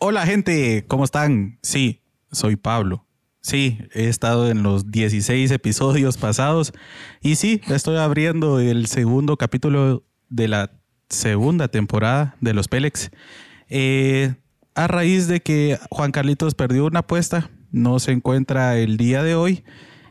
[0.00, 1.58] Hola gente, ¿cómo están?
[1.60, 3.04] Sí, soy Pablo.
[3.40, 6.72] Sí, he estado en los 16 episodios pasados
[7.20, 10.70] y sí, estoy abriendo el segundo capítulo de la
[11.08, 13.10] segunda temporada de los Pélex.
[13.68, 14.36] Eh,
[14.76, 19.34] a raíz de que Juan Carlitos perdió una apuesta, no se encuentra el día de
[19.34, 19.64] hoy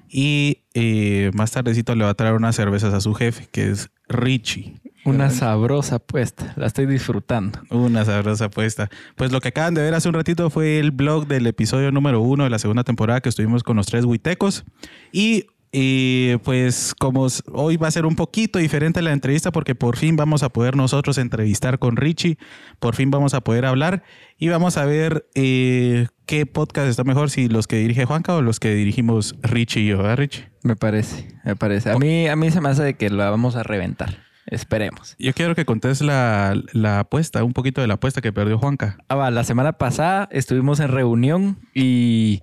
[0.10, 3.90] y eh, más tardecito le va a traer unas cervezas a su jefe, que es
[4.10, 4.82] Richie.
[5.08, 7.60] Una sabrosa apuesta, la estoy disfrutando.
[7.70, 8.90] Una sabrosa apuesta.
[9.16, 12.20] Pues lo que acaban de ver hace un ratito fue el blog del episodio número
[12.20, 14.66] uno de la segunda temporada que estuvimos con los tres huitecos.
[15.14, 19.98] Y y pues como hoy va a ser un poquito diferente la entrevista porque por
[19.98, 22.38] fin vamos a poder nosotros entrevistar con Richie,
[22.80, 24.02] por fin vamos a poder hablar
[24.38, 28.42] y vamos a ver eh, qué podcast está mejor, si los que dirige Juanca o
[28.42, 30.50] los que dirigimos Richie y yo, ¿verdad Richie?
[30.64, 31.92] Me parece, me parece.
[31.92, 34.27] A mí, a mí se me hace de que lo vamos a reventar.
[34.48, 35.16] Esperemos.
[35.20, 38.98] Yo quiero que contes la, la, apuesta, un poquito de la apuesta que perdió Juanca.
[39.10, 42.42] Ah, va, la semana pasada estuvimos en reunión y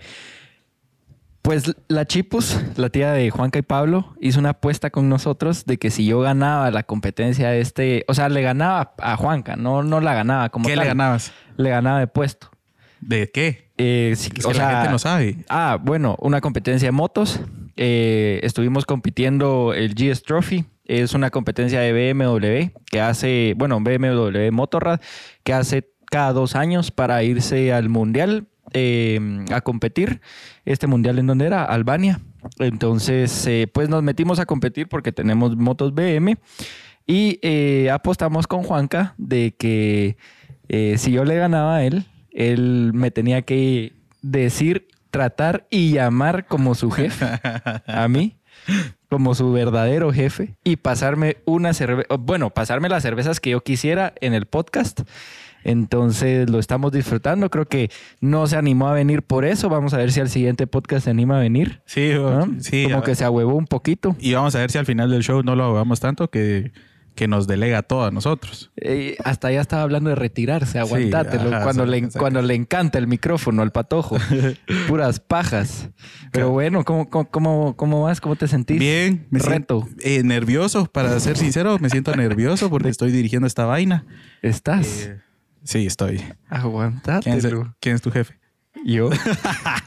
[1.44, 5.78] pues la Chipus, la tía de Juanca y Pablo, hizo una apuesta con nosotros de
[5.78, 9.82] que si yo ganaba la competencia de este, o sea, le ganaba a Juanca, no,
[9.82, 11.32] no la ganaba como ¿Qué le ganabas?
[11.58, 12.50] Le ganaba de puesto.
[13.00, 13.70] ¿De qué?
[13.76, 15.36] Eh, o sea, la gente no sabe.
[15.50, 17.40] Ah, bueno, una competencia de motos.
[17.76, 20.64] Eh, estuvimos compitiendo el GS Trophy.
[20.84, 25.00] Es una competencia de BMW que hace, bueno, BMW Motorrad,
[25.42, 30.20] que hace cada dos años para irse al mundial eh, a competir.
[30.64, 32.20] Este mundial en donde era, Albania.
[32.58, 36.36] Entonces, eh, pues nos metimos a competir porque tenemos motos BM
[37.06, 40.16] y eh, apostamos con Juanca de que
[40.96, 46.74] si yo le ganaba a él, él me tenía que decir, tratar y llamar como
[46.74, 47.24] su jefe
[47.86, 48.36] a mí
[49.14, 54.12] como su verdadero jefe y pasarme una cerveza, bueno, pasarme las cervezas que yo quisiera
[54.20, 55.02] en el podcast
[55.64, 57.50] entonces lo estamos disfrutando.
[57.50, 59.68] Creo que no se animó a venir por eso.
[59.70, 61.80] Vamos a ver si al siguiente podcast se anima a venir.
[61.86, 62.12] Sí,
[62.60, 62.84] sí.
[62.84, 64.14] Como que se ahuevó un poquito.
[64.20, 66.72] Y vamos a ver si al final del show no lo ahuevamos tanto que
[67.14, 68.70] que nos delega todo a nosotros.
[68.76, 71.50] Eh, hasta ya estaba hablando de retirarse, aguantátelo.
[71.62, 74.16] cuando, le, cuando le encanta el micrófono al patojo.
[74.88, 75.90] Puras pajas.
[76.32, 78.20] Pero bueno, ¿cómo, cómo, cómo vas?
[78.20, 78.78] ¿Cómo te sentís?
[78.78, 83.64] Bien, me siento eh, nervioso, para ser sincero, me siento nervioso porque estoy dirigiendo esta
[83.64, 84.04] vaina.
[84.42, 85.06] ¿Estás?
[85.06, 85.20] Eh,
[85.64, 86.22] Sí, estoy.
[86.48, 87.22] Aguantate.
[87.80, 88.38] ¿Quién, es, tu jefe?
[88.84, 89.10] Yo.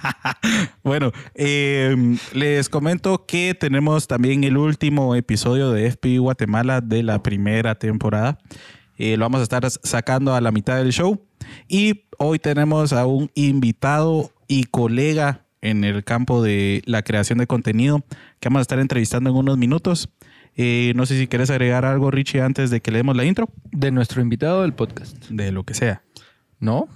[0.83, 7.21] bueno, em, les comento que tenemos también el último episodio de FPI Guatemala de la
[7.21, 8.39] primera temporada.
[8.97, 11.21] Eh, lo vamos a estar sacando a la mitad del show.
[11.67, 17.47] Y hoy tenemos a un invitado y colega en el campo de la creación de
[17.47, 18.03] contenido
[18.39, 20.09] que vamos a estar entrevistando en unos minutos.
[20.55, 23.49] Eh, no sé si quieres agregar algo, Richie, antes de que leemos la intro.
[23.71, 25.15] De nuestro invitado del podcast.
[25.29, 26.01] De lo que sea.
[26.59, 26.87] ¿No?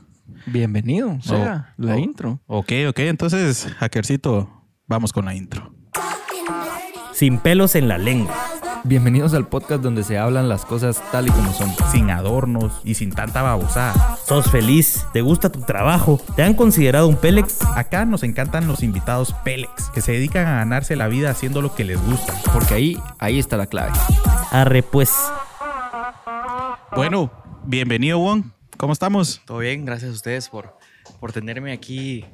[0.46, 2.42] Bienvenido, sea, la intro.
[2.48, 3.00] Ok, ok.
[3.00, 4.50] Entonces, hackercito,
[4.88, 5.74] vamos con la intro.
[7.14, 8.36] Sin pelos en la lengua
[8.84, 11.70] Bienvenidos al podcast donde se hablan las cosas tal y como son.
[11.92, 14.18] Sin adornos y sin tanta babosada.
[14.26, 15.06] ¿Sos feliz?
[15.14, 16.20] ¿Te gusta tu trabajo?
[16.36, 17.62] ¿Te han considerado un Pélex?
[17.76, 21.76] Acá nos encantan los invitados Pélex, que se dedican a ganarse la vida haciendo lo
[21.76, 22.34] que les gusta.
[22.52, 23.92] Porque ahí, ahí está la clave.
[24.50, 25.14] Arre pues.
[26.96, 27.32] Bueno,
[27.64, 28.52] bienvenido Juan.
[28.82, 29.44] ¿Cómo estamos?
[29.46, 30.76] Todo bien, gracias a ustedes por,
[31.20, 32.26] por tenerme aquí.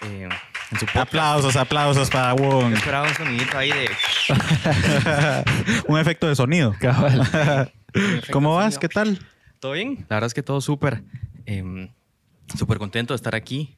[0.00, 0.26] Eh,
[0.94, 2.72] aplausos, aplausos para Wong.
[2.72, 3.90] Esperaba un sonidito ahí de.
[5.86, 6.74] un efecto de sonido.
[8.32, 8.78] ¿Cómo vas?
[8.78, 9.18] ¿Qué tal?
[9.60, 10.06] ¿Todo bien?
[10.08, 11.04] La verdad es que todo súper.
[11.44, 11.90] Em,
[12.56, 13.76] súper contento de estar aquí.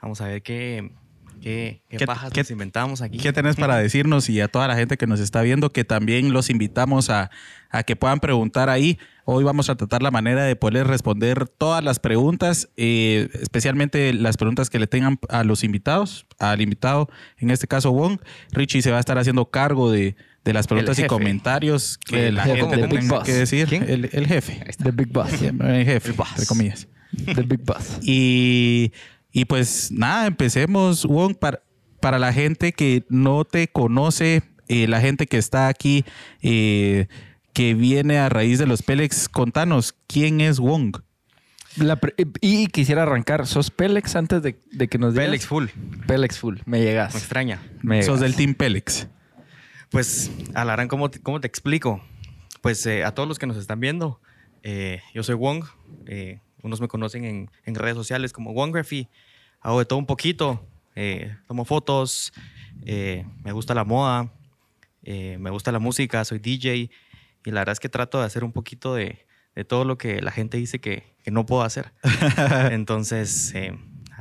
[0.00, 0.92] Vamos a ver qué,
[1.40, 3.18] ¿Qué, qué, pajas nos inventamos aquí?
[3.18, 6.32] ¿Qué tenés para decirnos y a toda la gente que nos está viendo que también
[6.32, 7.30] los invitamos a,
[7.70, 8.98] a, que puedan preguntar ahí?
[9.24, 14.36] Hoy vamos a tratar la manera de poder responder todas las preguntas, eh, especialmente las
[14.36, 17.08] preguntas que le tengan a los invitados, al invitado,
[17.38, 18.18] en este caso Wong.
[18.52, 22.44] Richie se va a estar haciendo cargo de, de las preguntas y comentarios que la
[22.44, 23.72] gente tenga que decir.
[23.72, 24.64] El, el, jefe.
[24.82, 25.32] The Big Boss.
[25.40, 26.88] El jefe, entre comillas.
[27.34, 27.98] The Big Boss.
[28.02, 28.92] Y
[29.32, 31.62] y pues nada, empecemos, Wong, para,
[32.00, 36.04] para la gente que no te conoce, eh, la gente que está aquí,
[36.42, 37.06] eh,
[37.52, 40.96] que viene a raíz de los Pélex, contanos, ¿quién es Wong?
[42.40, 44.54] y quisiera arrancar, ¿sos Pélex antes de,
[44.88, 45.26] que nos digas?
[45.26, 45.66] Pélex full.
[46.04, 47.14] Pélex full, me llegas.
[47.14, 47.62] Me extraña.
[48.02, 49.06] Sos del Team Pélex.
[49.90, 52.02] Pues, Alarán, ¿cómo te, cómo te explico?
[52.60, 54.20] Pues eh, a todos los que nos están viendo,
[55.14, 55.64] yo soy Wong,
[56.62, 59.08] unos me conocen en, en redes sociales como OneGraphy.
[59.60, 60.66] Hago de todo un poquito.
[60.96, 62.32] Eh, tomo fotos,
[62.84, 64.32] eh, me gusta la moda,
[65.02, 66.90] eh, me gusta la música, soy DJ
[67.44, 69.24] y la verdad es que trato de hacer un poquito de,
[69.54, 71.92] de todo lo que la gente dice que, que no puedo hacer.
[72.70, 73.54] Entonces,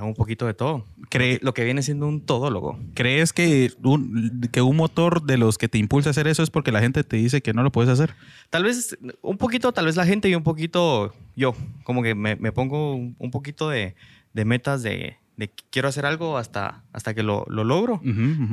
[0.06, 0.86] un poquito de todo.
[1.10, 2.80] Cree- Lo que viene siendo un todólogo.
[2.94, 6.50] ¿Crees que un, que un motor de los que te impulsa a hacer eso es
[6.50, 8.14] porque la gente te dice que no lo puedes hacer?
[8.50, 11.56] Tal vez un poquito, tal vez la gente y un poquito yo.
[11.84, 13.96] Como que me, me pongo un, poquito de,
[14.34, 18.02] de metas de, de quiero hacer algo hasta, hasta que lo, lo logro.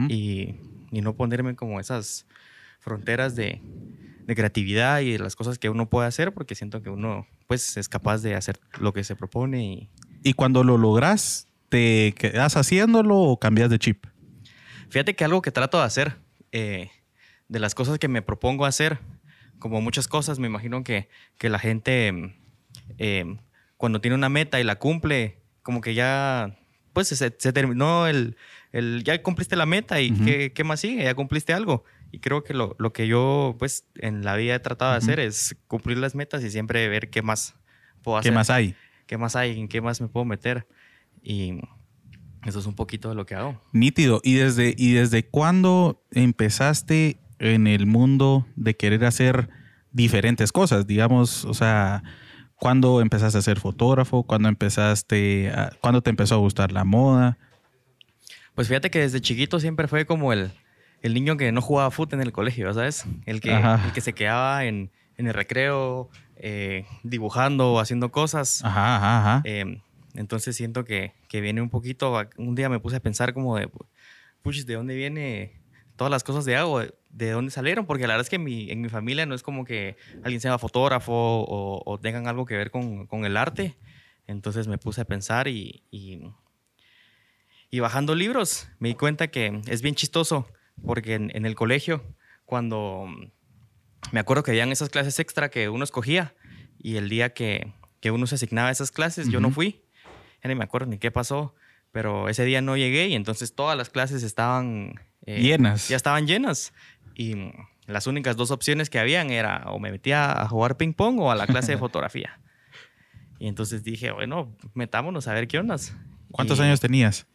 [0.09, 0.55] Y,
[0.93, 2.27] y no ponerme como esas
[2.81, 3.61] fronteras de,
[4.27, 7.77] de creatividad y de las cosas que uno puede hacer porque siento que uno pues
[7.77, 9.89] es capaz de hacer lo que se propone y
[10.27, 14.07] Y cuando lo logras, ¿te quedas haciéndolo o cambias de chip?
[14.89, 16.17] fíjate que algo que trato de hacer
[16.51, 16.91] eh,
[17.47, 18.99] de las cosas que me propongo hacer
[19.61, 21.09] como muchas cosas me imagino que,
[21.39, 22.35] que la gente
[22.99, 23.37] eh,
[23.77, 26.59] cuando tiene una meta y la cumple como que ya
[26.93, 28.37] pues se, se terminó el,
[28.73, 30.11] el ya cumpliste la meta y.
[30.11, 33.85] ¿qué, qué más sigue ya cumpliste algo y creo que lo, lo que yo pues
[33.97, 37.23] en la vida he tratado de hacer es cumplir las metas y siempre ver qué
[37.23, 37.55] más
[38.03, 38.75] puedo ¿Qué hacer más hay?
[39.07, 40.67] Qué más hay en qué más me puedo meter
[41.23, 41.61] y
[42.45, 44.21] eso es un poquito de lo que hago Nítido.
[44.23, 49.49] ¿Y desde, ¿Y desde cuándo empezaste en el mundo de querer hacer
[49.93, 50.87] diferentes cosas?
[50.87, 52.03] Digamos, o sea,
[52.57, 54.23] ¿cuándo empezaste a ser fotógrafo?
[54.23, 57.37] ¿Cuándo empezaste a- ¿Cuándo te empezó a gustar la moda?
[58.55, 60.51] Pues fíjate que desde chiquito siempre fue como el,
[61.03, 63.05] el niño que no jugaba fútbol en el colegio, ¿sabes?
[63.27, 68.65] El que, el que se quedaba en, en el recreo eh, dibujando o haciendo cosas.
[68.65, 69.43] Ajá, ajá, ajá.
[69.45, 69.81] Eh,
[70.15, 73.69] entonces siento que, que viene un poquito, un día me puse a pensar como de,
[74.43, 75.61] puchis, ¿de dónde viene
[75.97, 76.81] todas las cosas de hago?
[77.11, 77.87] ¿De dónde salieron?
[77.87, 80.41] Porque la verdad es que en mi, en mi familia no es como que alguien
[80.41, 83.77] sea fotógrafo o, o tengan algo que ver con, con el arte.
[84.27, 86.21] Entonces me puse a pensar y, y,
[87.71, 90.47] y bajando libros me di cuenta que es bien chistoso
[90.85, 92.03] porque en, en el colegio,
[92.45, 93.07] cuando
[94.13, 96.35] me acuerdo que habían esas clases extra que uno escogía
[96.79, 99.83] y el día que, que uno se asignaba a esas clases, yo no fui.
[100.43, 101.55] Ya ni me acuerdo ni qué pasó,
[101.93, 105.89] pero ese día no llegué y entonces todas las clases estaban eh, Llenas.
[105.89, 106.73] Ya estaban llenas.
[107.15, 107.35] Y
[107.87, 111.31] las únicas dos opciones que habían era o me metía a jugar ping pong o
[111.31, 112.41] a la clase de fotografía.
[113.39, 115.95] Y entonces dije, bueno, metámonos a ver qué ondas.
[116.31, 117.27] ¿Cuántos Y años tenías?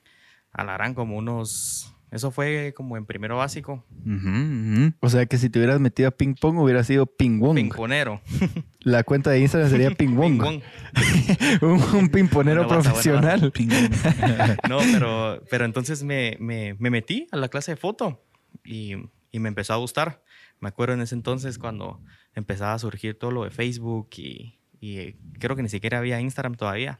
[0.52, 1.94] Alarán como unos...
[2.12, 3.86] Eso fue como en primero básico.
[5.00, 7.56] O sea que si te hubieras metido a ping pong hubiera sido ping wong.
[7.56, 8.22] Pingponero.
[8.82, 10.42] La cuenta de Instagram sería ping wong.
[10.42, 10.62] Ping-pong.
[11.62, 13.54] un, un pingponero buena profesional.
[14.70, 18.22] No, pero, pero entonces me, me- me metí a la clase de foto
[18.66, 18.96] y,
[19.32, 20.22] y me empezó a gustar.
[20.60, 22.02] Me acuerdo en ese entonces cuando
[22.36, 26.20] empezaba a surgir todo lo de Facebook y, y, eh, creo que ni siquiera había
[26.20, 27.00] Instagram todavía.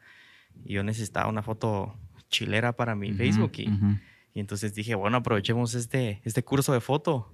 [0.64, 1.98] Y yo necesitaba una foto
[2.30, 3.52] chilera para mi Facebook.
[3.58, 3.70] Y.
[4.34, 7.34] y entonces dije, bueno, aprovechemos este, este curso de foto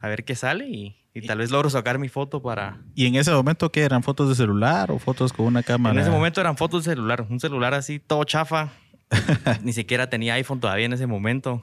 [0.00, 2.80] a ver qué sale y, y tal vez logro sacar mi foto para...
[2.94, 4.02] ¿Y en ese momento qué eran?
[4.02, 5.94] ¿Fotos de celular o fotos con una cámara?
[5.94, 8.72] En ese momento eran fotos de celular, un celular así todo chafa.
[9.62, 11.62] Ni siquiera tenía iPhone todavía en ese momento.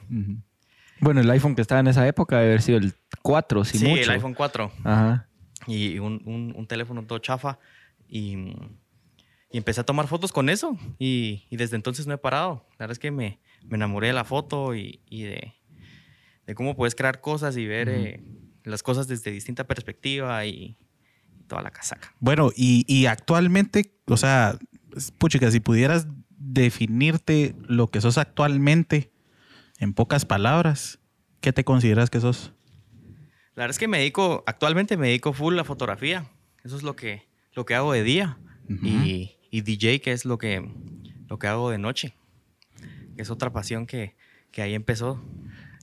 [1.00, 2.92] Bueno, el iPhone que estaba en esa época debe haber sido el
[3.22, 4.02] 4, si sí, mucho.
[4.02, 5.28] el iPhone 4 Ajá.
[5.66, 7.58] y un, un- un teléfono todo chafa.
[8.08, 8.54] Y,
[9.50, 10.76] y empecé a tomar fotos con eso.
[10.98, 12.66] Y, y desde entonces no he parado.
[12.72, 15.54] La verdad es que me, me enamoré de la foto y, y de,
[16.46, 18.22] de cómo puedes crear cosas y ver eh,
[18.64, 20.76] las cosas desde distinta perspectiva y,
[21.38, 22.14] y toda la casaca.
[22.20, 24.58] Bueno, y, y actualmente, o sea,
[25.18, 29.12] puchica, si pudieras definirte lo que sos actualmente
[29.78, 30.98] en pocas palabras,
[31.40, 32.52] ¿qué te consideras que sos?
[33.54, 36.30] La verdad es que me dedico, actualmente me dedico full a la fotografía.
[36.62, 38.38] Eso es lo que, lo que hago de día.
[38.68, 40.62] Y, y DJ, que es lo que,
[41.26, 42.14] lo que hago de noche.
[43.18, 44.14] Que es otra pasión que,
[44.52, 45.20] que ahí empezó.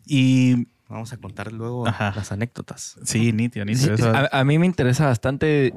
[0.06, 2.14] Y Vamos a contar luego Ajá.
[2.16, 2.96] las anécdotas.
[3.04, 3.96] sí, nítido, Sí, nítido.
[3.96, 5.74] eso- a, a mí me interesa bastante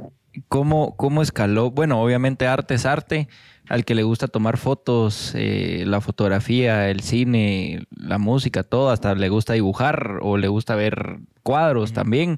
[0.49, 1.71] cómo, cómo escaló.
[1.73, 3.27] Bueno, obviamente arte es arte.
[3.69, 9.15] Al que le gusta tomar fotos, eh, la fotografía, el cine, la música, todo, hasta
[9.17, 12.37] le gusta dibujar o le gusta ver cuadros también.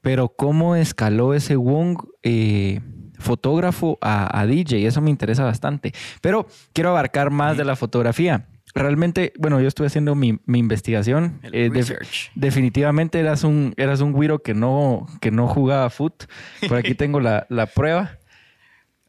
[0.00, 2.80] Pero cómo escaló ese Wong eh,
[3.18, 5.92] fotógrafo a, a DJ, eso me interesa bastante.
[6.22, 8.46] Pero quiero abarcar más de la fotografía.
[8.76, 11.40] Realmente, bueno, yo estuve haciendo mi, mi investigación.
[11.44, 11.70] Eh,
[12.34, 16.24] definitivamente eras un, eras un güiro que no, que no jugaba foot.
[16.68, 18.18] Por aquí tengo la, la prueba.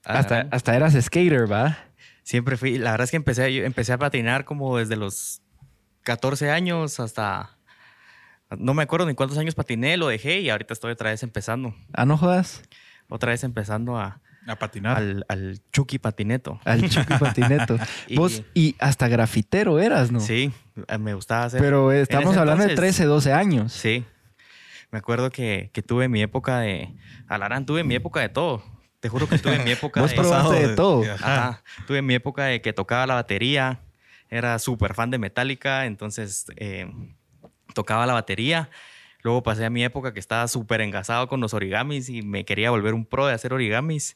[0.05, 1.77] Hasta, hasta eras skater, ¿va?
[2.23, 5.41] Siempre fui, la verdad es que empecé, yo empecé a patinar como desde los
[6.03, 7.57] 14 años hasta...
[8.57, 11.75] No me acuerdo ni cuántos años patiné, lo dejé y ahorita estoy otra vez empezando.
[11.91, 12.61] Ah, no jodas.
[13.09, 14.97] Otra vez empezando a, a patinar.
[14.97, 16.59] al, al Chucky Patineto.
[16.65, 17.77] Al Chucky Patineto.
[18.07, 20.19] Y- Vos, y hasta grafitero eras, ¿no?
[20.19, 20.51] Sí,
[20.87, 21.59] eh, me gustaba hacer...
[21.61, 23.73] Pero estamos hablando de entonces- 13, 12 años.
[23.73, 24.05] Sí.
[24.91, 26.93] Me acuerdo que, que tuve mi época de.
[27.27, 28.63] Alarán, tuve mi época de todo.
[29.01, 30.15] te juro que tuve mi época Vos de...
[30.15, 31.03] probaste de todo.
[31.13, 31.61] Ajá.
[31.85, 33.81] Tuve mi época de que tocaba la batería,
[34.29, 36.89] era súper fan de Metallica, entonces eh,
[37.73, 38.69] tocaba la batería.
[39.27, 42.71] Luego pasé a mi época que estaba súper engasado con los origamis y me quería
[42.71, 44.15] volver un pro de hacer origamis.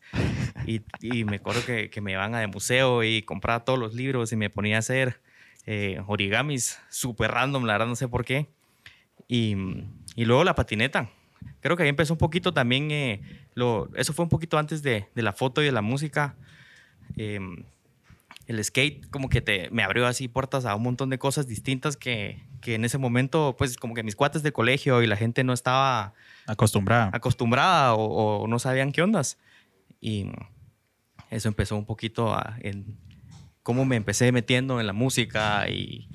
[0.66, 3.94] Y, y me acuerdo que, que me iban a de museo y compraba todos los
[3.94, 5.20] libros y me ponía a hacer
[5.66, 8.48] eh, origamis súper random, la verdad no sé por qué.
[9.28, 9.58] Y,
[10.16, 11.10] y luego la patineta.
[11.60, 13.22] Creo que ahí empezó un poquito también, eh,
[13.54, 16.38] lo, eso fue un poquito antes de, de la foto y de la música.
[17.18, 17.66] Em,
[18.48, 21.96] el skate como que te, me abrió así puertas a un montón de cosas distintas
[21.98, 25.44] que, que en ese momento, pues como que mis cuates de colegio y la gente
[25.44, 26.14] no estaba
[26.48, 27.10] Acostumbrada.
[27.14, 29.38] acostumbrada o, o no sabían qué ondas.
[30.02, 30.28] Y
[31.30, 32.98] eso empezó un poquito a- en
[33.64, 36.10] cómo me empecé metiendo en la música y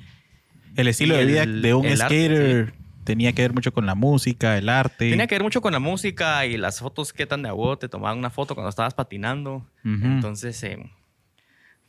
[0.75, 3.73] El estilo y de vida el- de un el arte, skater tenía que ver mucho
[3.73, 5.09] con la música, el arte.
[5.11, 7.89] tenía que ver mucho con la música y las fotos que tan de agua te
[7.89, 9.65] tomaban una foto cuando estabas patinando.
[9.85, 10.05] Ujú.
[10.05, 10.91] Entonces, eh,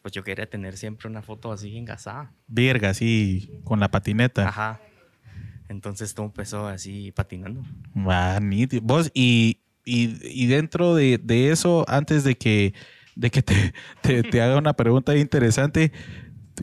[0.07, 2.31] pues yo quería tener siempre una foto así engasada.
[2.47, 4.47] Verga, así, con la patineta.
[4.47, 4.79] Ajá.
[5.67, 7.61] Entonces todo empezó así patinando.
[8.41, 8.81] Nítido.
[8.85, 12.73] Vos, y, y, y dentro de, de eso, antes de que,
[13.17, 15.91] de que te, te- te haga una pregunta interesante,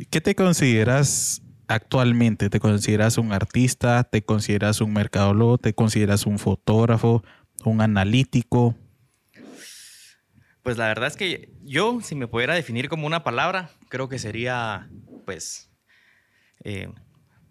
[0.08, 2.48] ¿qué te consideras actualmente?
[2.48, 4.04] ¿Te consideras un artista?
[4.04, 5.58] ¿Te consideras un mercadólogo?
[5.58, 7.22] ¿Te consideras un fotógrafo?
[7.66, 8.74] ¿Un analítico?
[10.64, 14.18] Pues la verdad es que yo, si me pudiera definir como una palabra, creo que
[14.18, 14.88] sería,
[15.26, 15.70] pues,
[16.64, 16.88] eh,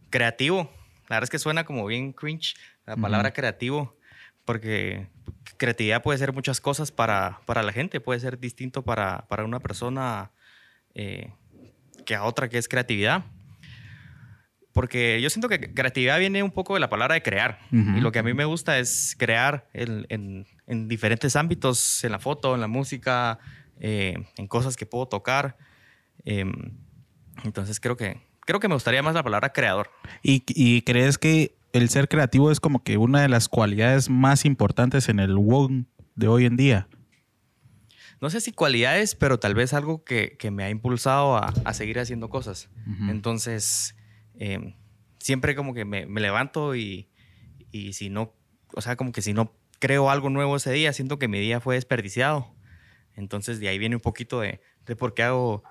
[0.10, 0.72] creativo.
[1.08, 2.56] La verdad es que suena como bien cringe
[2.88, 3.96] la palabra creativo,
[4.46, 5.10] porque
[5.58, 9.60] creatividad puede ser muchas cosas para, para la gente, puede ser distinto para, para una
[9.60, 10.32] persona
[10.96, 11.32] eh,
[12.08, 13.26] que a otra que es creatividad.
[14.74, 17.60] Porque yo siento que creatividad viene un poco de la palabra de crear.
[17.72, 22.12] Y lo que a mí me gusta es crear en, en- en diferentes ámbitos, en
[22.12, 23.38] la foto, en la música,
[23.80, 25.58] eh, en cosas que puedo tocar.
[26.26, 26.52] Em,
[27.44, 29.92] entonces creo que, creo que me gustaría más la palabra creador.
[30.24, 34.44] ¿Y, y crees que el ser creativo es como que una de las cualidades más
[34.46, 36.88] importantes en el WON de hoy en día?
[38.22, 41.74] No sé si cualidades, pero tal vez algo que, que me ha impulsado a, a
[41.74, 42.70] seguir haciendo cosas.
[43.10, 43.96] Entonces,
[44.38, 44.76] em,
[45.20, 47.10] siempre como que me, me levanto y,
[47.72, 48.34] y si no,
[48.74, 51.60] o sea, como que si no creo algo nuevo ese día, siento que mi día
[51.60, 52.54] fue desperdiciado.
[53.16, 55.64] Entonces, de ahí viene un poquito de, de por qué hago,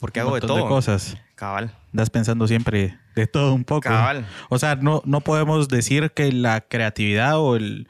[0.00, 0.66] por qué Un hago de todo.
[0.68, 1.16] cosas.
[1.34, 1.72] Cabal.
[1.92, 3.82] Das pensando siempre de todo un poco.
[3.82, 4.26] Cabal.
[4.48, 7.86] O sea, no, no podemos decir que la creatividad o el,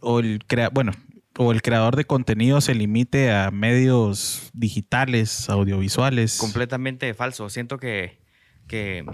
[0.00, 0.92] o el crea, bueno,
[1.38, 6.38] o el creador de contenido se limite a medios digitales, audiovisuales.
[6.38, 7.48] completamente falso.
[7.50, 8.18] Siento que,
[8.66, 9.04] que,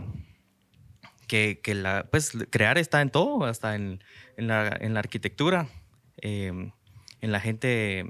[1.29, 4.03] que, que la, pues, crear está en todo, hasta en,
[4.37, 5.69] en la, en la arquitectura,
[6.21, 6.53] eh,
[7.21, 8.05] en la gente,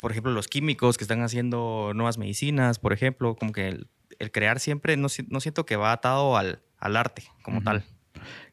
[0.00, 3.88] por ejemplo, los químicos que están haciendo nuevas medicinas, por ejemplo, como que el,
[4.18, 7.84] el crear siempre no, no siento que va atado al, al arte como tal.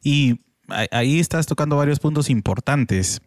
[0.03, 0.41] Y
[0.91, 3.21] ahí estás tocando varios puntos importantes.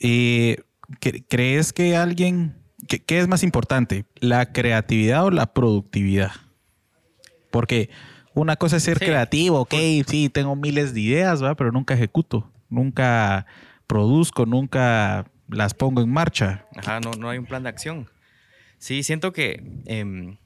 [0.00, 0.58] Eh,
[1.00, 2.56] cre- ¿Crees que alguien,
[2.88, 6.32] que- qué es más importante, la creatividad o la productividad?
[7.54, 7.88] Porque
[8.34, 9.04] una cosa es ser Sí.
[9.04, 9.74] creativo, ok,
[10.08, 11.54] sí, tengo miles de ideas, ¿va?
[11.54, 13.46] pero nunca ejecuto, nunca
[13.86, 16.66] produzco, nunca las pongo en marcha.
[16.76, 18.08] Ajá, no, no hay un plan de acción.
[18.78, 20.36] Sí, siento que em,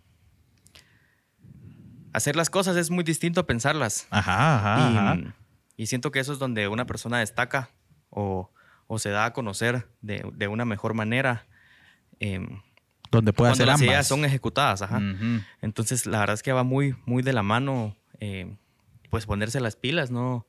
[2.12, 4.06] hacer las cosas es muy distinto a pensarlas.
[4.10, 5.34] Ajá, ajá, y, ajá.
[5.78, 7.70] y siento que eso es donde una persona destaca
[8.10, 8.50] o,
[8.86, 11.46] o se da a conocer de, de una mejor manera
[12.20, 12.60] em,
[13.10, 13.88] Donde puede hacer las ambas.
[13.88, 14.82] ideas son ejecutadas.
[14.82, 15.00] Ajá.
[15.62, 18.56] Entonces, la verdad es que va muy, muy de la mano, eh,
[19.10, 20.46] pues ponerse las pilas, no,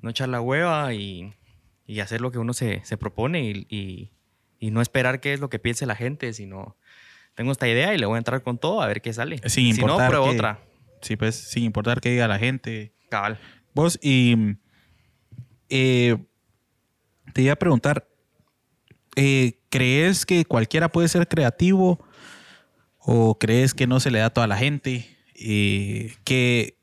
[0.00, 1.34] no echar la hueva y,
[1.86, 4.10] y hacer lo que uno se, se propone y, y-
[4.58, 6.76] y no esperar qué es lo que piense la gente, sino
[7.34, 9.38] tengo esta idea y le voy a entrar con todo a ver qué sale.
[9.48, 10.60] Sin si no, importar pruebo que- otra.
[11.02, 12.94] Sí, pues, sin importar qué diga la gente.
[13.10, 13.38] Cabal.
[13.74, 14.36] Vos, y
[15.68, 16.16] eh,
[17.32, 18.08] te iba a preguntar,
[19.16, 21.98] eh, ¿crees que cualquiera puede ser creativo
[22.98, 25.16] o crees que no se le da a toda la gente?
[25.34, 26.76] Eh, que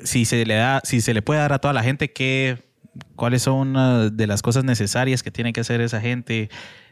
[0.00, 2.58] si se le da, si se le puede dar a toda la gente, ¿qué,
[3.14, 6.50] ¿cuáles son de las cosas necesarias que tiene que hacer esa gente?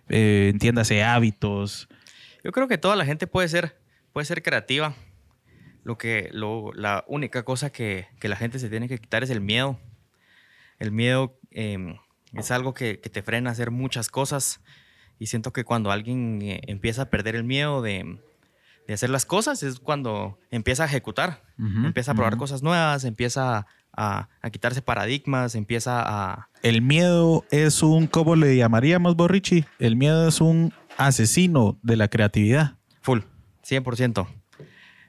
[0.09, 1.89] Eh, entiéndase hábitos.
[2.45, 3.77] Yo creo que toda la gente puede ser,
[4.13, 4.95] puede ser creativa.
[5.83, 9.31] Lo que, lo, la única cosa que, que la gente se tiene que quitar es
[9.31, 9.81] el miedo.
[10.79, 11.97] El miedo eh,
[12.35, 14.61] es algo que, que te frena a hacer muchas cosas.
[15.21, 18.19] Y siento que cuando alguien eh, empieza a perder el miedo de,
[18.89, 21.43] de hacer las cosas es cuando empieza a ejecutar.
[21.59, 26.49] Empieza a probar cosas nuevas, empieza a, a quitarse paradigmas, empieza a...
[26.63, 29.67] El miedo es un, ¿cómo le llamaríamos, Borrichi?
[29.79, 32.79] El miedo es un asesino de la creatividad.
[33.03, 33.21] Full,
[33.63, 34.27] 100%.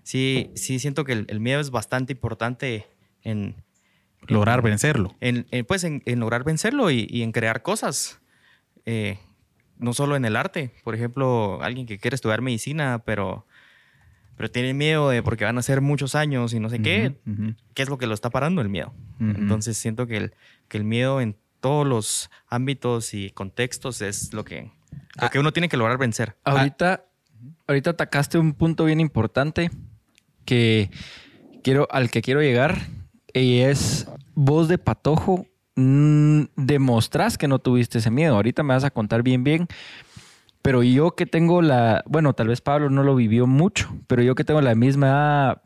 [0.04, 2.86] Sí, sí siento que el, el miedo es bastante importante
[3.24, 3.56] en,
[4.28, 5.16] Lograr vencerlo.
[5.22, 8.20] en, en, pues en, en lograr vencerlo y, y en crear cosas.
[8.86, 9.18] Eh,
[9.82, 10.72] no solo en el arte.
[10.84, 13.46] Por ejemplo, alguien que quiere estudiar medicina, pero,
[14.38, 17.16] pero tiene miedo de porque van a ser muchos años y no sé qué.
[17.74, 18.62] ¿Qué es lo que lo está parando?
[18.62, 18.94] El miedo.
[19.20, 20.34] Entonces siento que el,
[20.68, 24.72] que el miedo en todos los ámbitos y contextos es lo que,
[25.22, 26.38] lo que uno tiene que lograr vencer.
[26.44, 27.06] Ahorita,
[27.68, 29.72] ahorita atacaste un punto bien importante
[30.46, 30.90] que
[31.64, 32.88] quiero, al que quiero llegar
[33.34, 38.36] y es vos de patojo mm, demostrás que no tuviste ese miedo.
[38.36, 39.68] Ahorita me vas a contar bien bien.
[40.62, 44.36] Pero yo que tengo la, bueno, tal vez Pablo no lo vivió mucho, pero yo
[44.36, 45.62] que tengo la misma edad,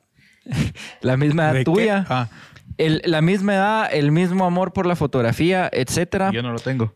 [1.02, 2.30] la misma edad tuya, Ah,
[2.78, 6.32] el- la misma edad, el mismo amor por la fotografía, etcétera.
[6.32, 6.96] yo no lo tengo.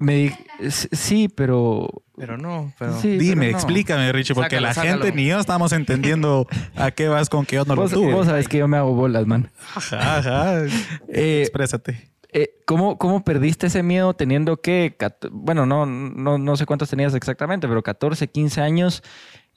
[0.00, 0.38] Me
[0.70, 3.00] sí, pero Pero no, pero...
[3.00, 3.58] Sí, Dime, pero no.
[3.58, 5.02] explícame, Richie, porque Sácalo, la sácalo.
[5.04, 6.46] gente ni yo estamos entendiendo
[6.76, 8.12] a qué vas con que yo no lo tuve.
[8.12, 9.50] vos sabes que yo me hago bolas, man.
[9.74, 10.62] Ajá, ajá.
[11.08, 12.10] Eh, Exprésate.
[12.30, 14.96] Eh, ¿cómo, ¿Cómo perdiste ese miedo teniendo que,
[15.30, 19.02] bueno, no, no, no sé cuántos tenías exactamente, pero 14, 15 años,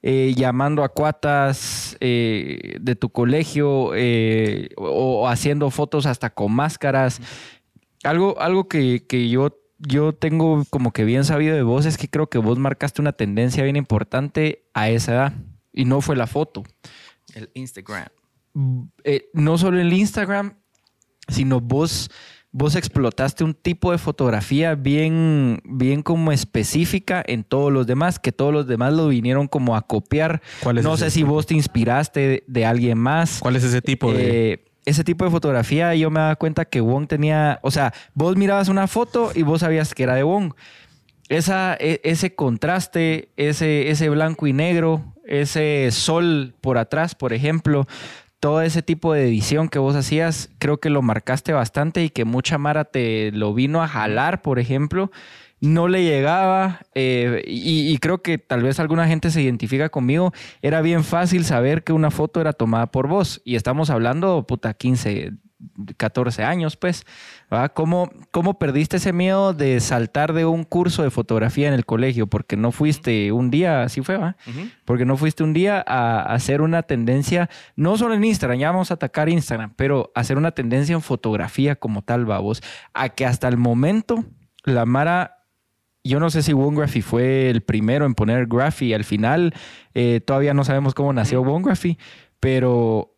[0.02, 6.54] eh, llamando a cuatas eh, de tu colegio eh, o, o haciendo fotos hasta con
[6.54, 7.20] máscaras?
[8.04, 12.08] Algo, algo que, que yo, yo tengo como que bien sabido de vos es que
[12.08, 15.34] creo que vos marcaste una tendencia bien importante a esa edad
[15.74, 16.64] y no fue la foto.
[17.34, 18.08] El Instagram.
[19.04, 20.58] Eh, no solo el Instagram,
[21.28, 22.10] sino vos,
[22.52, 28.32] vos explotaste un tipo de fotografía bien, bien como específica en todos los demás, que
[28.32, 30.42] todos los demás lo vinieron como a copiar.
[30.62, 33.40] ¿Cuál es no ese sé si vos te inspiraste de, de alguien más.
[33.40, 34.54] ¿Cuál es ese tipo de...?
[34.54, 38.36] Eh, ese tipo de fotografía yo me daba cuenta que Wong tenía, o sea, vos
[38.36, 40.54] mirabas una foto y vos sabías que era de Wong.
[41.30, 47.88] Esa, e- ese contraste, ese, ese blanco y negro, ese sol por atrás, por ejemplo,
[48.42, 52.26] todo ese tipo de edición que vos hacías, creo que lo marcaste bastante y que
[52.26, 55.12] mucha Mara te lo vino a jalar, por ejemplo.
[55.60, 60.34] No le llegaba eh, y, y creo que tal vez alguna gente se identifica conmigo.
[60.64, 64.74] Era bien fácil saber que una foto era tomada por vos y estamos hablando, puta,
[64.74, 65.34] 15,
[65.98, 67.06] 14 años, pues.
[67.74, 72.28] ¿Cómo, ¿Cómo perdiste ese miedo de saltar de un curso de fotografía en el colegio?
[72.28, 74.38] Porque no fuiste un día, así fue, ¿va?
[74.86, 78.92] Porque no fuiste un día a hacer una tendencia, no solo en Instagram, ya vamos
[78.92, 82.64] a atacar Instagram, pero hacer una tendencia en fotografía como tal, vos.
[82.94, 84.24] A que hasta el momento
[84.64, 85.46] la Mara,
[86.04, 89.54] yo no sé si Wongraphy fue el primero en poner Graphy al final,
[89.94, 91.98] eh, todavía no sabemos cómo nació Wongraphy,
[92.40, 93.16] pero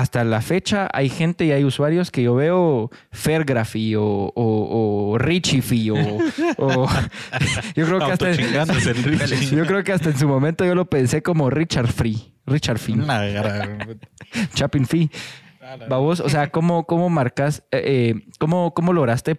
[0.00, 4.32] hasta la fecha hay gente y hay usuarios que yo veo Fairgraphy o, o,
[5.12, 5.96] o Richify o,
[6.58, 6.88] o-
[7.74, 8.30] yo creo que hasta
[9.56, 12.32] yo creo que hasta en su momento yo lo pensé como Richard Free.
[12.46, 12.78] Richard
[13.32, 13.98] gran-
[14.54, 15.10] Chapin Fee.
[15.88, 19.36] Babos, o sea, ¿cómo, cómo marcas, eh, eh, cómo, cómo lograste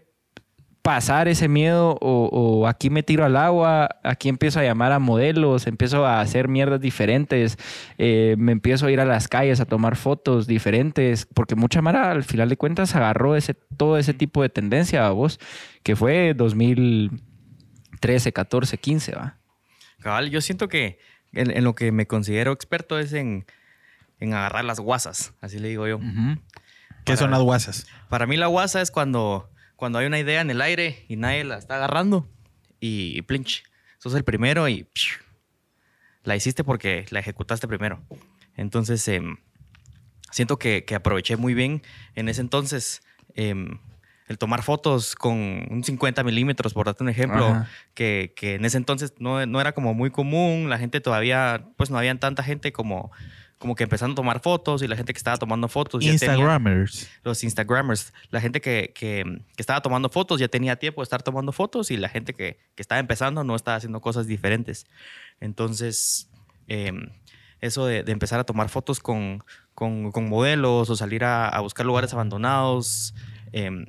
[0.87, 4.99] pasar ese miedo o, o aquí me tiro al agua, aquí empiezo a llamar a
[4.99, 7.57] modelos, empiezo a hacer mierdas diferentes,
[7.97, 12.09] eh, me empiezo a ir a las calles a tomar fotos diferentes, porque mucha Mara
[12.09, 15.41] al final de cuentas agarró ese, todo ese tipo de tendencia, vos,
[15.83, 19.39] que fue 2013, 14, 15, va.
[19.99, 20.99] Cabal, yo siento que
[21.33, 23.45] en, en lo que me considero experto es en,
[24.21, 25.99] en agarrar las guasas, así le digo yo.
[27.03, 27.87] ¿Qué son las guasas?
[28.07, 31.45] Para mí la guasa es cuando, cuando hay una idea en el aire y nadie
[31.45, 32.27] la está agarrando
[32.81, 33.63] y, plinch.
[33.99, 35.19] Sos el primero y psh,
[36.23, 38.01] la hiciste porque la ejecutaste primero.
[38.55, 39.37] Entonces, em,
[40.31, 41.81] siento que, que aproveché muy bien
[42.15, 43.01] en ese entonces
[43.35, 43.79] em,
[44.27, 48.77] el tomar fotos con un 50 milímetros, por darte un ejemplo, que, que en ese
[48.77, 50.69] entonces no, no era como muy común.
[50.69, 53.11] La gente todavía, pues no había tanta gente como,
[53.59, 56.35] como que empezando a tomar fotos y la gente que estaba tomando fotos ya tenía-
[57.23, 59.23] los Instagramers, la gente que, que-
[59.55, 62.59] que estaba tomando fotos ya tenía tiempo de estar tomando fotos y la gente que,
[62.75, 64.85] que estaba empezando no estaba haciendo cosas diferentes.
[65.39, 66.29] Entonces,
[66.67, 67.09] em,
[67.61, 69.43] eso de, de empezar a tomar fotos con,
[69.73, 73.13] con- con modelos o salir a, a buscar lugares abandonados,
[73.51, 73.85] em,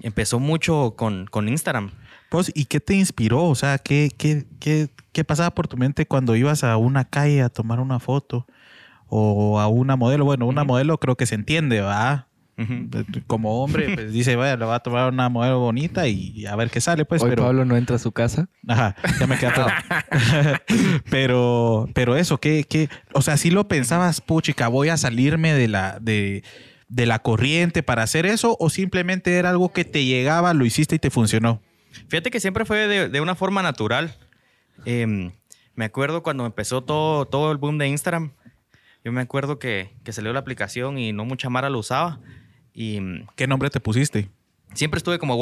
[0.00, 1.90] empezó mucho con, con Instagram.
[2.30, 3.44] Pues, ¿y qué te inspiró?
[3.44, 7.42] O sea, ¿qué, qué, qué, qué pasaba por tu mente cuando ibas a una calle
[7.42, 8.46] a tomar una foto?
[9.14, 10.24] O a una modelo.
[10.24, 10.68] Bueno, una Ujú.
[10.68, 12.28] modelo creo que se entiende, ¿va?
[13.26, 16.70] Como hombre, pues dice, vaya, le va a tomar una modelo bonita y a ver
[16.70, 17.22] qué sale, pues.
[17.22, 18.48] Hoy pero, Pablo no entra a su casa.
[18.66, 19.66] Ajá, ya me queda todo.
[21.10, 22.88] pero, pero eso, ¿qué, qué?
[23.12, 26.42] O sea, si lo pensabas, puchica, voy a salirme de la, de,
[26.88, 30.94] de la corriente para hacer eso, o simplemente era algo que te llegaba, lo hiciste
[30.94, 31.60] y te funcionó.
[32.08, 34.14] Fíjate que siempre fue de, de una forma natural.
[34.84, 35.32] Em,
[35.74, 38.32] me acuerdo cuando empezó todo, todo el boom de Instagram.
[39.04, 42.20] Yo me acuerdo que, que salió la aplicación y no mucha Mara lo usaba.
[42.72, 44.28] Y mm, ¿Qué nombre te pusiste?
[44.74, 45.32] siempre estuve como.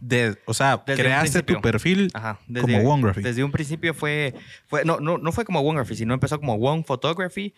[0.00, 2.38] De, o sea, Desde creaste tu perfil Ajá.
[2.60, 3.22] como Wongraphy.
[3.22, 4.34] Desde un principio fue,
[4.66, 7.54] fue no, no, no fue como Wongraphy, sino empezó como Wong Photography.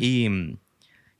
[0.00, 0.58] Y, mm,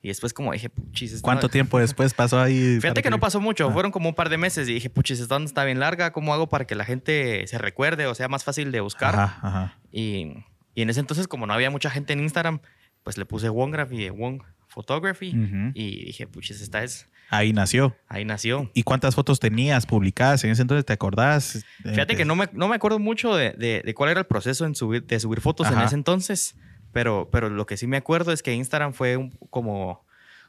[0.02, 2.78] y después como dije, puchis, ¿Cuánto tiempo después pasó ahí?
[2.80, 3.72] Fíjate que no pasó mucho, Ah.
[3.72, 6.48] fueron como un par de meses y dije, puchis, esta está bien larga, ¿cómo hago
[6.48, 9.14] para que la gente se recuerde o sea más fácil de buscar?
[9.14, 9.78] Ajá, ajá.
[9.90, 10.44] Y,
[10.74, 12.60] y en ese entonces, como no había mucha gente en Instagram,
[13.06, 15.70] pues le puse Wongraphy Wong Photography Ujú.
[15.74, 17.96] y dije, puchis, esta es, Ahí nació.
[18.08, 18.68] ahí nació.
[18.74, 20.84] ¿Y cuántas fotos tenías publicadas en ese entonces?
[20.84, 21.54] ¿Te acordás?
[21.54, 24.18] Eh, Fíjate te- que no me, no me acuerdo mucho de, de- de cuál era
[24.18, 25.84] el proceso en subir, de subir fotos en Ajá.
[25.84, 26.56] ese entonces,
[26.92, 30.04] pero, pero lo que sí me acuerdo es que Instagram fue un- como,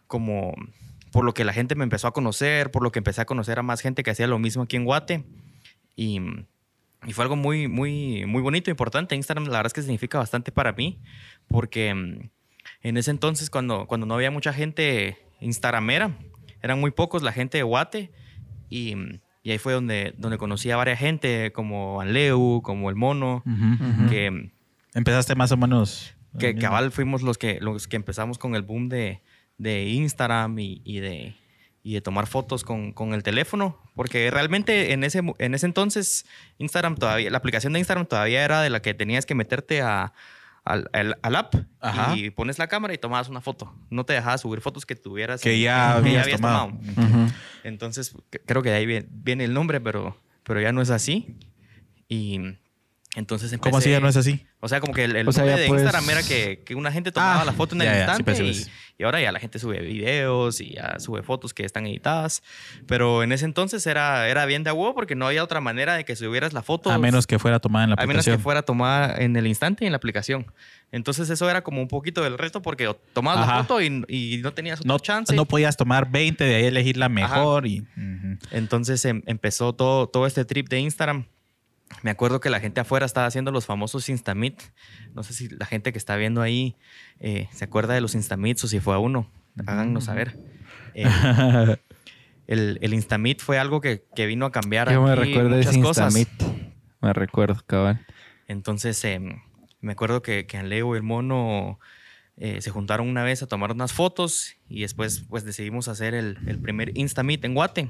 [0.07, 0.55] como
[1.11, 3.59] por lo que la gente me empezó a conocer, por lo que empecé a conocer
[3.59, 5.23] a más gente que hacía lo mismo aquí en Guate.
[5.95, 6.19] Y,
[7.05, 9.15] y fue algo muy, muy, muy bonito, importante.
[9.15, 10.99] Instagram, la verdad es que significa bastante para mí,
[11.47, 12.29] porque
[12.81, 16.17] en ese entonces, cuando, cuando no había mucha gente instagramera,
[16.61, 18.11] eran muy pocos la gente de Guate,
[18.69, 18.95] y,
[19.43, 23.43] y ahí fue donde, donde conocí a varias gente, como Anleu, como El Mono,
[24.09, 24.51] que,
[24.93, 26.15] Empezaste más o menos.
[26.39, 29.21] que cabal fuimos los que, los que empezamos con el boom de,
[29.59, 31.35] de Instagram y, y de,
[31.83, 36.25] y de tomar fotos con, con el teléfono, porque realmente en ese, en ese entonces
[36.57, 40.13] Instagram todavía, la aplicación de Instagram todavía era de la que tenías que meterte a,
[40.67, 42.15] al, al- al app Ajá.
[42.15, 43.73] y pones la cámara y tomabas una foto.
[43.89, 45.41] No te dejaba subir fotos que tuvieras.
[45.41, 46.71] Que en- ya habías habías tomado.
[47.63, 51.37] Entonces, creo que de ahí viene, viene el nombre, pero, pero ya no es así.
[52.07, 52.39] Y
[53.17, 53.69] entonces empecé...
[53.71, 54.45] ¿Cómo así ya no es así?
[54.59, 57.11] O sea, como que el, el O sea, de Instagram era que, que una gente
[57.11, 58.71] tomaba Ah, la foto en el ya, ya, sí, instante pues, sí, y, pues.
[58.99, 62.43] y ahora ya la gente sube videos y ya sube fotos que están editadas.
[62.85, 66.05] Pero en ese entonces era, era bien de agua porque no había otra manera de
[66.05, 66.89] que subieras la foto.
[66.91, 68.37] A menos que fuera tomada en la a menos aplicación.
[68.37, 70.45] que fuera tomada en el instante y en la aplicación.
[70.91, 73.63] Entonces eso era como un poquito del resto porque tomabas la Ajá.
[73.63, 75.35] foto y, y no tenías otra no, chance.
[75.35, 77.67] no podías tomar 20, de ahí elegir la mejor.
[77.67, 78.37] Y, ujú.
[78.51, 81.25] Entonces em- empezó todo, todo este trip de Instagram.
[82.03, 84.61] Me acuerdo que la gente afuera estaba haciendo los famosos Instamit.
[85.13, 86.75] No sé si la gente que está viendo ahí
[87.19, 89.29] eh, se acuerda de los Instamits o si fue a uno.
[89.65, 90.37] Háganos saber.
[90.99, 91.77] Eh,
[92.47, 95.73] el, el Instamit fue algo que, que vino a cambiar Yo me recuerdo de muchas
[95.73, 96.15] ese cosas.
[96.15, 96.65] Instamit.
[97.01, 98.03] Me recuerdo, cabal.
[98.47, 99.41] Entonces, em,
[99.79, 101.79] me acuerdo que, que Leo y el mono
[102.37, 106.37] eh, se juntaron una vez a tomar unas fotos y después pues decidimos hacer el,
[106.47, 107.89] el primer Instamit en Guate,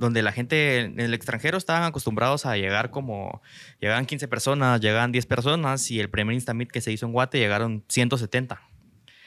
[0.00, 3.42] donde la gente en el extranjero estaban acostumbrados a llegar como,
[3.80, 7.38] llegaban 15 personas, llegaban 10 personas y el primer Instamit que se hizo en Guate
[7.38, 8.62] llegaron 170.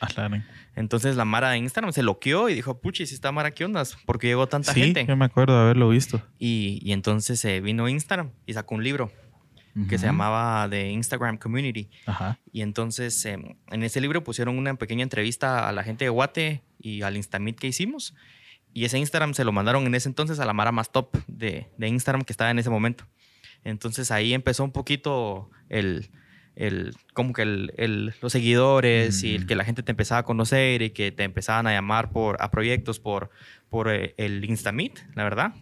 [0.01, 0.29] Ah.
[0.75, 3.95] Entonces la Mara de Instagram se loqueó y dijo, puchi, si está Mara, ¿qué ondas?
[4.07, 5.05] Porque llegó tanta Sí, gente.
[5.05, 6.21] yo me acuerdo de haberlo visto.
[6.39, 9.11] Y, y entonces se vino Instagram y sacó un libro
[9.89, 11.89] que se llamaba The Instagram Community.
[12.07, 12.39] Ajá.
[12.51, 16.63] Y entonces em, en ese libro pusieron una pequeña entrevista a la gente de Guate
[16.79, 18.13] y al Instamit que hicimos.
[18.73, 21.67] Y ese Instagram se lo mandaron en ese entonces a la Mara más top de,
[21.77, 23.05] de Instagram que estaba en ese momento.
[23.63, 26.09] Entonces ahí empezó un poquito el,
[26.55, 29.47] el como que el, el- los seguidores y el Mm.
[29.47, 32.49] que la gente te empezaba a conocer y que te empezaban a llamar por, a
[32.51, 33.29] proyectos por,
[33.69, 35.53] por eh, el Instamit, la verdad.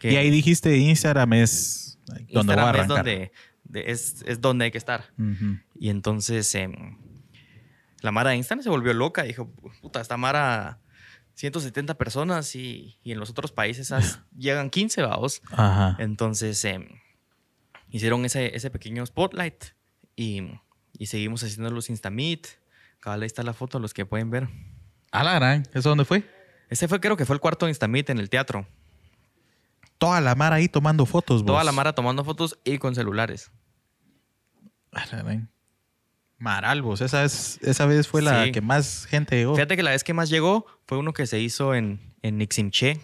[0.00, 1.98] Que Y ahí dijiste Instagram es
[2.32, 3.32] donde voy a Instagram es donde,
[3.64, 5.04] de- es, es donde hay que estar.
[5.78, 6.98] Y entonces em,
[8.02, 9.22] la Mara de Instagram se volvió loca.
[9.22, 10.78] Dijo, puta, esta Mara,
[11.36, 15.40] 170 personas y, y en los otros países as- llegan 15, vamos.
[15.52, 15.96] Ajá.
[15.98, 16.88] Entonces em,
[17.88, 19.64] hicieron ese, ese pequeño spotlight
[20.16, 20.42] y,
[20.98, 22.46] y seguimos haciendo los Instamit.
[23.00, 24.48] Cabal, ahí está la foto, los que pueden ver.
[25.12, 25.62] A la gran.
[25.72, 26.28] ¿Eso dónde fue?
[26.68, 28.66] Ese fue, creo que fue el cuarto Instamit en el teatro.
[29.98, 31.46] Toda la mar ahí tomando fotos, vos.
[31.52, 33.50] Toda la Mara tomando fotos y con celulares.
[34.92, 35.50] A la gran.
[36.38, 37.00] Maral, vos.
[37.00, 38.52] Esa, es, esa vez fue la Sí.
[38.52, 39.54] que más gente llegó.
[39.54, 43.00] Fíjate que la vez que más llegó fue uno que se hizo en, en Niximché.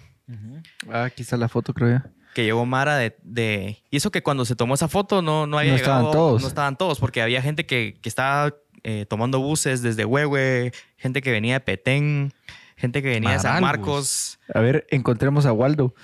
[0.90, 2.10] Ah, aquí está la foto, creo yo.
[2.34, 5.58] que llegó Mara de, de- Y eso que cuando se tomó esa foto no, no
[5.58, 6.42] había No llegado- estaban todos.
[6.42, 11.20] No estaban todos, porque había gente que, que estaba eh, tomando buses desde Huehue, gente
[11.22, 12.32] que venía de Petén,
[12.76, 13.60] gente que venía de San.
[13.62, 14.38] Marcos.
[14.54, 15.94] A ver, encontremos a Waldo.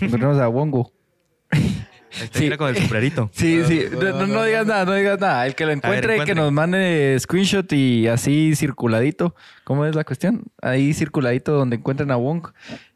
[0.00, 0.92] Encontremos a Wongo.
[2.32, 2.50] Sí.
[2.56, 3.30] con el sombrerito.
[3.34, 3.82] Sí, sí.
[3.92, 5.46] No, no- no digas nada, no digas nada.
[5.46, 6.34] El que lo encuentre, que encuentre.
[6.34, 9.34] nos mande screenshot y así circuladito.
[9.64, 10.44] ¿Cómo es la cuestión?
[10.62, 12.48] Ahí circuladito donde encuentren a Wong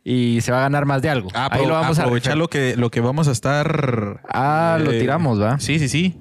[0.04, 1.28] y se va a ganar más de algo.
[1.35, 4.20] Ah, Ahí lo vamos a aprovechar lo que, lo que vamos a estar.
[4.28, 5.59] Ah, lo eh, tiramos, ¿va?
[5.61, 6.16] Sí, sí, sí.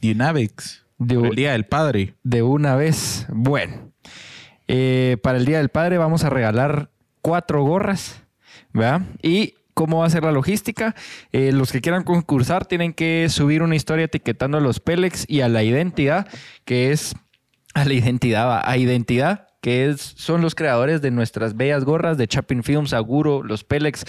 [0.00, 0.84] Dynavics.
[0.98, 2.14] De- el Día del Padre.
[2.22, 3.26] De una vez.
[3.28, 3.92] Bueno.
[4.68, 8.22] Eh, para el Día del Padre vamos a regalar cuatro gorras.
[8.72, 9.02] ¿Verdad?
[9.22, 10.94] Y ¿Cómo va a ser la logística?
[11.32, 15.40] Eh, los que quieran concursar tienen que subir una historia etiquetando a los Pelex y
[15.40, 16.28] a la identidad,
[16.64, 17.14] que es
[17.74, 22.26] a la identidad, a identidad, que es, son los creadores de nuestras bellas gorras de
[22.26, 24.04] Chapin Films, Aguro, los Pelex.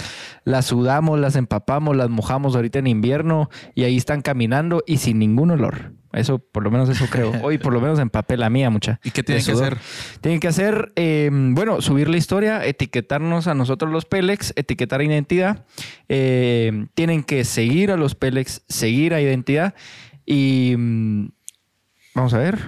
[0.45, 5.19] Las sudamos, las empapamos, las mojamos ahorita en invierno y ahí están caminando y sin
[5.19, 5.93] ningún olor.
[6.11, 7.31] Eso, por lo menos eso creo.
[7.43, 8.99] Hoy por lo menos empapé la mía, mucha.
[9.03, 9.77] ¿Y qué tienen que hacer?
[10.21, 15.03] Tienen que hacer, eh, bueno, subir la historia, etiquetarnos a nosotros los Pelex, etiquetar a
[15.03, 15.65] identidad.
[16.09, 19.75] Eh, tienen que seguir a los Pelex, seguir a identidad.
[20.25, 21.27] Y mm,
[22.15, 22.59] vamos a ver.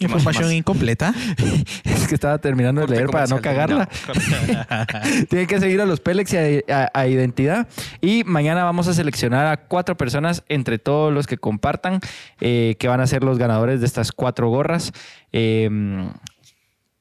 [0.00, 0.52] Información más?
[0.54, 1.14] incompleta.
[1.84, 3.88] Es que estaba terminando de leer para no cagarla.
[5.28, 7.68] Tienen que seguir a los Pelex y a, a- a Identidad.
[8.00, 12.00] Y mañana vamos a seleccionar a cuatro personas entre todos los que compartan,
[12.40, 14.92] eh, que van a ser los ganadores de estas cuatro gorras.
[15.32, 15.68] Eh,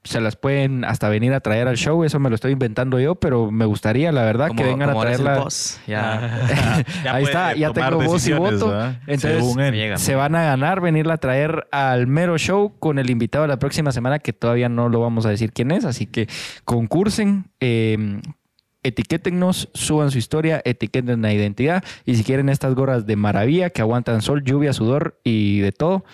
[0.03, 3.15] se las pueden hasta venir a traer al show, eso me lo estoy inventando yo,
[3.15, 5.39] pero me gustaría, la verdad, que vengan a como traerla.
[5.39, 6.47] boss, ya.
[7.11, 8.73] Ahí está, ya tengo voz y voto.
[9.07, 13.49] Entonces, se van a ganar venirla a traer al mero show con el invitado de
[13.49, 15.83] la próxima semana, que todavía no lo vamos a decir quién es.
[15.83, 16.29] Así que
[16.63, 18.21] concursen, eh,
[18.83, 21.83] etiquétennos, suban su historia, etiqueten la identidad.
[22.05, 26.05] Y si quieren estas gorras de maravilla que aguantan sol, lluvia, sudor y de todo,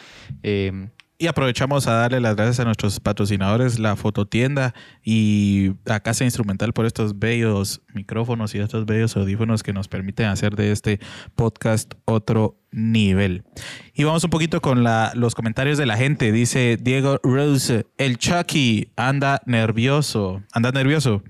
[0.41, 6.25] eh, Y aprovechamos a darle las gracias a nuestros patrocinadores, la fototienda y a Casa
[6.25, 10.99] Instrumental por estos bellos micrófonos y estos bellos audífonos que nos permiten hacer de este
[11.35, 13.45] podcast otro nivel.
[13.93, 16.33] Y vamos un poquito con la- los comentarios de la gente.
[16.33, 20.43] Dice Diego Rose, el Chucky anda nervioso.
[20.51, 21.23] ¿Anda nervioso?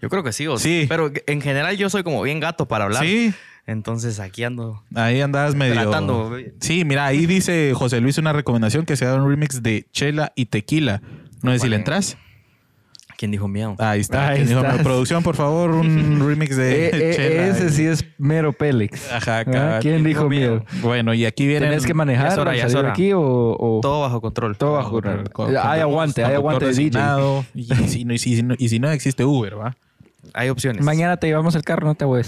[0.00, 0.86] Yo creo que sí, o Sí.
[0.88, 3.04] Pero en general yo soy como bien gato para hablar.
[3.04, 3.34] Sí.
[3.66, 4.82] Entonces aquí ando.
[4.94, 5.74] Ahí andas medio.
[5.74, 6.36] Tratando.
[6.60, 10.32] Sí, mira, ahí dice José Luis una recomendación que se haga un remix de Chela
[10.34, 11.00] y Tequila.
[11.42, 12.16] No sé si le entras.
[13.16, 13.76] ¿Quién dijo miedo?
[13.78, 14.30] Ahí está.
[14.30, 17.46] Ahí ¿Quién dijo, producción, por favor, un remix de eh, eh, Chela.
[17.46, 19.12] ese sí es mero Pélex.
[19.12, 19.78] Ajá, ¿Ah?
[19.80, 20.64] ¿Quién dijo miedo?
[20.68, 20.82] miedo?
[20.82, 21.66] Bueno, y aquí viene.
[21.68, 22.92] ¿Tenés que manejar es hora, al ya es salir hora.
[22.94, 24.56] aquí o, o- Todo bajo control.
[24.56, 25.56] todo bajo control?
[25.56, 27.00] Hay aguante, hay aguante de DJ.
[27.54, 29.76] Y si, no, y, si, no, y si no existe Uber, ¿va?
[30.34, 30.84] Hay opciones.
[30.84, 32.22] Mañana te llevamos el carro, no te voy.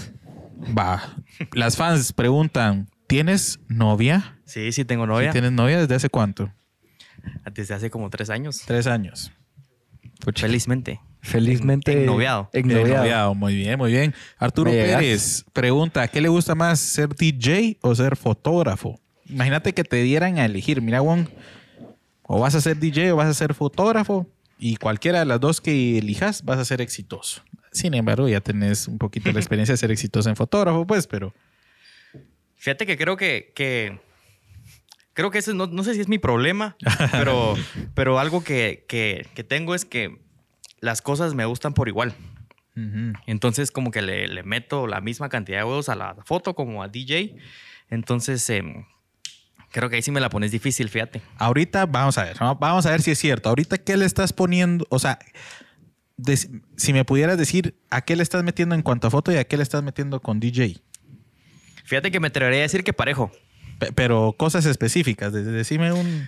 [0.77, 1.17] Va.
[1.53, 4.39] Las fans preguntan: ¿Tienes novia?
[4.45, 5.31] Sí, sí tengo ¿Sí novia.
[5.31, 6.53] ¿Tienes novia desde hace cuánto?
[7.53, 8.63] Desde hace como tres años.
[8.67, 9.33] Tres años.
[10.35, 11.01] Felizmente.
[11.21, 12.05] Felizmente.
[12.05, 12.51] Ennoviado.
[12.53, 12.99] Ennoviado.
[12.99, 14.15] Noviado, Muy bien, muy bien.
[14.39, 14.99] Arturo Me llegas.
[14.99, 19.01] Pérez pregunta: ¿Qué le gusta más, ser DJ o ser fotógrafo?
[19.27, 20.83] Imagínate que te dieran a elegir.
[20.83, 21.29] Mira, Juan,
[22.23, 24.27] o vas a ser DJ o vas a ser fotógrafo.
[24.59, 27.43] Y cualquiera de las dos que elijas vas a ser exitoso.
[27.75, 31.35] Sin embargo, ya tenés un poquito la experiencia de ser exitoso en fotógrafo, pues, pero
[32.57, 34.01] Fíjate que creo que, que
[35.13, 36.77] creo que ese no, no sé si es mi problema,
[37.13, 37.55] pero,
[37.95, 40.19] pero algo que, que- que tengo es que
[40.81, 42.15] las cosas me gustan por igual.
[43.27, 46.83] Entonces como que le, le meto la misma cantidad de huevos a la foto como
[46.83, 47.37] a DJ.
[47.91, 48.85] Entonces em,
[49.71, 51.23] creo que ahí sí me la pones difícil, fíjate.
[51.39, 53.49] ahorita vamos a ver, vamos a ver si es cierto.
[53.49, 54.87] Ahorita, ¿qué le estás poniendo?
[54.91, 55.19] O sea,
[56.77, 59.45] si me pudieras decir, ¿a qué le estás metiendo en cuanto a foto y a
[59.45, 60.81] qué le estás metiendo con DJ?
[61.85, 63.31] Fíjate que me atrevería a decir que parejo.
[63.79, 66.27] Pe- Pero cosas específicas, de- decime un...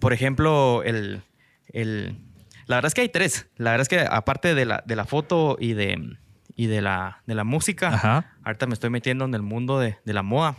[0.00, 1.22] Por ejemplo, el,
[1.68, 2.18] el-
[2.66, 3.46] La verdad es que hay tres.
[3.56, 6.16] La verdad es que aparte de la, de la foto y de,
[6.56, 8.36] y de, la, de la música, Ajá.
[8.44, 10.56] ahorita me estoy metiendo en el mundo de, de la moda.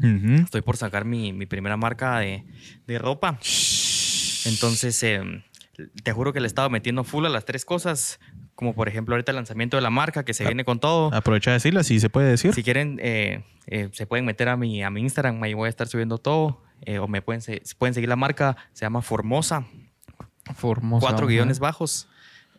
[0.00, 0.34] Ujú.
[0.44, 2.44] Estoy por sacar mi, mi primera marca de,
[2.86, 3.38] de ropa.
[4.44, 5.20] Entonces, eh,
[6.02, 8.20] te juro que le he estado metiendo full a las tres cosas.
[8.54, 10.48] Como por ejemplo ahorita el lanzamiento de la marca que se Ah.
[10.48, 11.12] viene con todo.
[11.14, 12.52] Aprovecha de decirlo, si se puede decir.
[12.54, 15.70] Si quieren, eh, eh, se pueden meter a mi, a mi Instagram, ahí voy a
[15.70, 16.62] estar subiendo todo.
[16.84, 19.64] eh, o me pueden, se- pueden seguir la marca, se llama Formosa,
[20.56, 21.00] Formosa.
[21.06, 21.32] cuatro ajá.
[21.32, 22.08] guiones bajos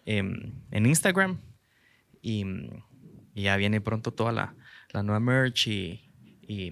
[0.05, 1.39] em, en Instagram.
[2.21, 2.45] Y,
[3.35, 4.55] y ya viene pronto toda la,
[4.93, 6.09] la nueva merch y,
[6.47, 6.71] y,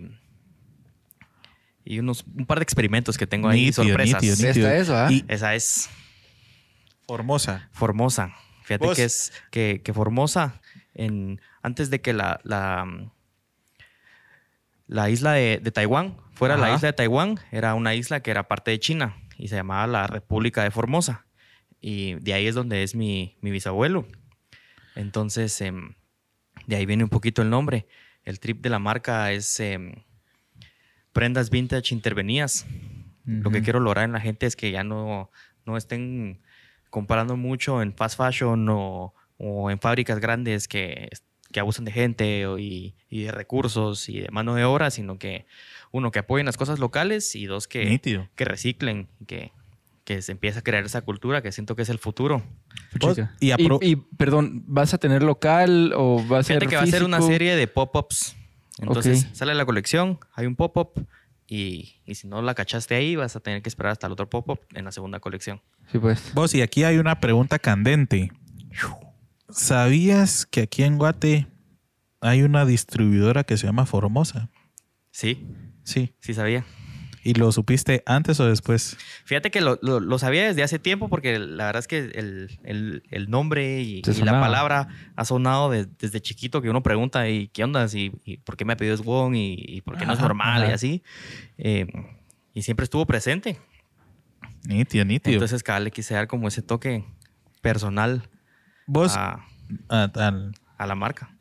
[1.84, 4.22] y unos, un par de experimentos que tengo ahí, Nítido, sorpresas.
[4.24, 4.68] nítido, nítido.
[4.70, 5.12] Está eso, ¿ah?
[5.12, 5.90] Y Esa es
[7.12, 7.68] Formosa.
[7.74, 8.34] Formosa.
[8.64, 10.62] Fíjate Vos- que es que, que Formosa,
[10.94, 13.12] en, antes de que la, la,
[14.88, 18.48] la isla de, de Taiwán fuera la isla de Taiwán, era una isla que era
[18.48, 21.26] parte de China y se llamaba la República de Formosa.
[21.82, 24.08] Y de ahí es donde es mi, mi bisabuelo.
[24.96, 25.94] Entonces, em,
[26.66, 27.88] de ahí viene un poquito el nombre.
[28.24, 29.96] El trip de la marca es em,
[31.12, 32.66] prendas vintage intervenidas.
[33.26, 35.30] Lo que quiero lograr en la gente es que ya no,
[35.66, 36.42] no estén
[36.92, 41.10] comparando mucho en fast fashion o, o en fábricas grandes que,
[41.52, 45.18] que abusan de gente o- y, y de recursos y de mano de obra, sino
[45.18, 45.48] que
[45.92, 48.28] uno, que apoyen las cosas locales y dos, que, Nítido.
[48.36, 49.52] que reciclen, que,
[50.04, 52.44] que se empiece a crear esa cultura que siento que es el futuro.
[52.92, 53.36] Puchica.
[53.40, 53.52] y
[53.82, 57.04] Y, perdón, ¿vas a tener local o va a ser Fíjate que va a ser
[57.04, 58.36] una serie de pop-ups.
[58.80, 61.06] Entonces sale la colección, hay un pop-up
[61.54, 64.30] y, y si no la cachaste ahí, vas a tener que esperar hasta el otro
[64.30, 65.62] pop-up en la segunda colección.
[65.92, 66.34] Sí, pues.
[66.34, 68.32] Vos, y aquí hay una pregunta candente.
[69.50, 71.48] ¿Sabías que aquí en Guate
[72.22, 74.50] hay una distribuidora que se llama Formosa?
[75.12, 75.46] Sí,
[75.84, 76.14] Sí.
[76.22, 76.64] sí sabía.
[77.24, 78.98] ¿Y lo supiste antes o después?
[79.26, 82.60] Fíjate que lo, lo- lo sabía desde hace tiempo porque la verdad es que el,
[82.64, 87.48] el- el nombre y, la palabra ha sonado de- desde chiquito que uno pregunta ¿y
[87.50, 87.86] qué onda?
[87.94, 89.36] ¿Y, y por qué me ha pedido es Wong?
[89.36, 90.64] ¿Y, y por qué no es normal?
[90.64, 90.72] ajá.
[90.72, 91.04] Y así.
[91.60, 91.86] Eh,
[92.54, 93.60] y siempre estuvo presente.
[94.66, 95.34] Nítido, nítido.
[95.36, 97.04] Entonces cada vez le quise dar como ese toque
[97.62, 98.24] personal
[98.88, 99.46] vos, a,
[99.90, 101.36] ah, al- a la marca.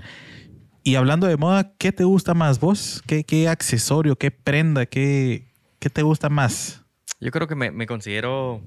[0.83, 3.03] y hablando de moda, ¿qué te gusta más vos?
[3.07, 5.50] ¿Qué, qué accesorio, qué prenda, qué,
[5.81, 6.83] qué te gusta más?
[7.21, 8.63] Yo creo que me, me considero,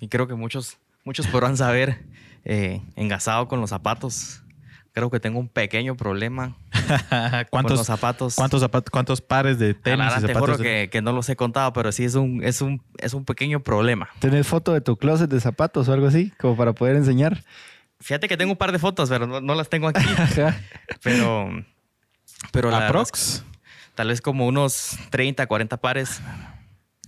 [0.00, 2.06] y creo que muchos, muchos podrán saber,
[2.44, 4.40] eh, engasado con los zapatos.
[4.92, 8.36] Creo que tengo un pequeño problema con los ¿Cuántos, zapatos.
[8.36, 10.56] cuántos, zapatos, ¿Cuántos pares de tenis la y verdad, te zapatos?
[10.56, 13.24] juro que, que no los he contado, pero sí es un, es un, es un
[13.24, 14.08] pequeño problema.
[14.20, 16.32] ¿Tenés foto de tu closet de zapatos o algo así?
[16.38, 17.42] Como para poder enseñar.
[18.00, 20.04] Fíjate que tengo un par de fotos, pero no, no las tengo aquí.
[21.02, 21.48] Pero,
[22.52, 23.44] pero la verdad es ¿Aprox?
[23.94, 26.20] Tal vez como unos 30, 40 pares.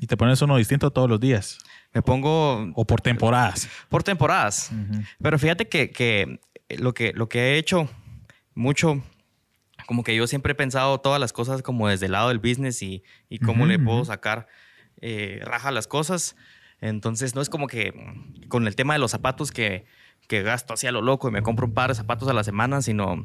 [0.01, 1.59] Y te pones uno distinto todos los días.
[1.93, 3.69] Me pongo O por temporadas.
[3.89, 4.71] por temporadas.
[5.23, 6.41] Pero fíjate que, que
[6.77, 7.89] lo que lo que he hecho
[8.55, 9.03] mucho,
[9.87, 12.83] como que yo siempre he pensado todas las cosas como desde el lado del business
[12.83, 14.47] y, y cómo le puedo sacar
[15.01, 16.37] eh, raja a las cosas.
[16.81, 17.95] Entonces no es como que
[18.49, 19.87] con el tema de los zapatos que,
[20.29, 22.45] que gasto así a lo loco y me compro un par de zapatos a la
[22.45, 23.25] semana, sino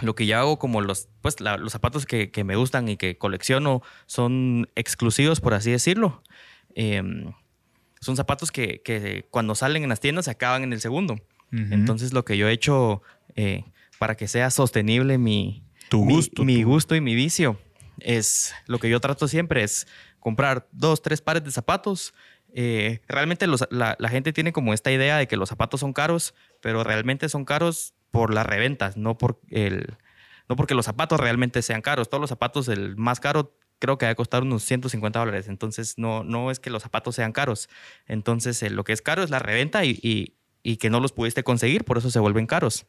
[0.00, 2.96] lo que yo hago como los, pues, la- los zapatos que, que me gustan y
[2.96, 6.22] que colecciono son exclusivos, por así decirlo.
[6.74, 7.32] Em,
[8.00, 11.16] son zapatos que, que cuando salen en las tiendas se acaban en el segundo.
[11.50, 13.02] Entonces lo que yo he hecho
[13.36, 13.64] eh,
[13.98, 17.60] para que sea sostenible mi, Tu gusto, mi, gusto y mi vicio
[18.00, 19.86] es lo que yo trato siempre es
[20.18, 22.14] comprar dos, tres pares de zapatos.
[22.54, 25.92] Eh, realmente los- la, la gente tiene como esta idea de que los zapatos son
[25.92, 29.96] caros, pero realmente son caros por las reventas, no por el,
[30.48, 32.08] no porque los zapatos realmente sean caros.
[32.08, 35.48] Todos los zapatos, el más caro creo que va a costar unos 150 dólares.
[35.48, 37.68] Entonces, no, no es que los zapatos sean caros.
[38.06, 41.10] Entonces, eh, lo que es caro es la reventa y, y- y que no los
[41.10, 42.86] pudiste conseguir, por eso se vuelven caros.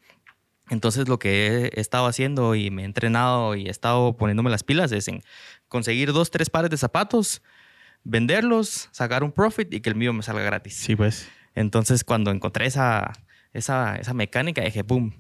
[0.69, 4.63] Entonces, lo que he estado haciendo y me he entrenado y he estado poniéndome las
[4.63, 5.23] pilas es en
[5.67, 7.41] conseguir dos, tres pares de zapatos,
[8.03, 10.75] venderlos, sacar un profit y que el mío me salga gratis.
[10.75, 11.27] Sí, pues.
[11.55, 13.11] Entonces, cuando encontré esa,
[13.53, 15.15] esa, esa mecánica, dije, boom,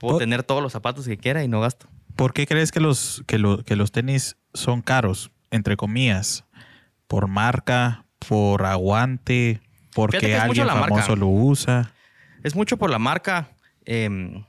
[0.00, 1.88] puedo tener todos los zapatos que quiera y no gasto.
[2.16, 5.30] ¿Por qué crees que los, que, lo- que los tenis son caros?
[5.50, 6.44] Entre comillas.
[7.06, 8.04] ¿Por marca?
[8.26, 9.60] ¿Por aguante?
[9.94, 10.88] ¿Porque que alguien la marca.
[10.96, 11.92] famoso lo usa?
[12.42, 13.50] Es mucho por la marca,
[13.84, 14.44] em,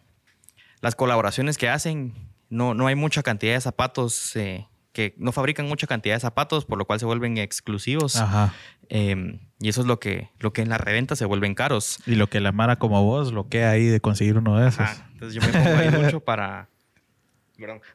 [0.82, 2.14] las colaboraciones que hacen.
[2.50, 6.66] No, no hay mucha cantidad de zapatos eh, que no fabrican mucha cantidad de zapatos,
[6.66, 8.16] por lo cual se vuelven exclusivos.
[8.16, 8.54] Ajá.
[8.90, 11.98] Em, y eso es lo que, lo que en la reventa se vuelven caros.
[12.06, 14.82] Y lo que la Mara como vos, lo que hay de conseguir uno de esos.
[14.82, 15.10] Ajá.
[15.14, 16.70] Entonces yo me pongo ahí mucho para,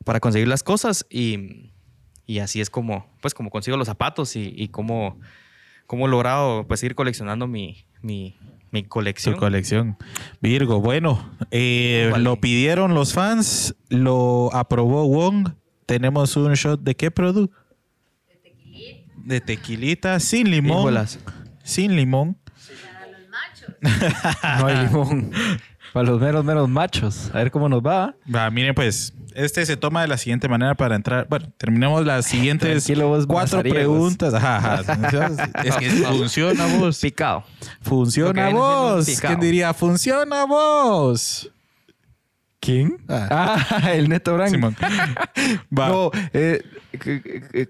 [0.04, 1.72] para conseguir las cosas y,
[2.26, 5.20] y así es como, pues como consigo los zapatos y, y cómo,
[5.86, 8.36] cómo he logrado pues ir coleccionando mi, mi,
[8.70, 9.36] mi colección.
[9.36, 9.96] colección.
[10.40, 12.24] Virgo, bueno, eh, Vale.
[12.24, 15.50] lo pidieron los fans, lo aprobó Wong.
[15.88, 17.56] Tenemos un shot de qué producto?
[19.24, 20.80] De tequilita, sin limón.
[20.80, 21.18] Híjolas.
[21.64, 22.36] Sin limón.
[23.80, 25.30] No hay limón.
[25.94, 27.30] Para los meros, meros machos.
[27.32, 28.14] A ver cómo nos va.
[28.32, 31.26] Va, miren, pues, este se toma de la siguiente manera para entrar.
[31.26, 32.86] Bueno, terminemos las siguientes
[33.26, 34.34] cuatro preguntas.
[34.34, 35.50] Ajá, ajá.
[35.64, 37.00] Es que funciona vos.
[37.00, 37.44] Picado.
[37.80, 39.06] Funciona vos.
[39.06, 39.28] picado.
[39.28, 39.72] ¿Quién diría?
[39.72, 41.50] Funciona vos.
[42.68, 42.98] ¿Quién?
[43.08, 43.56] Ah.
[43.70, 44.50] Ah, el Neto Brand.
[44.50, 44.76] Simón.
[45.78, 45.88] Va.
[45.88, 46.62] No, eh,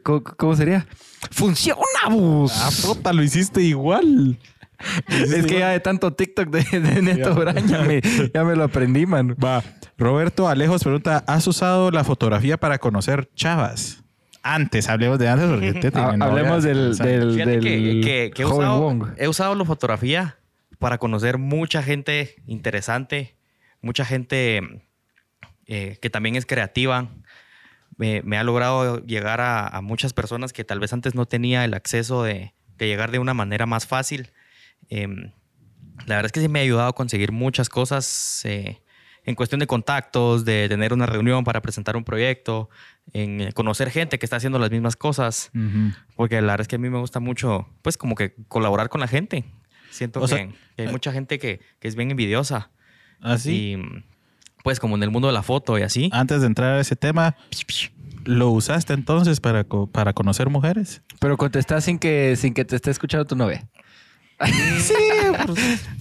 [0.02, 0.86] ¿cómo sería?
[1.30, 2.52] ¡Funciona, bus!
[2.56, 4.38] Ah, puta, lo hiciste igual.
[5.08, 8.00] es que ya de tanto TikTok de, de Neto Brand ya me,
[8.34, 9.36] ya me lo aprendí, man.
[9.42, 9.62] Va.
[9.96, 14.02] Roberto Alejos pregunta: ¿Has usado la fotografía para conocer chavas?
[14.42, 18.42] Antes, hablemos de antes porque te Ha- hablemos del, del, Fíjate del que, que- que
[18.42, 19.04] he, joven usado, Wong.
[19.16, 20.38] he usado la fotografía
[20.80, 23.36] para conocer mucha gente interesante,
[23.82, 24.87] mucha gente
[25.68, 27.08] eh, que también es creativa.
[27.96, 31.64] Me, me ha logrado llegar a, a muchas personas que tal vez antes no tenía
[31.64, 34.30] el acceso de, de llegar de una manera más fácil.
[34.88, 35.32] Em,
[36.06, 38.80] la verdad es que sí me ha ayudado a conseguir muchas cosas eh,
[39.24, 42.70] en cuestión de contactos, de tener una reunión para presentar un proyecto,
[43.12, 45.50] en eh, conocer gente que está haciendo las mismas cosas.
[46.16, 49.00] Porque la verdad es que a mí me gusta mucho, pues como que colaborar con
[49.00, 49.44] la gente.
[49.90, 52.70] Siento que, sea, que hay mucha gente que, que es bien envidiosa.
[53.20, 53.72] Así.
[53.72, 54.04] Y
[54.64, 56.10] pues como en el mundo de la foto y así.
[56.12, 57.36] Antes de entrar a ese tema,
[58.24, 61.02] ¿lo usaste entonces para, para conocer mujeres?
[61.20, 63.66] Pero contestás sin que, sin que te esté escuchando tu novia.
[64.78, 64.94] Sí.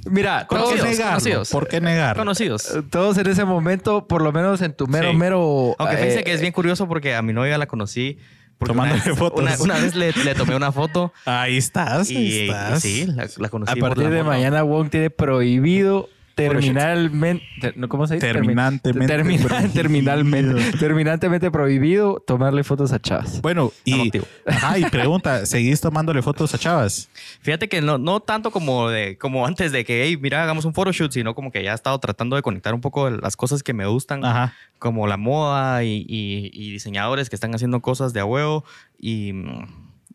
[0.09, 1.09] Mira, ¿Por todos, qué Conocidos, negarlo?
[1.15, 1.49] conocidos.
[1.49, 2.21] ¿Por qué negarlo?
[2.21, 2.73] Conocidos.
[2.91, 5.15] todos en ese momento, por lo menos en tu mero, Sí.
[5.17, 5.75] mero...
[5.79, 8.19] Aunque fíjense eh, que es bien curioso porque a mi novia la conocí.
[8.59, 9.39] Una Tomándole vez, fotos.
[9.41, 12.81] Una, una vez le, le tomé una foto Ahí estás, ahí y, y estás.
[12.81, 13.71] sí, la, la conocí.
[13.71, 14.29] A por partir la de moto.
[14.35, 17.45] mañana, Wong tiene prohibido terminalmente...
[17.59, 18.31] ter- ¿Cómo se dice?
[18.31, 19.73] Terminantemente Termina- prohibido.
[19.73, 20.77] terminalmente.
[20.77, 23.41] Terminantemente prohibido tomarle fotos a chavas.
[23.41, 24.25] Bueno, y, activo.
[24.45, 27.09] ajá, y pregunta, ¿seguís tomándole fotos a chavas?
[27.41, 30.73] Fíjate que no, no tanto como, de, como antes de que, hey, mira, hagamos un
[30.73, 33.73] photoshoot, sino como que ya he estado tratando de conectar un poco las cosas que
[33.73, 34.53] me gustan, Ajá.
[34.79, 38.63] como la moda y, y- y diseñadores que están haciendo cosas de a huevo
[38.99, 39.33] y,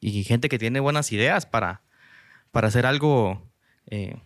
[0.01, 1.83] y gente que tiene buenas ideas para,
[2.51, 3.43] para hacer algo
[3.91, 4.17] eh,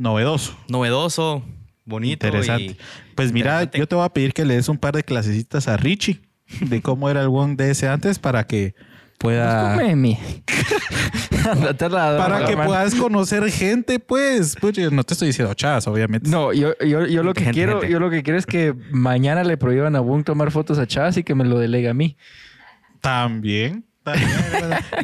[0.00, 0.56] Novedoso.
[0.68, 1.44] novedoso,
[1.84, 2.26] bonito.
[2.26, 2.62] Interesante.
[2.64, 2.76] y-
[3.14, 3.78] pues mira, interesante.
[3.78, 6.22] yo te voy a pedir que le des un par de clasecitas a Richie
[6.62, 8.74] de cómo era el Wong de ese antes para que
[9.18, 9.76] pueda...
[9.76, 9.80] La-
[12.18, 14.56] Para que puedas conocer gente, pues.
[14.56, 16.28] Pucha, no te estoy diciendo chavas, obviamente.
[16.30, 17.92] No, yo, yo, yo lo que Gente, quiero, gente.
[17.92, 21.16] yo lo que quiero es que mañana le prohíban a Wong tomar fotos a chavas
[21.16, 22.16] y que me lo delegue a mí.
[23.00, 23.84] También.
[24.02, 24.30] también.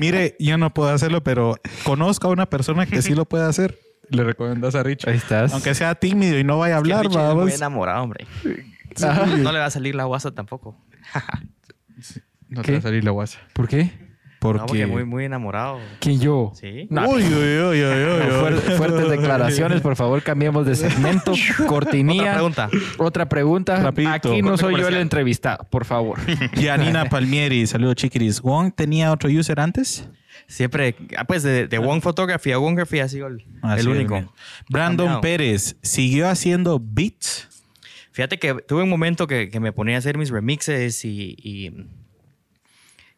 [0.01, 3.79] Mire, yo no puedo hacerlo, pero conozco a una persona que sí lo puede hacer.
[4.11, 5.11] Le recomiendas a Richie.
[5.11, 5.53] Ahí estás.
[5.53, 7.55] Aunque sea tímido y no vaya a Es que hablar, es muy vamos.
[7.55, 8.27] enamorado, hombre.
[9.43, 10.77] No le va a salir la guasa tampoco.
[12.49, 12.67] No ¿Qué?
[12.67, 13.41] te va a salir la guasa.
[13.53, 13.91] ¿Por qué?
[14.39, 14.61] Porque...
[14.61, 15.79] No, porque muy, muy enamorado.
[15.99, 16.53] ¿Quién yo?
[16.55, 16.87] Sí.
[16.91, 18.75] No, Uy, uy, uy, uy, uy, no, fuer- uy.
[18.77, 21.33] fuertes declaraciones, por favor, cambiemos de segmento.
[21.67, 22.41] Cortinilla.
[22.41, 22.71] Otra pregunta.
[22.99, 23.83] Otra pregunta.
[23.83, 24.13] Rapidito.
[24.13, 26.21] Aquí no soy yo el entrevistado, por favor.
[26.55, 28.41] Yanina Palmieri, saludos chiquiris.
[28.41, 30.09] ¿Wong tenía otro user antes?
[30.47, 33.45] Siempre, ah, pues de, de One Photography a Wongraphy ha sido el,
[33.89, 34.15] único.
[34.15, 34.31] bien.
[34.69, 35.21] Brandon Cambiado.
[35.21, 37.49] Pérez, ¿siguió haciendo beats?
[38.13, 41.87] Fíjate que tuve un momento que, que me ponía a hacer mis remixes y, y,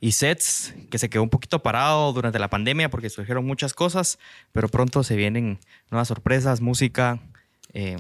[0.01, 4.19] y sets que se quedó un poquito parado durante la pandemia porque surgieron muchas cosas,
[4.53, 5.61] pero pronto se vienen
[5.91, 7.21] nuevas sorpresas, música,
[7.73, 7.97] eh,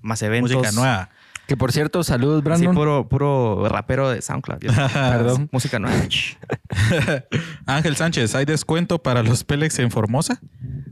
[0.00, 0.52] más eventos.
[0.52, 1.10] Música nueva.
[1.46, 2.74] Que por cierto, saludos, Sí, Brandon.
[2.74, 4.58] puro, puro rapero de SoundCloud.
[4.92, 5.48] Perdón.
[5.52, 5.96] música nueva.
[7.66, 10.40] Ángel Sánchez, ¿hay descuento para los Pelex en Formosa?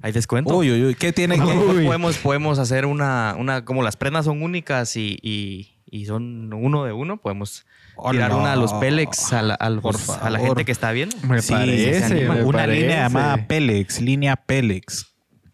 [0.03, 0.57] ¿Hay descuento?
[0.57, 0.95] Uy, uy, uy.
[0.95, 1.43] ¿Qué tiene que...?
[1.85, 6.85] Podemos, podemos hacer una, una, como las prendas son únicas y, y, y son uno
[6.85, 7.65] de uno, podemos
[8.11, 8.37] tirar Hola.
[8.37, 11.17] una a los Pelex a la, al- Por a la gente que está viendo.
[11.29, 12.35] Me Sí, parece, se anima.
[12.35, 12.81] me Una parece.
[12.81, 15.13] línea llamada Pelex, línea Pelex.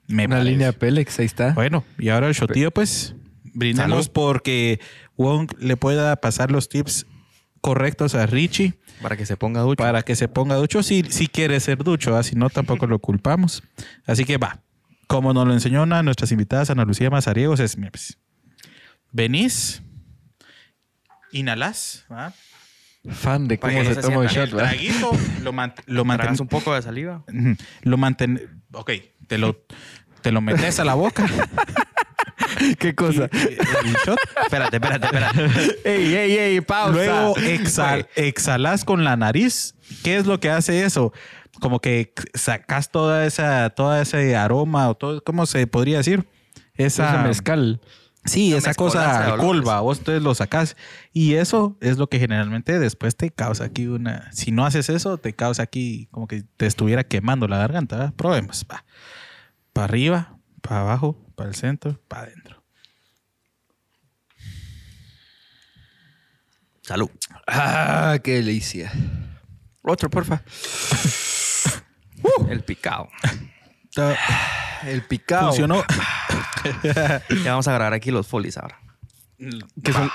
[0.09, 0.51] Me Una parece.
[0.51, 1.53] línea Pélex, ahí está.
[1.53, 3.15] Bueno, y ahora el shotío, pues,
[3.55, 4.13] brindamos Salud.
[4.13, 4.81] porque
[5.17, 7.07] Wong le pueda pasar los tips
[7.61, 9.77] correctos a Richie Para que se ponga ducho.
[9.83, 12.23] para que se ponga ducho si, si quiere ser ducho, ¿ah?
[12.23, 13.63] si no tampoco lo culpamos.
[14.07, 14.61] Así que va.
[15.07, 18.17] Como nos lo enseñó una de nuestras invitadas, Ana Lucía Mazariegos, es mira, pues,
[19.13, 19.83] venís,
[21.33, 22.33] inhalás, ¿va?
[23.09, 24.71] Fan de cómo se toma el shot, el ¿verdad?
[24.71, 25.11] traguito,
[25.43, 27.25] lo, man- lo mantén- un poco de saliva.
[27.83, 28.63] Lo manten...
[28.73, 28.91] Ok,
[29.27, 29.65] te lo,
[30.21, 31.27] te lo metes a la boca.
[32.81, 33.29] ¿Qué cosa?
[33.33, 34.19] El shot.
[34.43, 35.79] espérate, espérate, espérate.
[35.85, 36.93] ey, ey, ey, pausa.
[36.93, 39.75] Luego exhal- exhalas con la nariz.
[40.03, 41.13] ¿Qué es lo que hace eso?
[41.61, 46.27] Como que sacas toda esa, toda ese aroma o todo, ¿cómo se podría decir?
[46.75, 47.81] Esa Ese mezcal.
[48.25, 50.77] Sí, esa cosa colva, vos entonces lo sacás.
[51.13, 54.31] Y eso es lo que generalmente después te causa aquí una.
[54.33, 57.97] Si no haces eso, te causa aquí como que te estuviera quemando la garganta.
[57.97, 58.15] ¿verdad?
[58.15, 58.65] Probemos.
[59.73, 62.40] Para arriba, para abajo, para el centro, para adentro.
[66.91, 67.09] Salud.
[67.47, 68.91] Ah, qué delicia.
[69.85, 70.43] Otro, porfa.
[72.49, 73.09] El picado.
[74.85, 75.47] El picado.
[75.51, 75.85] Funcionó.
[77.45, 78.81] Ya vamos a grabar aquí los folies ahora.
[79.39, 80.11] Que son-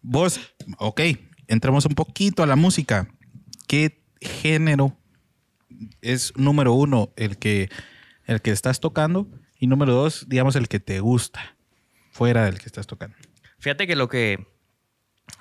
[0.00, 0.38] Vos,
[0.78, 1.00] ok,
[1.48, 3.08] entramos un poquito a la música.
[3.66, 4.96] ¿Qué género
[6.02, 7.68] es número uno el que,
[8.26, 9.26] el que estás tocando?
[9.58, 11.56] Y número dos, digamos, el que te gusta,
[12.12, 13.16] fuera del que estás tocando.
[13.58, 14.53] Fíjate que lo que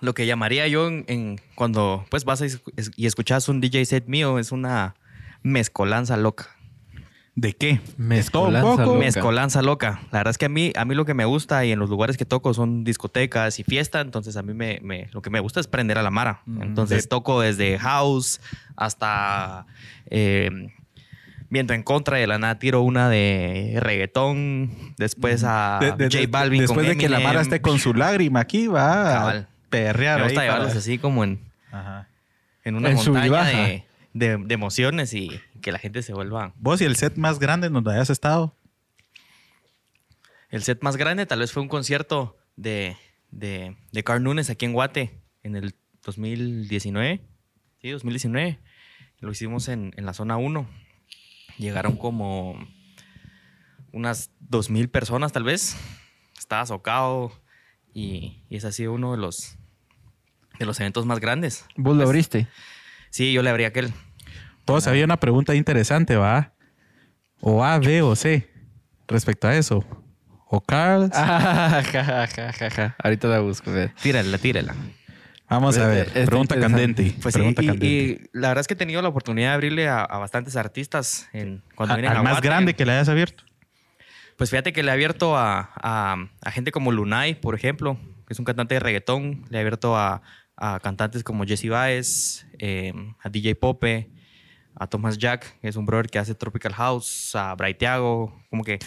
[0.02, 2.46] lo que llamaría yo en, en- cuando pues vas a
[2.96, 4.96] y escuchas un DJ set mío es una
[5.44, 6.48] mezcolanza loca.
[7.36, 7.82] ¿De qué?
[7.98, 8.94] Mezcolanza ¿De todo un poco?
[8.94, 9.06] loca.
[9.06, 10.02] Mezcolanza loca.
[10.12, 11.90] La verdad es que a mí, a mí lo que me gusta y en los
[11.90, 15.40] lugares que toco son discotecas y fiesta, entonces a mí me, me- lo que me
[15.40, 16.42] gusta es prender a la mara.
[16.46, 18.40] Mm, Entonces de- toco desde house
[18.76, 19.66] hasta
[20.12, 20.70] eh,
[21.50, 26.06] viento en contra y de la nada tiro una de reggaetón, después a De- de-
[26.06, 29.12] J de- Balvin después con de que la Mara esté con su lágrima aquí, va
[29.12, 29.48] Cabal.
[29.78, 31.40] Perrear Me ahí gusta para- llevarlos así como en,
[31.72, 32.08] Ajá.
[32.64, 33.44] en una En montaña
[34.14, 36.54] de- de emociones y que la gente se vuelva.
[36.58, 38.56] Vos y el set más grande en donde hayas estado.
[40.50, 42.96] El set más grande tal vez fue un concierto de,
[43.32, 47.22] de, de Carl Nunes aquí en Guate en el 2019.
[47.82, 48.60] Sí, 2019.
[49.20, 50.68] Lo hicimos en, en la zona 1.
[51.58, 52.56] Llegaron como
[53.92, 55.76] unas 2.000 personas tal vez.
[56.38, 57.32] Estaba socado
[57.94, 59.58] y, y ese ha sido uno de los,
[60.60, 61.66] de los eventos más grandes.
[61.76, 62.48] ¿Vos lo abriste?
[63.10, 63.94] Sí, yo le abrí aquel.
[64.66, 66.54] Vos había una pregunta interesante, ¿va?
[67.42, 68.50] O A, B o C
[69.08, 69.86] respecto a eso.
[70.48, 71.10] O Carl.
[71.14, 72.96] Ah, ja, ja, ja, ja, ja.
[73.04, 73.70] Ahorita la busco.
[73.70, 73.94] a ver.
[74.02, 74.76] Tírala, tírala.
[75.50, 76.12] Vamos a ver.
[76.26, 77.14] Pregunta candente.
[77.22, 77.86] Pues sí, y, candente.
[77.86, 81.28] y la verdad es que he tenido la oportunidad de abrirle a, a bastantes artistas
[81.34, 82.48] en, cuando A- vienen al a más Guate.
[82.48, 83.44] grande que le hayas abierto.
[84.38, 87.98] Pues fíjate que le he abierto a, a- a gente como Lunay, por ejemplo,
[88.28, 89.46] que es un cantante de reggaetón.
[89.50, 90.22] Le he abierto a,
[90.56, 94.10] a cantantes como Jesse Baez, eh, a DJ Pope,
[94.76, 98.34] a Thomas Jack, que es un brother que hace Tropical House, a Braithiago.
[98.50, 98.80] Como que,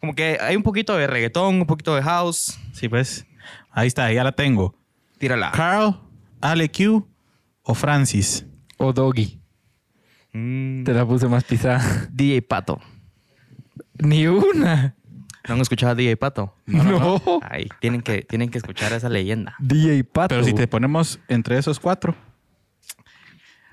[0.00, 2.58] como que hay un poquito de reggaetón, un poquito de house.
[2.72, 3.26] Sí, pues.
[3.70, 4.78] Ahí está, ya la tengo.
[5.18, 5.52] Tírala.
[5.52, 6.00] Carl,
[6.40, 7.08] Ale Q
[7.62, 8.46] o Francis.
[8.78, 9.40] O Doggy.
[10.32, 12.08] Mm, Te la puse más pisada.
[12.10, 12.80] DJ Pato.
[13.98, 14.96] Ni una.
[15.46, 16.54] ¿No han escuchado a DJ Pato?
[16.66, 17.20] No.
[17.42, 19.54] Ay, tienen que, tienen que escuchar esa leyenda.
[19.58, 20.28] DJ Pato.
[20.28, 22.16] Pero si te ponemos entre esos cuatro.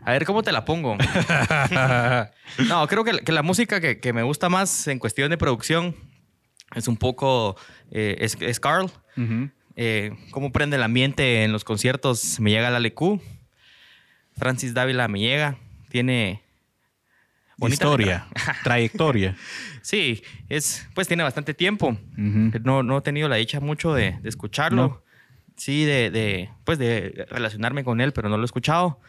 [0.03, 0.97] A ver, ¿cómo te la pongo?
[2.67, 5.95] no, creo que, que la música que, que me gusta más en cuestión de producción
[6.75, 7.55] es un poco...
[7.91, 8.89] eh, es, es Carl.
[9.75, 12.39] Eh, cómo prende el ambiente en los conciertos.
[12.39, 13.21] Me llega la LQ.
[14.37, 15.57] Francis Dávila me llega.
[15.89, 16.41] Tiene...
[17.57, 18.55] bonita Historia, letra.
[18.63, 19.37] trayectoria.
[19.81, 21.89] Sí, es, pues tiene bastante tiempo.
[21.89, 22.51] Ujú.
[22.63, 24.87] No, no he tenido la dicha mucho de, de escucharlo.
[24.87, 25.01] No.
[25.57, 28.99] Sí, de, de, pues de relacionarme con él, pero no lo he escuchado.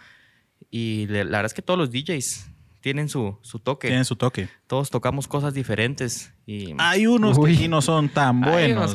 [0.70, 2.48] Y la verdad es que todos los DJs
[2.80, 3.88] tienen su, su toque.
[3.88, 4.48] Tienen su toque.
[4.66, 6.32] Todos tocamos cosas diferentes.
[6.46, 7.52] Y Hay unos Uy.
[7.52, 8.94] que sí no son tan hay buenos.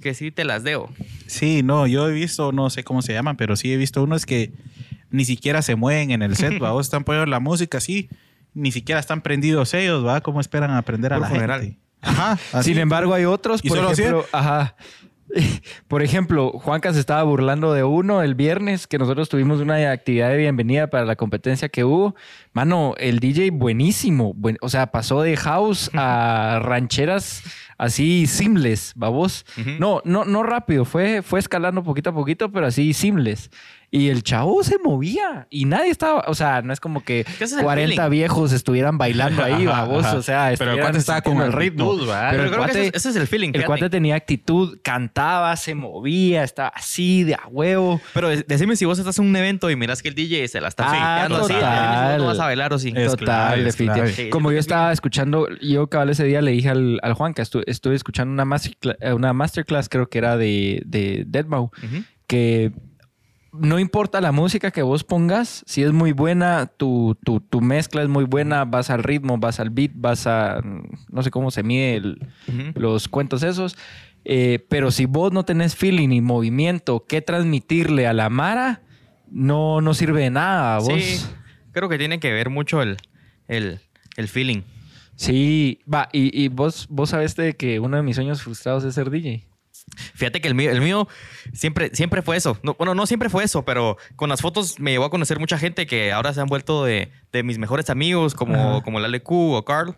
[0.00, 0.92] que, sí te las debo.
[1.26, 4.26] Sí, no, yo he visto, no sé cómo se llaman, pero sí he visto unos
[4.26, 4.52] que
[5.10, 6.72] ni siquiera se mueven en el set, ¿va?
[6.72, 8.08] O están poniendo la música así,
[8.56, 10.20] ni siquiera están prendidos ellos, ¿va?
[10.22, 11.78] ¿Cómo esperan aprender a la gente?
[12.00, 12.38] Ajá.
[12.52, 12.70] así.
[12.70, 14.74] Sin embargo, hay otros, ¿Y por ejemplo, ajá.
[15.88, 20.30] Por ejemplo, Juanca se estaba burlando de uno el viernes que nosotros tuvimos una actividad
[20.30, 22.14] de bienvenida para la competencia que hubo.
[22.52, 24.32] Mano, el DJ buenísimo.
[24.34, 27.42] buen- o sea, pasó de house a rancheras
[27.76, 29.44] así simples, babos.
[29.60, 29.70] Ujú.
[29.80, 33.50] No, no, no rápido, fue, fue escalando poquito a poquito, pero así simples.
[33.90, 37.52] Y el chavo se movía y nadie estaba, o sea, no es como que es
[37.52, 38.10] el 40 feeling.
[38.10, 40.04] viejos estuvieran bailando ahí, Ajá, babos.
[40.04, 40.16] ajá.
[40.16, 41.96] O sea, Pero el cuate estaba con el ritmo.
[41.96, 43.50] Pero Pero el creo que ese, es- ese es el feeling.
[43.54, 48.00] el cuate tenía actitud, cantaba, se movía, estaba así de a huevo.
[48.12, 50.60] Pero de- decime si vos estás en un evento y miras que el DJ se
[50.60, 52.18] la está Ah, así, total.
[52.18, 52.92] ¿no vas a bailar o sí?
[52.94, 54.30] Es Total, definitivamente.
[54.30, 57.62] Como yo estaba escuchando, yo cabal ese día le dije al, al Juan que estu-
[57.66, 61.70] estuve escuchando una, masterclass, una masterclass, creo que era de, de Deadmau,
[62.26, 62.72] que
[63.60, 68.02] no importa la música que vos pongas, si es muy buena, tu, tu, tu mezcla
[68.02, 70.60] es muy buena, vas al ritmo, vas al beat, vas a,
[71.10, 72.18] no sé cómo se mide el-
[72.74, 73.76] los cuentos esos,
[74.24, 78.82] eh, pero si vos no tenés feeling y movimiento que transmitirle a la Mara,
[79.30, 80.78] no, no sirve de nada.
[80.78, 80.86] Vos.
[80.92, 81.20] Sí,
[81.72, 82.96] creo que tiene que ver mucho el,
[83.48, 83.80] el,
[84.16, 84.62] el feeling.
[85.14, 88.94] Sí, va, y, y vos, vos sabés de que uno de mis sueños frustrados es
[88.94, 89.46] ser DJ.
[90.14, 91.08] Fíjate que el mío, el mío
[91.52, 92.58] siempre, siempre fue eso.
[92.62, 95.58] No, bueno, no siempre fue eso, pero con las fotos me llevó a conocer mucha
[95.58, 98.82] gente que ahora se han vuelto de, de mis mejores amigos, como, Ajá.
[98.82, 99.96] como el LQ o Carl,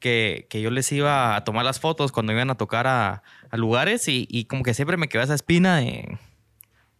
[0.00, 3.56] que, que yo les iba a tomar las fotos cuando iban a tocar a, a
[3.56, 6.18] lugares y, y como que siempre me quedó esa espina de,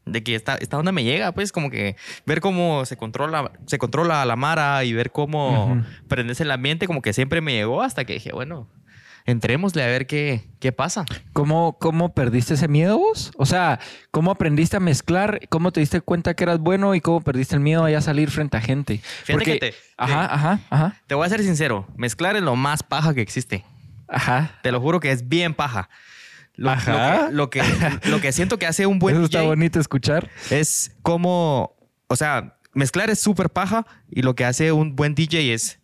[0.07, 3.79] de que esta, esta onda me llega, pues como que ver cómo se controla, se
[3.79, 7.83] controla a la Mara y ver cómo prendes el ambiente, como que siempre me llegó
[7.83, 8.69] hasta que dije, bueno,
[9.29, 11.05] entrémosle a ver qué, qué pasa.
[11.33, 13.31] ¿Cómo, ¿Cómo perdiste ese miedo vos?
[13.37, 13.79] O sea,
[14.11, 15.41] ¿cómo aprendiste a mezclar?
[15.51, 16.95] ¿Cómo te diste cuenta que eras bueno?
[16.95, 19.01] ¿Y cómo perdiste el miedo a ya salir frente a gente?
[19.25, 22.83] Fíjate que te- Ajá, ajá, ajá, Te voy a ser sincero, mezclar es lo más
[22.83, 23.65] paja que existe.
[24.09, 24.59] ajá.
[24.63, 25.91] Te lo juro que es bien paja.
[26.55, 27.29] Lo, Ajá.
[27.31, 29.79] Lo, que, lo, que, lo que siento que hace un buen Eso DJ está bonito
[29.79, 30.29] escuchar.
[30.51, 31.77] es como,
[32.09, 35.79] o sea, mezclar es súper paja y lo que hace un buen DJ es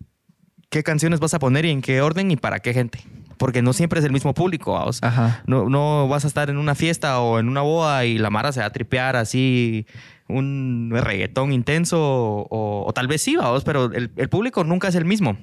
[0.71, 3.01] qué canciones vas a poner y en qué orden y para qué gente.
[3.37, 4.73] Porque no siempre es el mismo público.
[4.73, 4.99] ¿vaos?
[5.03, 5.43] Ajá.
[5.47, 8.53] No, no vas a estar en una fiesta o en una boda y la Mara
[8.53, 9.87] se va a tripear así
[10.29, 14.95] un reggaetón intenso o, o tal vez sí, vamos, pero el, el público nunca es
[14.95, 15.37] el mismo.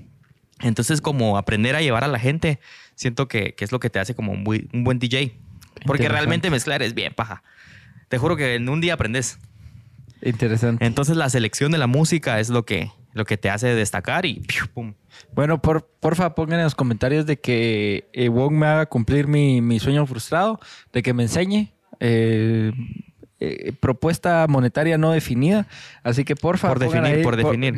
[0.61, 2.59] Entonces, como aprender a llevar a la gente,
[2.95, 5.37] siento que, que es lo que te hace como un, un buen DJ.
[5.85, 7.43] Porque realmente mezclar es bien paja.
[8.09, 9.39] Te juro que en un día aprendes.
[10.21, 10.85] Interesante.
[10.85, 14.41] Entonces, la selección de la música es lo que, lo que te hace destacar y
[14.73, 14.93] pum.
[15.33, 19.61] Bueno, por, porfa, pongan en los comentarios de que eh, Wong me haga cumplir mi,
[19.61, 20.59] mi sueño frustrado,
[20.93, 21.73] de que me enseñe.
[21.99, 22.71] eh,
[23.43, 25.65] eh, propuesta monetaria no definida.
[26.03, 26.67] Así que porfa.
[26.67, 27.73] Por definir, ahí- por definir.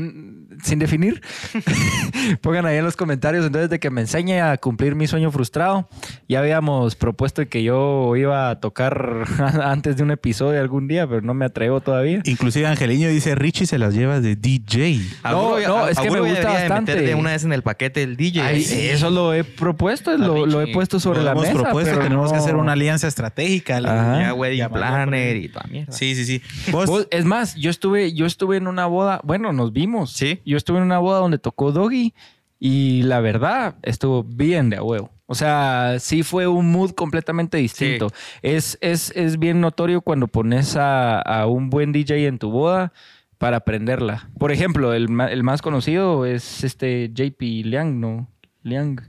[0.64, 1.22] Sin definir.
[2.42, 5.88] pongan ahí en los comentarios entonces de que me enseñe a cumplir mi sueño frustrado.
[6.28, 9.24] Ya habíamos propuesto que yo iba a tocar
[9.64, 12.22] antes de un episodio algún día, pero no me atrevo todavía.
[12.26, 15.00] Inclusive Angeliño dice, Richie se las lleva de DJ.
[15.24, 16.96] No, es que me gusta bastante.
[17.00, 18.42] de una vez en el paquete el DJ.
[18.42, 18.88] Ay, Sí.
[18.88, 21.62] Eso lo he propuesto, lo, lo he puesto sobre Lo la hemos mesa.
[21.62, 23.78] propuesto, pero tenemos que hacer una alianza estratégica.
[23.78, 24.20] Ajá.
[24.22, 25.92] Ya wedding Ya, planner y toda mierda.
[25.92, 26.42] Sí, sí, sí.
[26.72, 30.12] Vos, Vos- es más, yo estuve, yo estuve en una boda, bueno, nos vimos.
[30.14, 30.40] Sí.
[30.46, 32.14] Yo estuve en una boda donde tocó Doggy
[32.60, 35.10] y la verdad estuvo bien de a huevo.
[35.26, 38.10] O sea, sí fue un mood completamente distinto.
[38.42, 42.94] Es, es, es bien notorio cuando pones a, a un buen DJ en tu boda
[43.38, 44.30] para aprenderla.
[44.38, 48.30] Por ejemplo, el, el más conocido es este JP Liang, ¿no?
[48.62, 49.02] Liang.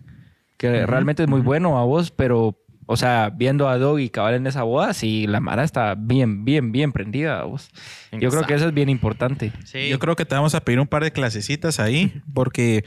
[0.56, 4.46] Que realmente es muy bueno a vos, pero, o sea, viendo a Doggy cabal en
[4.46, 7.70] esa boda, sí, la Mara está bien, bien, bien prendida vos.
[8.12, 9.52] Yo creo que eso es bien importante.
[9.64, 9.88] Sí.
[9.88, 12.84] yo creo que te vamos a pedir un par de clasecitas ahí, porque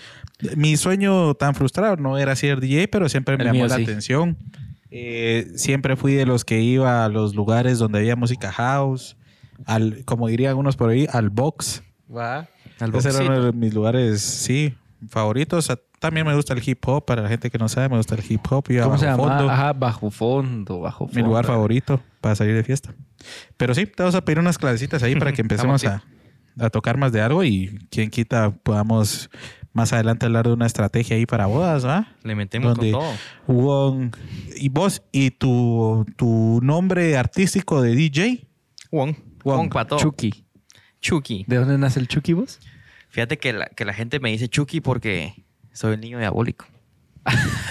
[0.56, 3.78] mi sueño tan frustrado no era ser DJ, pero siempre me El llamó mío la
[3.78, 3.84] sí.
[3.84, 4.38] atención.
[4.90, 9.18] Eh, siempre fui de los que iba a los lugares donde había música house,
[9.66, 11.84] al, como dirían unos por ahí, al box.
[12.16, 12.48] Va.
[12.80, 14.76] Al Ese era uno de mis lugares, sí,
[15.10, 15.72] favoritos.
[16.00, 17.06] También me gusta el hip hop.
[17.06, 18.66] Para la gente que no sabe, me gusta el hip hop.
[18.70, 19.38] Iba ¿Cómo se bajo llama?
[19.38, 19.52] fondo.
[19.52, 21.20] Ajá, bajo fondo, bajo fondo.
[21.20, 22.94] Mi lugar favorito para salir de fiesta.
[23.58, 26.04] Pero sí, te vamos a pedir unas clasecitas ahí para que empecemos a,
[26.60, 29.30] a tocar más de algo y quien quita podamos
[29.74, 32.08] más adelante hablar de una estrategia ahí para bodas, ¿va?
[32.24, 33.14] Le metemos Donde con todo.
[33.48, 34.16] Wong
[34.56, 38.48] y vos y tu, tu nombre artístico de DJ.
[38.92, 39.16] Wong.
[39.44, 39.58] Wong.
[39.58, 40.00] Wong para todo.
[40.00, 40.46] Chucky.
[41.00, 41.46] Chucky.
[41.48, 42.60] ¿De dónde nace el Chucky vos?
[43.18, 45.34] Fíjate que la, que la gente me dice Chucky porque
[45.74, 46.68] soy el niño diabólico.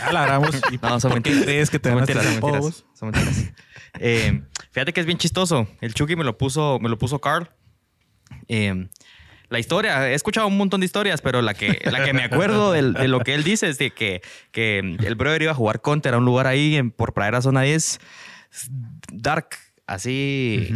[0.02, 0.50] Hablamos.
[0.82, 1.44] No, son ¿Por qué mentiras.
[1.44, 2.60] crees que te son mentiras, son mentiras.
[2.60, 2.84] vos?
[2.94, 3.52] Son mentiras.
[4.00, 4.42] Eh,
[4.72, 5.68] fíjate que es bien chistoso.
[5.80, 7.48] El Chucky me lo puso, me lo puso Carl.
[8.48, 8.88] Eh,
[9.48, 12.72] la historia, he escuchado un montón de historias, pero la que, la que me acuerdo
[12.72, 16.14] de, lo que él dice es de que, que el brother iba a jugar Counter
[16.14, 18.00] a un lugar ahí en, por Pradera Zona 10,
[19.12, 19.50] dark,
[19.86, 20.66] así,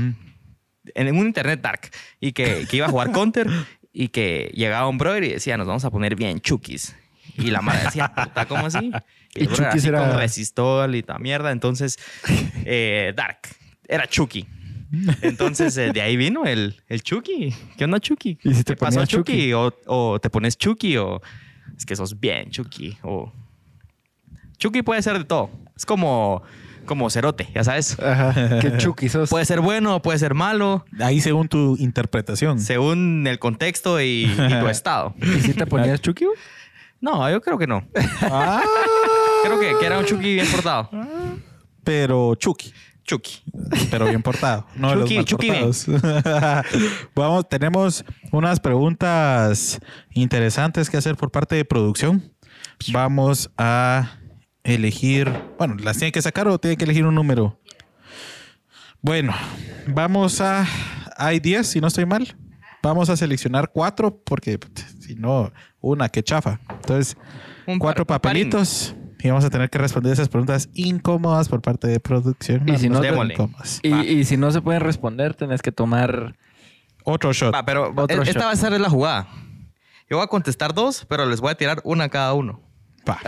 [0.95, 1.91] en un internet dark,
[2.21, 3.49] y que, que iba a jugar Counter
[3.93, 6.95] y que llegaba un brother y decía, nos vamos a poner bien chukis.
[7.37, 8.91] Y la madre decía, puta, ¿cómo así?
[9.33, 11.53] Y el Chukis era- con resistol y toda mierda.
[11.53, 11.99] Entonces,
[12.65, 13.39] eh, Dark.
[13.87, 14.45] Era Chucky.
[15.23, 17.55] Entonces, eh, de ahí vino el, el Chucky.
[17.79, 18.39] ¿Qué onda, Chucky?
[18.43, 19.51] ¿Y si te ¿Qué pasó, Chucky?
[19.51, 19.53] Chucky?
[19.53, 21.23] O, o te pones Chucky o
[21.77, 22.99] es que sos bien Chucky.
[23.03, 23.33] O...
[24.59, 25.49] Chucky puede ser de todo.
[25.77, 26.43] Es como,
[26.87, 27.99] como cerote, ya sabes.
[28.01, 28.61] Ajá.
[28.61, 29.31] ¿Qué Chucky sos?
[29.31, 32.59] Puede ser bueno, puede ser malo, Ahí según tu interpretación.
[32.61, 35.15] según el contexto y, y tu estado.
[35.21, 36.25] ¿Y si te ponías Chucky?
[36.27, 36.35] vos?
[37.01, 37.87] No, yo creo que no.
[38.23, 38.63] Ah,
[39.45, 40.91] Creo que, que era un Chucky bien portado.
[41.83, 42.73] pero Chucky.
[43.05, 43.43] Chucky.
[43.91, 44.67] pero bien portado.
[44.77, 45.87] No de los Chucky, Chucky portados.
[47.15, 49.81] Vamos, tenemos unas preguntas
[50.13, 52.23] interesantes que hacer por parte de producción.
[52.93, 54.13] Vamos a
[54.65, 57.59] elegir, bueno, las tiene que sacar o tiene que elegir un número.
[59.03, 59.33] Bueno,
[59.87, 60.67] vamos a,
[61.17, 62.37] hay 10 si no estoy mal.
[62.83, 66.61] Vamos a seleccionar cuatro porque put, si no, una que chafa.
[66.69, 67.17] Entonces,
[67.67, 68.49] Un cuatro par- parín.
[68.51, 72.67] papelitos y vamos a tener que responder esas preguntas incómodas por parte de producción.
[72.69, 73.03] Y si no.
[73.83, 76.37] Y, y si no se pueden responder, tenés que tomar...
[77.05, 77.55] Otro shot.
[77.55, 78.43] Va, pero Otro e- esta shot.
[78.49, 79.29] va a ser la jugada.
[80.09, 82.61] Yo voy a contestar dos, pero les voy a tirar una a cada uno.
[83.09, 83.19] Va.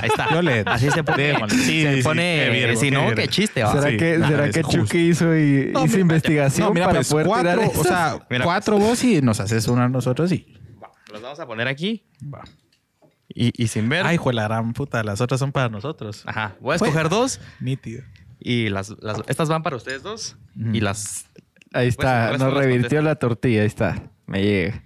[0.00, 0.72] Ahí está.
[0.72, 1.34] Así se pone.
[1.50, 2.42] Sí, se sí, pone.
[2.44, 3.62] Qué virgo, si no, qué chiste.
[3.62, 3.72] va.
[3.72, 3.96] ¿Será sí.
[3.96, 4.62] que, Nah, ¿será es que.
[4.62, 7.84] Chucky hizo, y, No, hizo mira, investigación No, mira, para pues poder cuatro, tirar o
[7.84, 10.46] sea, Mira, cuatro vos y nos haces una a nosotros y.
[11.12, 12.04] Los vamos a poner aquí.
[13.28, 14.06] Y, y sin ver.
[14.06, 16.22] Ay, hijo la gran puta, las otras son para nosotros.
[16.26, 16.56] Ajá.
[16.60, 18.02] Voy a escoger dos Nítido.
[18.40, 20.36] y las, las- estas van para ustedes dos.
[20.72, 21.26] Y las.
[21.74, 24.02] Ahí está, Pues, nos pues, revirtió la tortilla, ahí está.
[24.26, 24.82] Me llega.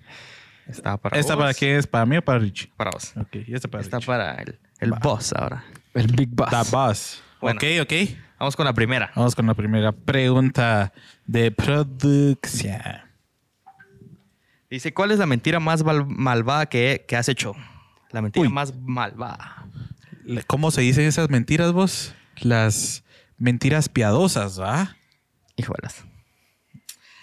[0.66, 1.42] Está para ¿Esta vos.
[1.42, 1.86] para quién es?
[1.86, 2.70] ¿Para mí o para Richie?
[2.76, 3.12] Para vos.
[3.16, 4.06] Ok, y esta para Está Richie.
[4.06, 5.64] para el, el boss ahora.
[5.94, 6.50] El Big Boss.
[6.50, 7.22] The Boss.
[7.40, 7.58] Bueno.
[7.58, 7.92] Ok, ok.
[8.38, 9.10] Vamos con la primera.
[9.14, 10.92] Vamos con la primera pregunta
[11.26, 12.80] de producción.
[14.70, 17.54] Dice, ¿cuál es la mentira más malvada que, que has hecho?
[18.10, 18.52] La mentira Uy.
[18.52, 19.66] más malvada.
[20.46, 22.14] ¿Cómo se dicen esas mentiras vos?
[22.40, 23.04] Las
[23.36, 24.96] mentiras piadosas, ¿va?
[25.56, 26.04] Híjolas.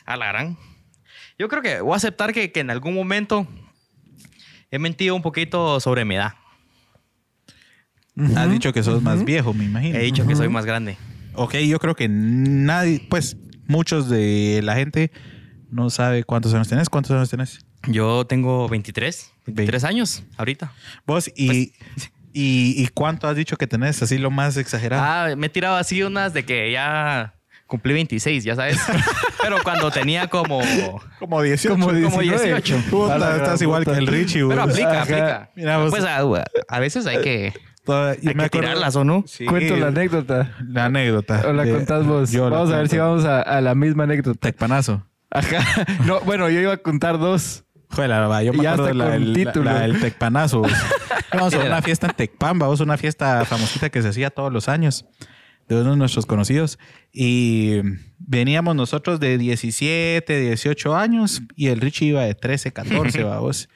[0.06, 0.58] A la gran.
[1.40, 3.48] Yo creo que voy a aceptar que, que en algún momento
[4.70, 6.34] he mentido un poquito sobre mi edad.
[8.36, 9.98] Has dicho que sos más viejo, me imagino.
[9.98, 10.98] He dicho que soy más grande.
[11.36, 13.38] Ok, yo creo que nadie, pues
[13.68, 15.12] muchos de la gente
[15.70, 16.90] no sabe cuántos años tenés.
[16.90, 17.66] ¿Cuántos años tenés?
[17.88, 20.74] Yo tengo 23, 23 años ahorita.
[21.08, 21.72] Vos, y,
[22.34, 24.04] y, ¿y cuánto has dicho que tenés?
[24.04, 25.04] Así lo más exagerado.
[25.06, 27.39] Ah, me he tirado así unas de que ya
[27.70, 28.78] cumplí 26, ya sabes.
[29.42, 30.60] Pero cuando tenía como...
[31.20, 31.70] como 18.
[31.76, 32.84] como como 18.
[32.90, 34.72] Puta, la estás igual que el Richie, Pero vos.
[34.72, 35.02] aplica, Ajá.
[35.04, 35.50] aplica.
[35.56, 36.18] Mira, Pues a,
[36.68, 37.54] a veces hay que,
[37.86, 39.24] Toda- hay me que acuerdo- tirarlas, ¿o no?
[39.28, 40.52] Sí, Cuento la anécdota.
[40.68, 41.44] La anécdota.
[41.48, 42.32] O la de- contás vos.
[42.32, 44.38] yo la vamos a ver si vamos a, a la misma anécdota.
[44.40, 45.06] Tecpanazo.
[45.32, 45.60] Ajá.
[46.06, 47.64] No, bueno, yo iba a contar dos.
[47.92, 49.64] Joder, la- va, yo me Ya acuerdo de la, el, título.
[49.72, 50.60] la- el Tecpanazo.
[50.62, 50.72] vos.
[51.32, 51.66] Vamos a Era.
[51.68, 55.06] una fiesta en Tecpan, vamos a una fiesta famosita que se hacía todos los años
[55.76, 56.80] de uno de nuestros conocidos.
[57.12, 57.78] Y
[58.18, 63.70] veníamos nosotros de 17, 18 años y el Richie iba de 13, 14, vamos.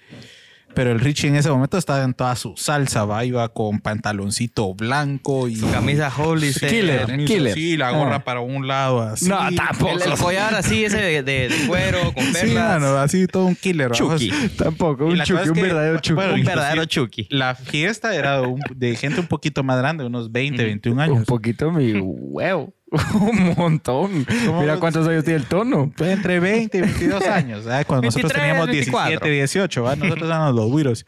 [0.76, 4.74] Pero el Richie en ese momento estaba en toda su salsa, va, iba con pantaloncito
[4.74, 6.70] blanco y Su camisa Hollister.
[6.70, 7.06] Killer.
[7.06, 7.54] camisa Killer.
[7.54, 8.24] Sí, la gorra Ah.
[8.24, 9.28] para un lado así.
[9.28, 9.92] No, tampoco.
[10.04, 12.42] El, el collar así, ese de, de- de cuero, con perlas.
[12.42, 13.90] Sí, mano, así todo un killer.
[13.92, 14.20] vamos.
[14.20, 14.32] Chucky.
[14.58, 15.06] Tampoco.
[15.06, 16.16] Un chuki, un verdadero chuki.
[16.16, 17.28] bueno, Un verdadero Chucky.
[17.30, 21.02] La fiesta era de, un- de gente un poquito más grande, unos 20, 21 Un
[21.02, 21.26] años.
[21.26, 22.74] poquito mi huevo.
[23.16, 24.26] un montón.
[24.60, 25.92] Mira cuántos años tiene el tono.
[25.96, 27.66] Fue entre 20 y 22 años.
[27.66, 27.86] ¿verdad?
[27.88, 29.10] Cuando nosotros 23, teníamos 24.
[29.10, 29.98] 17, 18, ¿verdad?
[29.98, 31.06] nosotros éramos los güiros.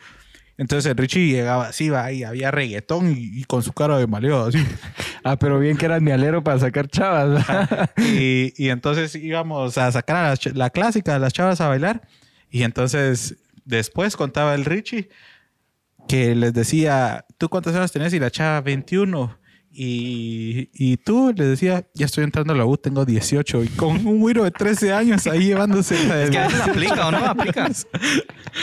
[0.58, 4.08] Entonces el Richie llegaba así, va, y había reggaetón y, y con su cara de
[4.08, 4.58] maleo, así.
[5.28, 7.44] Ah, pero bien que eras mi alero para sacar chavas.
[7.98, 12.08] y, y entonces íbamos a sacar a ch- la clásica, a las chavas a bailar.
[12.52, 15.10] Y entonces después contaba el Richie
[16.08, 18.14] que les decía, ¿tú cuántas horas tenés?
[18.14, 19.36] Y la chava, 21.
[19.78, 23.64] Y, y tú les decía, ya estoy entrando a la U, tengo 18.
[23.64, 27.08] Y con un güiro de 13 años ahí llevándose la Es que a veces aplica
[27.08, 27.70] o no aplica.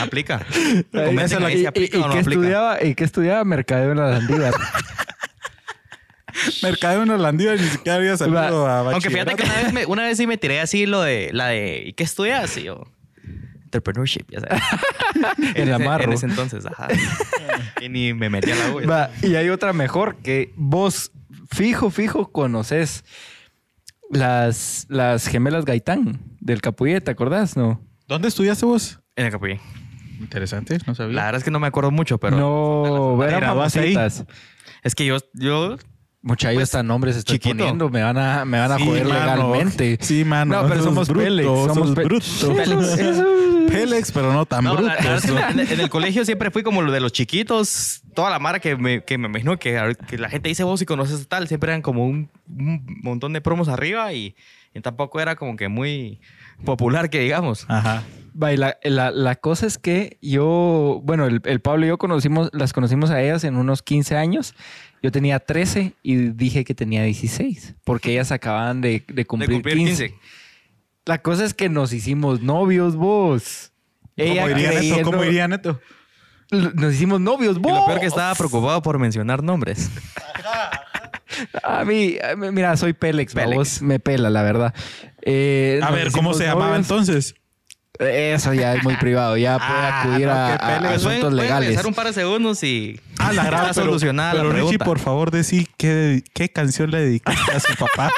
[0.01, 0.47] Aplica.
[0.55, 2.41] Ay, Convencen y, a que aplica y o no que aplica.
[2.41, 4.55] estudiaba, y que estudiaba mercadeo en la Landívar.
[6.63, 9.45] Mercado en Holandía ni siquiera había salido a Aunque fíjate que bachillerato.
[9.45, 12.05] una vez, me- una vez sí me tiré así lo de la de ¿y qué
[12.05, 12.57] estudias?
[12.57, 12.87] Y yo,
[13.73, 14.63] entrepreneurship, ya sabes.
[15.57, 16.05] El ese- amarro.
[16.05, 16.89] En ese entonces, ajá.
[17.81, 18.87] y ni me metí a la U.
[18.89, 21.13] Va, y hay otra mejor que vos
[21.51, 23.05] fijo, fijo conoces
[24.11, 27.57] las, las gemelas Gaitán del Capuyé, ¿te acordás?
[27.57, 27.81] No.
[28.07, 29.01] ¿Dónde estudiaste vos?
[29.17, 29.59] En el Capullín.
[30.21, 31.17] Interesante, no sabía.
[31.17, 33.97] La verdad es que no me acuerdo mucho, pero no, eran ahí?
[34.83, 35.77] es que yo, yo
[36.25, 37.57] Muchachos, Pues, hasta nombres estoy chiquito.
[37.59, 37.89] poniendo.
[37.91, 39.21] Me van a, me van a Sí, joder mano.
[39.53, 39.99] legalmente.
[40.01, 40.63] Sí, mano.
[40.63, 41.47] No, pero somos bruto, Pélex.
[41.49, 42.25] sos Somos pe- bruto.
[42.57, 43.23] Pélex.
[43.69, 44.87] Pélex, pero no tan No, bruto.
[44.89, 47.11] la- la verdad es que en, en el colegio siempre fui como lo de los
[47.13, 48.03] chiquitos.
[48.15, 50.87] Toda la mara que me, que me imagino que, que la gente dice vos si
[50.87, 54.37] conoces tal, siempre eran como un, un montón de promos arriba y,
[54.75, 56.21] y tampoco era como que muy
[56.65, 57.65] popular que digamos.
[57.69, 58.05] Ajá.
[58.41, 61.99] Va, y la, la- la cosa es que yo, bueno, el, el Pablo y yo
[61.99, 64.55] conocimos, las conocimos a ellas en unos 15 años.
[65.03, 69.51] Yo tenía 13 y dije que tenía 16, porque ellas acababan de, de De cumplir,
[69.53, 70.11] cumplir 15.
[70.11, 70.21] 15.
[71.07, 73.73] La cosa es que nos hicimos novios, vos.
[74.17, 74.79] ¿Cómo iría Neto?
[74.79, 75.81] creyendo- ¿Cómo iría Neto?
[76.51, 77.73] Nos hicimos novios, Y vos.
[77.81, 79.91] lo peor que estaba preocupado por mencionar nombres.
[81.63, 83.57] A mí, a mí, mira, soy Pélex, Pélex.
[83.57, 84.75] vos me pela, la verdad.
[85.23, 87.35] Eh, A ver, ¿cómo se llamaba entonces?
[87.99, 91.21] Eso ya es muy privado, ya puede Ah, acudir no, a, qué a- pueden, asuntos
[91.21, 91.61] pueden legales.
[91.69, 95.31] regresar un par de segundos y Ah, la graba solucionada pero, la Richie, por favor,
[95.31, 98.11] decí qué, qué canción le dedicaste a su papá.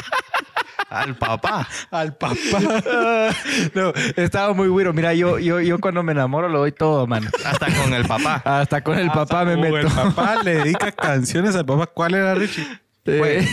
[0.91, 1.67] Al papá.
[1.91, 2.37] Al papá.
[3.75, 4.93] no, estaba muy güiro.
[4.93, 7.29] Mira, yo, yo, yo cuando me enamoro lo doy todo, man.
[7.45, 8.41] Hasta con el papá.
[8.45, 9.77] Hasta con el papá me Uh, meto.
[9.79, 11.89] El papá le dedica canciones al papá.
[11.89, 12.65] ¿Cuál era Richie?
[13.07, 13.45] Eh,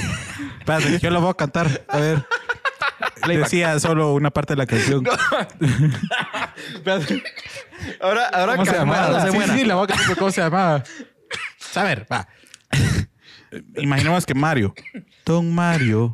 [0.60, 1.84] Espérate, yo lo voy a cantar.
[1.88, 2.24] A ver.
[3.28, 5.04] Decía solo una parte de la canción.
[8.02, 9.26] Ahora, ahora ¿Cómo se que- llamaba?
[9.26, 9.54] Sí, muera.
[9.56, 10.84] sí, la voy a cantar, pero ¿cómo se llamaba?
[11.76, 12.28] A ver, va.
[13.78, 14.74] Imaginemos que Mario.
[15.26, 16.12] Don Mario,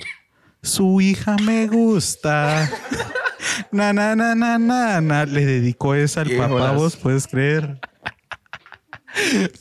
[0.62, 2.70] su hija me gusta.
[3.72, 5.26] Na, na, na, na, na, na.
[5.26, 7.80] Le dedicó esa al papá, vos puedes creer.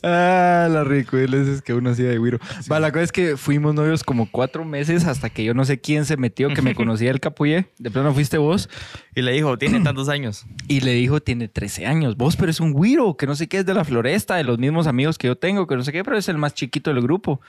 [0.03, 2.39] Ah, la ridiculez es que uno hacía de güiro.
[2.71, 5.79] Va, la cosa es que fuimos novios como cuatro meses hasta que yo no sé
[5.79, 7.67] quién se metió, que me conocía el capullé.
[7.77, 8.69] De plano fuiste vos.
[9.15, 10.45] Y le dijo, tiene tantos años.
[10.67, 12.17] Y le dijo, tiene 13 años.
[12.17, 14.59] Vos, pero es un güiro, que no sé qué, es de la floresta, de los
[14.59, 17.01] mismos amigos que yo tengo, que no sé qué, pero es el más chiquito del
[17.01, 17.39] grupo.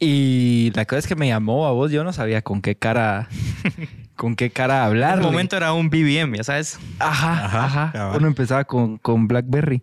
[0.00, 3.28] Y la cosa es que me llamó a vos, yo no sabía con qué cara,
[4.16, 5.18] con qué cara En hablar.
[5.18, 6.78] un momento era un BBM, ya sabes.
[6.98, 8.16] Ajá, Ajá, ajá.
[8.16, 9.82] Uno empezaba con, con Blackberry.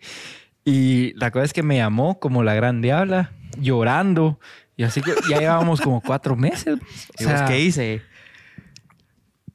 [0.66, 4.40] Y la cosa es que me llamó como la gran diabla, llorando.
[4.76, 6.76] Y así que ya llevábamos como cuatro meses.
[6.76, 6.78] O
[7.20, 8.02] Y vos, sea, ¿qué hice?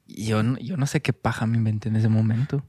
[0.07, 2.63] yo, no- yo no sé qué paja me inventé en ese momento.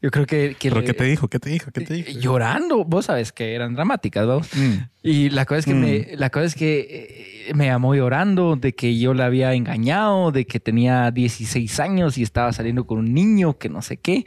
[0.00, 0.54] Yo creo que...
[0.58, 1.28] que ¿Pero le- qué te dijo?
[1.28, 1.70] ¿Qué te dijo?
[1.72, 2.10] ¿Qué te dijo?
[2.20, 2.84] Llorando.
[2.84, 4.40] Vos sabes que eran dramáticas, ¿no?
[4.40, 4.88] Mm.
[5.02, 5.80] Y la cosa es que Mm.
[5.80, 10.30] me, la cosa es que eh, me llamó llorando de que yo la había engañado,
[10.30, 14.24] de que tenía 16 años y estaba saliendo con un niño que no sé qué.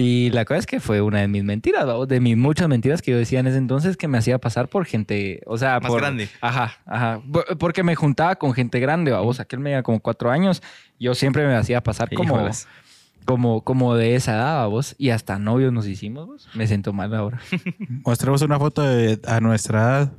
[0.00, 3.10] Y la cosa es que fue una de mis mentiras, de mis muchas mentiras que
[3.10, 6.00] yo decía en ese entonces que me hacía pasar por gente, o sea, Más por,
[6.00, 6.28] grande.
[6.40, 7.20] Ajá, ajá.
[7.32, 10.62] Por- Porque me juntaba con gente grande, vamos, aquel me como cuatro años.
[11.00, 12.68] Yo siempre me hacía pasar como, Híjoles.
[13.24, 14.94] como, como de esa edad, vos.
[14.98, 16.48] Y hasta novios nos hicimos, vos.
[16.54, 17.40] Me siento mal ahora.
[18.04, 20.12] Mostremos una foto de, a nuestra edad.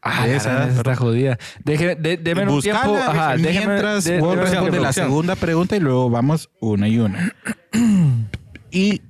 [0.00, 1.38] Ah, Esa, esa está jodida.
[1.64, 2.16] Deje, de,
[2.48, 2.96] un tiempo.
[2.96, 7.34] Ajá, déjeme- mientras de- déjeme- responde la segunda pregunta y luego vamos una y una.
[8.76, 9.02] y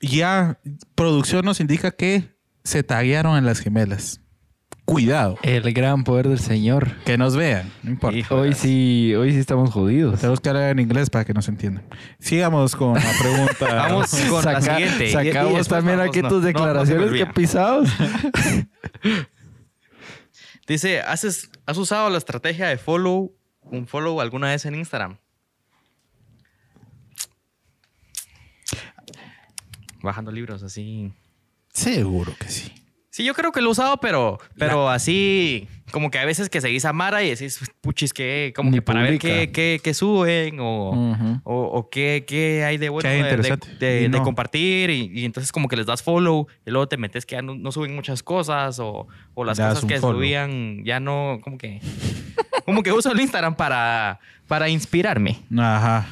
[0.00, 0.58] ya
[0.94, 4.20] producción nos indica que se taguearon en las gemelas.
[4.84, 6.96] Cuidado, El gran poder del Señor.
[7.04, 8.34] que nos vean, no importa.
[8.34, 10.18] Hoy sí, hoy sí estamos jodidos.
[10.18, 11.84] Tenemos que hablar en inglés para que nos entiendan.
[12.18, 13.74] Sigamos con la pregunta.
[13.74, 15.04] Vamos con la siguiente.
[15.04, 17.90] Y- y Sacamos también vamos, aquí no, tus no, no declaraciones que pisados.
[20.66, 25.18] Dice, ¿has, ¿has usado la estrategia de follow, un follow alguna vez en Instagram?
[30.02, 31.12] Bajando libros así.
[31.72, 32.72] Seguro que sí.
[33.10, 36.60] Sí, yo creo que lo he usado, pero, pero así, como que a veces que
[36.60, 39.94] seguís a Mara y decís, puchis, que como Ni que para ver qué, qué- qué
[39.94, 45.24] suben o, o, o qué, qué hay de bueno hay de- de, compartir y, y
[45.24, 47.92] entonces como que les das follow y luego te metes que ya no, no suben
[47.96, 50.18] muchas cosas o, o las Das cosas que follow.
[50.18, 51.80] subían ya no, como que,
[52.66, 55.40] como que uso el Instagram para, para inspirarme.
[55.58, 56.06] Ajá.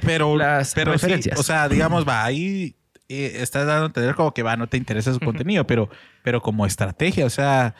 [0.00, 1.38] pero Las pero sí, referencias.
[1.38, 2.74] o sea, digamos, va, ahí
[3.08, 5.88] eh, estás dando a entender como que va, no te interesa su contenido, pero,
[6.22, 7.74] pero como estrategia, o sea,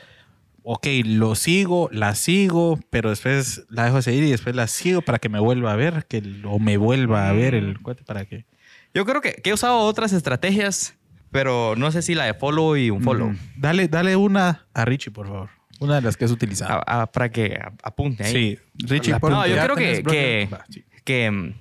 [0.62, 5.18] ok, lo sigo, la sigo, pero después la dejo seguir y después la sigo para
[5.18, 8.44] que me vuelva a ver, que o me vuelva a ver el cuate para que.
[8.94, 10.94] Yo creo que, que he usado otras estrategias,
[11.30, 13.30] pero no sé si la de follow y un follow.
[13.30, 15.50] Mm, Dale, dale una a Richie, por favor.
[15.80, 16.80] Una de las que has utilizado.
[16.86, 18.32] A- a- para que apunte ahí.
[18.32, 20.84] Sí, Richie, La- por- No, yo creo que, que, Va, sí.
[21.04, 21.54] que, mm,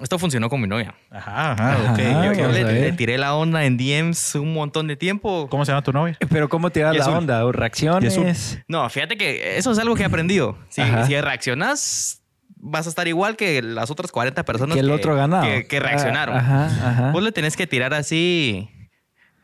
[0.00, 0.94] esto funcionó con mi novia.
[1.10, 1.96] Ajá, ajá.
[1.96, 5.48] Yo, Ah, vamos le, tiré la onda en DMs un montón de tiempo.
[5.50, 6.16] ¿Cómo se llama tu novia?
[6.30, 7.44] Pero ¿cómo tirar la onda?
[7.44, 8.58] ¿O Y reacciones?
[8.68, 10.56] No, fíjate que eso es algo que he aprendido.
[10.70, 12.22] Si, reaccionas,
[12.56, 15.44] vas a estar igual que las otras 40 personas Que el otro ganado.
[15.44, 16.36] que, que reaccionaron.
[16.36, 17.10] Ah, Ajá, ajá.
[17.12, 18.70] Vos le tenés que tirar así.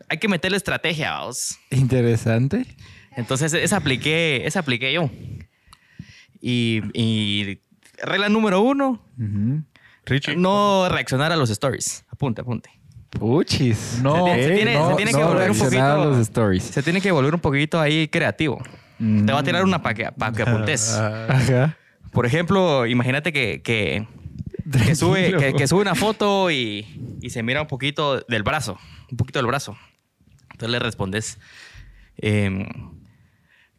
[0.08, 1.58] Hay que meterle estrategia, vos.
[1.70, 2.64] Interesante.
[3.16, 5.10] Entonces, esa apliqué, esa apliqué yo.
[6.40, 7.60] Y, y
[8.02, 9.62] regla número uno, Ujú.
[10.08, 10.36] Richie.
[10.36, 12.04] no reaccionar a los stories.
[12.10, 12.70] Apunte, apunte.
[13.10, 14.00] Puchis.
[14.02, 16.62] No, se tiene- se tiene que volver un poquito- los stories.
[16.64, 18.60] Se tiene que volver un poquito ahí creativo.
[18.98, 20.92] Te va a tirar una para que, pa' que apuntes.
[20.98, 21.76] Ajá.
[22.12, 24.06] Por ejemplo, imagínate que, que,
[24.86, 28.76] que sube, que, que sube una foto y, y se mira un poquito del brazo,
[29.10, 29.76] un poquito del brazo.
[30.50, 31.38] Entonces le respondes,
[32.18, 32.66] eh,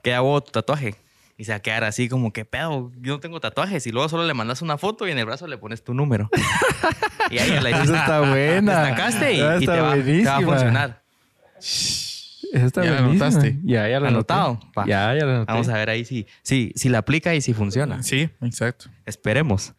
[0.04, 0.96] ¿qué hago tu tatuaje?
[1.40, 3.88] Y se va a quedar así como que pedo, yo no tengo tatuajes.
[3.88, 6.30] Y luego solo le mandas una foto y en el brazo le pones tu número.
[7.32, 7.98] y ahí la Esa hiciste.
[7.98, 8.84] está buena.
[8.84, 11.02] Te estancaste y, y te, va, te va a funcionar.
[12.52, 13.28] Esa está Ya la buenísima.
[13.28, 13.60] anotaste.
[13.64, 14.34] Ya, ya la anoté.
[14.34, 14.60] Anotado.
[14.86, 15.52] Ya, ya la anoté.
[15.54, 18.04] Vamos a ver ahí si, si, si la aplica y si funciona.
[18.04, 18.90] Sí, exacto.
[19.06, 19.74] Esperemos.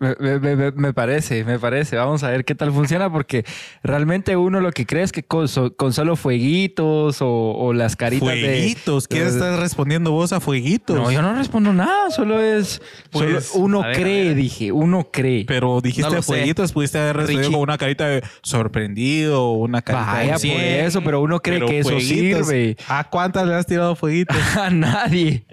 [0.00, 1.94] Me, me- me- me parece, me parece.
[1.96, 3.44] Vamos a ver qué tal funciona porque
[3.82, 7.96] realmente uno lo que cree es que con, so- con solo fueguitos o, o las
[7.96, 9.06] caritas de- Fueguitos.
[9.06, 10.96] ¿Qué de- estás respondiendo vos a fueguitos?
[10.96, 12.80] No, yo no respondo nada, solo es...
[13.10, 15.44] Pues, solo uno ver, cree, dije, uno cree.
[15.46, 16.28] Pero dijiste No lo sé.
[16.32, 17.52] fueguitos, pudiste haber respondido Richie.
[17.54, 21.40] con una carita de sorprendido o una carita Vaya, de por cien, eso, pero uno
[21.40, 22.76] cree Pero que eso sirve.
[22.88, 24.36] ¿A cuántas le has tirado fueguitos?
[24.56, 25.44] A nadie.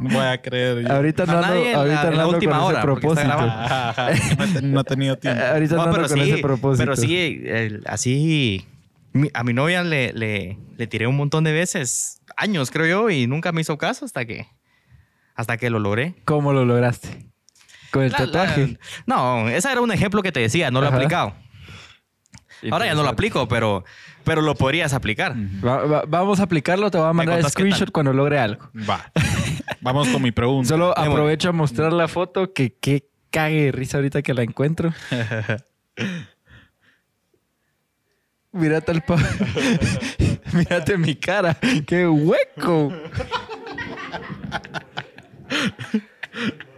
[0.00, 0.82] No voy a creer.
[0.82, 0.92] yo.
[0.92, 3.30] Ahorita no ando, la- ahorita en no la ando última con hora, ese propósito.
[3.32, 4.10] Ajá, ajá.
[4.38, 5.42] No, he ten- no he tenido tiempo.
[5.52, 6.82] Ahorita no, No, pero con sí, ese propósito.
[6.84, 8.66] pero sí, el- así
[9.12, 13.10] mi- a mi novia le, le, le tiré un montón de veces, años creo yo,
[13.10, 14.46] y nunca me hizo caso hasta que,
[15.34, 16.14] hasta que lo logré.
[16.24, 17.26] ¿Cómo lo lograste?
[17.90, 18.66] Con el La- tatuaje.
[18.66, 21.34] la- no, ese era un ejemplo que te decía, no lo he aplicado.
[22.70, 23.84] Ahora ya no lo aplico, pero,
[24.24, 25.34] pero lo podrías aplicar.
[25.62, 28.70] Va- va- vamos a aplicarlo, te voy a mandar el screenshot cuando logre algo.
[28.88, 29.04] Va.
[29.80, 30.68] Vamos con mi pregunta.
[30.68, 34.92] Solo aprovecho a mostrar la foto que qué cague de risa ahorita que la encuentro.
[38.52, 39.16] Mírate el pa...
[40.52, 41.58] Mírate mi cara.
[41.86, 42.92] ¡Qué hueco!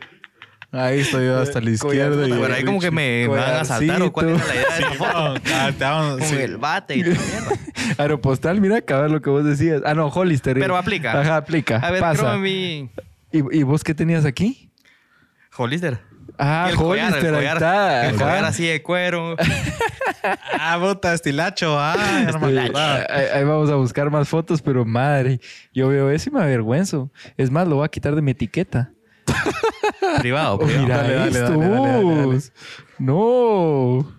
[0.72, 2.26] Ahí estoy yo hasta la izquierda.
[2.26, 4.82] y Pero ahí como que me van a asaltar o cuál era la idea de
[4.82, 5.34] esa foto.
[5.34, 7.50] No, ah, Con el bate y toda mierda.
[7.98, 9.82] Aeropostal, mira, acaba lo que vos decías.
[9.86, 10.58] Ah, no, Hollister.
[10.58, 11.18] Pero aplica.
[11.20, 11.76] Ajá, aplica.
[11.78, 12.22] A ver, Pasa.
[12.22, 12.90] creo mi
[13.32, 14.70] ¿Y, ¿Y vos qué tenías aquí?
[15.56, 15.98] Hollister.
[16.38, 18.06] Ah, el collar, Hollister, el collar, está.
[18.08, 18.46] el collar Ajá.
[18.48, 19.36] así de cuero.
[20.58, 21.78] Ah, puta, estilacho.
[21.78, 22.60] Ah, hermano.
[22.60, 25.40] Este, ahí, ahí vamos a buscar más fotos, pero madre,
[25.72, 27.10] yo veo eso y me avergüenzo.
[27.36, 28.90] Es más, lo voy a quitar de mi etiqueta.
[30.20, 30.82] Privado, Oh, privado.
[30.84, 31.40] mira Dale, dale, esto.
[31.58, 32.40] dale, dale, dale, dale.
[32.98, 34.12] No.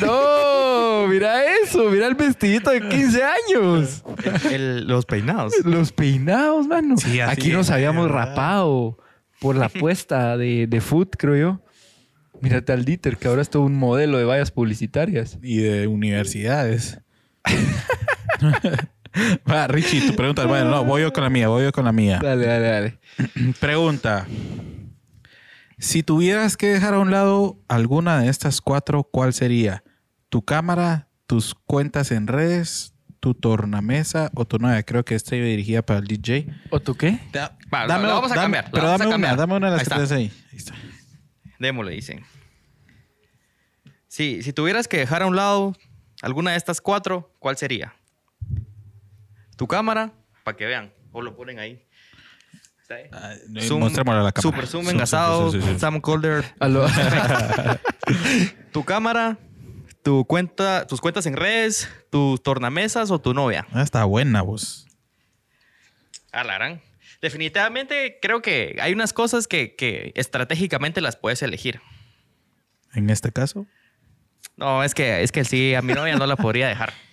[0.00, 4.02] No, mira eso, mira el vestidito de 15 años.
[4.44, 5.52] El- el- los peinados.
[5.64, 6.96] Los peinados, mano.
[6.96, 8.28] Sí, Aquí nos habíamos ¿verdad?
[8.28, 8.96] rapado
[9.40, 11.60] por la apuesta de, de food, creo yo.
[12.40, 15.38] Mírate al Dieter, que ahora es todo un modelo de vallas publicitarias.
[15.42, 16.98] Y de universidades.
[19.50, 20.44] Va, Richie, tu pregunta.
[20.46, 22.18] Bueno, no, voy yo con la mía, voy yo con la mía.
[22.22, 22.98] Dale, dale, dale.
[23.60, 24.26] Pregunta.
[25.78, 29.84] Si tuvieras que dejar a un lado alguna de estas cuatro, ¿cuál sería?
[30.28, 34.82] ¿Tu cámara, tus cuentas en redes, tu tornamesa o tu novia?
[34.82, 36.46] Creo que esta iba dirigida para el DJ.
[36.70, 37.18] ¿O tú qué?
[37.72, 39.36] Va, lo- lo vamos a dame- cambiar, Pero dame una, cambiar.
[39.36, 40.32] dame una de las Ahí tienes ahí.
[40.52, 40.74] Ahí está.
[41.58, 42.24] Démosle, dicen.
[44.08, 45.74] Sí, si tuvieras que dejar a un lado
[46.22, 47.94] alguna de estas cuatro, ¿cuál sería?
[49.56, 50.12] Tu cámara,
[50.44, 50.92] para que vean.
[51.12, 51.82] O lo ponen ahí.
[53.12, 54.42] Ah, Zoom, mostrémosle a la cámara.
[54.42, 55.78] Super zoom Zoom, engasado, sí, sí, sí.
[55.80, 56.00] Sam
[56.60, 56.86] lo-
[58.72, 59.38] Tu cámara,
[60.04, 63.66] tu cuenta, tus cuentas en redes, tus tornamesas o tu novia.
[63.72, 64.86] Ah, está buena, vos.
[66.32, 66.80] Alarán.
[67.20, 71.80] Definitivamente creo que hay unas cosas que, que estratégicamente las puedes elegir.
[72.94, 73.66] En este caso.
[74.56, 76.92] No, es que, es que sí, a mi novia no la podría dejar.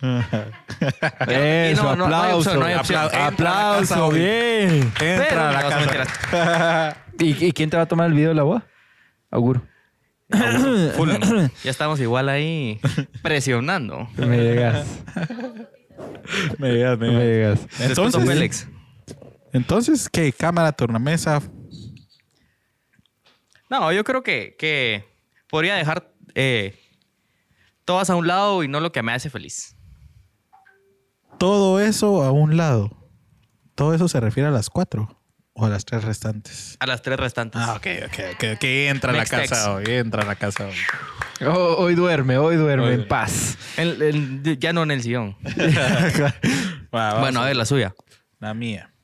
[1.28, 2.36] Eso, no, no, no hay aplauso.
[2.50, 3.00] opción, no hay opción.
[3.02, 4.92] Apla- Entra a la aplauso, bien.
[5.00, 6.96] Entra Pero, a la no, casa.
[7.18, 8.66] ¿Y, y quién te va a tomar el video de la boda?
[9.30, 9.62] Auguro.
[10.96, 11.10] Full.
[11.64, 12.80] Ya estamos igual ahí
[13.22, 14.08] presionando.
[14.16, 14.86] Me llegas.
[16.58, 17.60] Me digas, me llegas.
[17.78, 18.68] Entonces, Entonces, Félix.
[19.52, 20.32] entonces, ¿qué?
[20.32, 21.42] Cámara, tornamesa.
[23.70, 25.04] No, yo creo que, que
[25.48, 26.74] podría dejar eh,
[27.84, 29.76] todas a un lado y no lo que me hace feliz.
[31.38, 32.90] Todo eso a un lado.
[33.74, 35.20] Todo eso se refiere a las cuatro
[35.52, 36.76] o a las tres restantes.
[36.80, 37.60] A las tres restantes.
[37.62, 38.44] Ah, ok, ok, ok.
[38.54, 38.64] ok.
[38.64, 39.66] Entra a la casa text.
[39.68, 39.84] hoy.
[39.88, 40.74] Entra a la casa hoy.
[41.46, 43.58] Oh, hoy duerme, hoy duerme Hoy en paz.
[43.76, 45.36] En- en- ya no en el sillón.
[46.90, 47.92] Bueno, a ver, la suya.
[48.38, 48.94] La mía.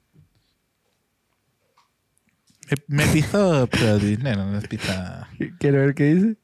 [2.86, 5.28] Me pisó, pero dinero, no es pita.
[5.58, 6.36] Quiero ver qué dice.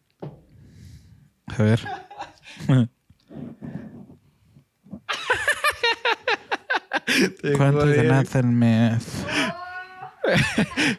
[1.46, 1.80] A ver.
[7.56, 9.26] ¿Cuánto ganas al mes?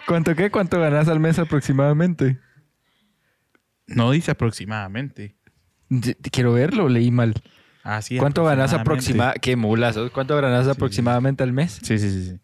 [0.07, 0.49] ¿Cuánto qué?
[0.51, 2.39] ¿Cuánto ganas al mes aproximadamente?
[3.87, 5.35] No dice aproximadamente.
[6.31, 7.33] Quiero verlo, leí mal.
[7.83, 9.39] Ah, sí, ¿Cuánto ganas aproximadamente.
[9.39, 9.95] ¿Qué mulas?
[9.95, 10.11] sos?
[10.11, 11.79] ¿Cuánto ganas aproximadamente al mes?
[11.81, 12.39] Sí, sí, sí, sí.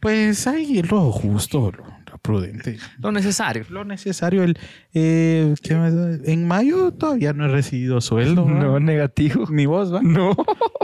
[0.00, 0.46] Pues
[0.90, 2.78] lo justo, lo, lo prudente.
[2.98, 3.64] Lo necesario.
[3.70, 4.42] Lo necesario.
[4.44, 4.58] El,
[4.94, 5.92] eh, ¿qué más?
[6.24, 8.46] En mayo todavía no he recibido sueldo.
[8.46, 8.80] No, ¿no?
[8.80, 9.46] negativo.
[9.50, 10.00] Ni vos, ¿va?
[10.02, 10.36] No.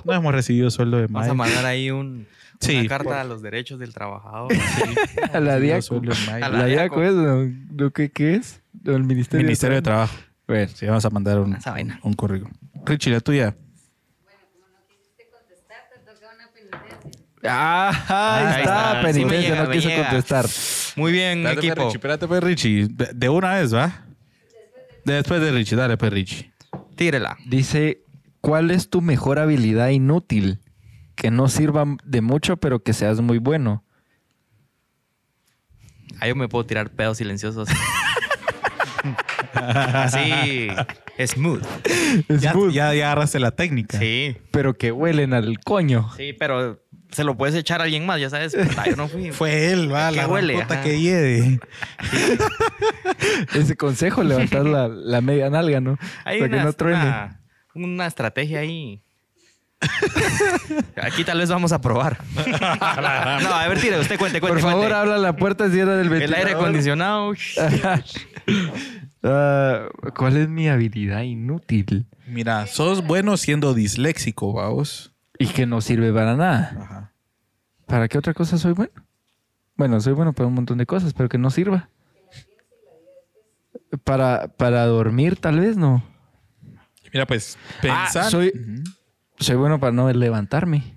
[0.05, 1.53] No hemos recibido sueldo de Vas a mayo.
[1.53, 2.27] mandar ahí un,
[2.61, 2.77] Sí.
[2.77, 4.53] una carta a los derechos del trabajador.
[5.33, 6.01] A la DIACO.
[6.01, 6.13] mayo.
[6.33, 7.15] A La la DIACO es.
[7.77, 8.63] ¿Lo que, ¿Qué es?
[8.85, 10.15] El Ministerio, Ministerio de Trabajo.
[10.47, 10.71] Bueno.
[10.75, 11.57] Sí, vamos a mandar un,
[12.03, 12.53] un currículum.
[12.85, 13.55] Richie, la tuya.
[17.45, 17.89] Ah,
[18.39, 18.99] ahí Ahí está.
[18.99, 19.01] está.
[19.13, 20.03] Sí Penitencia, llega, no quiso llega.
[20.09, 20.47] contestar.
[20.97, 21.83] Muy bien, Espérate, pues, equipo.
[21.85, 22.89] Richie, espérate, pues, Richie.
[22.89, 24.05] De, de una vez, ¿va?
[25.05, 26.53] Después de Richie, dale, pues, Richie.
[26.95, 27.37] Tírela.
[27.47, 28.03] Dice,
[28.41, 30.61] ¿cuál es tu mejor habilidad inútil?
[31.17, 33.85] Que no sirva de mucho, pero que seas muy bueno.
[36.21, 37.69] Ahí yo me puedo tirar pedos silenciosos.
[39.55, 40.69] Así,
[41.27, 41.63] smooth.
[42.29, 43.99] Ya, Smooth, ya, ya agarraste la técnica.
[43.99, 46.11] Sí, Pero que huelen al coño.
[46.17, 46.82] sí, pero
[47.13, 48.55] se lo puedes echar a alguien más, ya sabes.
[48.57, 49.31] Puta, yo no fui.
[49.31, 50.55] Fue él, va, ¿Qué la huele?
[50.55, 50.83] puta Ajá.
[50.83, 51.61] que hiede.
[53.55, 55.99] Ese consejo, levantar la, la media nalga, ¿no?
[56.25, 57.03] Hay Para que una, no truene.
[57.05, 57.41] una,
[57.75, 59.01] una estrategia ahí.
[61.03, 62.19] Aquí tal vez vamos a probar.
[63.43, 64.61] no, a ver, tire, usted cuente, cuente.
[64.61, 64.95] Por favor, cuente.
[64.95, 66.47] abra la puerta, cierra el El ventilador.
[66.47, 67.33] aire acondicionado.
[69.25, 69.87] Ah,
[70.17, 72.07] ¿Cuál es mi habilidad inútil?
[72.27, 75.13] Mira, sos bueno siendo disléxico, vamos.
[75.39, 76.77] Y que no sirve para nada.
[76.81, 77.02] Ajá.
[77.93, 78.91] ¿Para qué otra cosa soy bueno?
[79.77, 81.91] Bueno, soy bueno para un montón de cosas, pero que no sirva.
[84.03, 86.03] Para, para dormir, tal vez no.
[87.13, 88.25] Mira, pues, pensar.
[88.25, 88.55] Ah, soy-
[89.57, 90.95] bueno para no levantarme.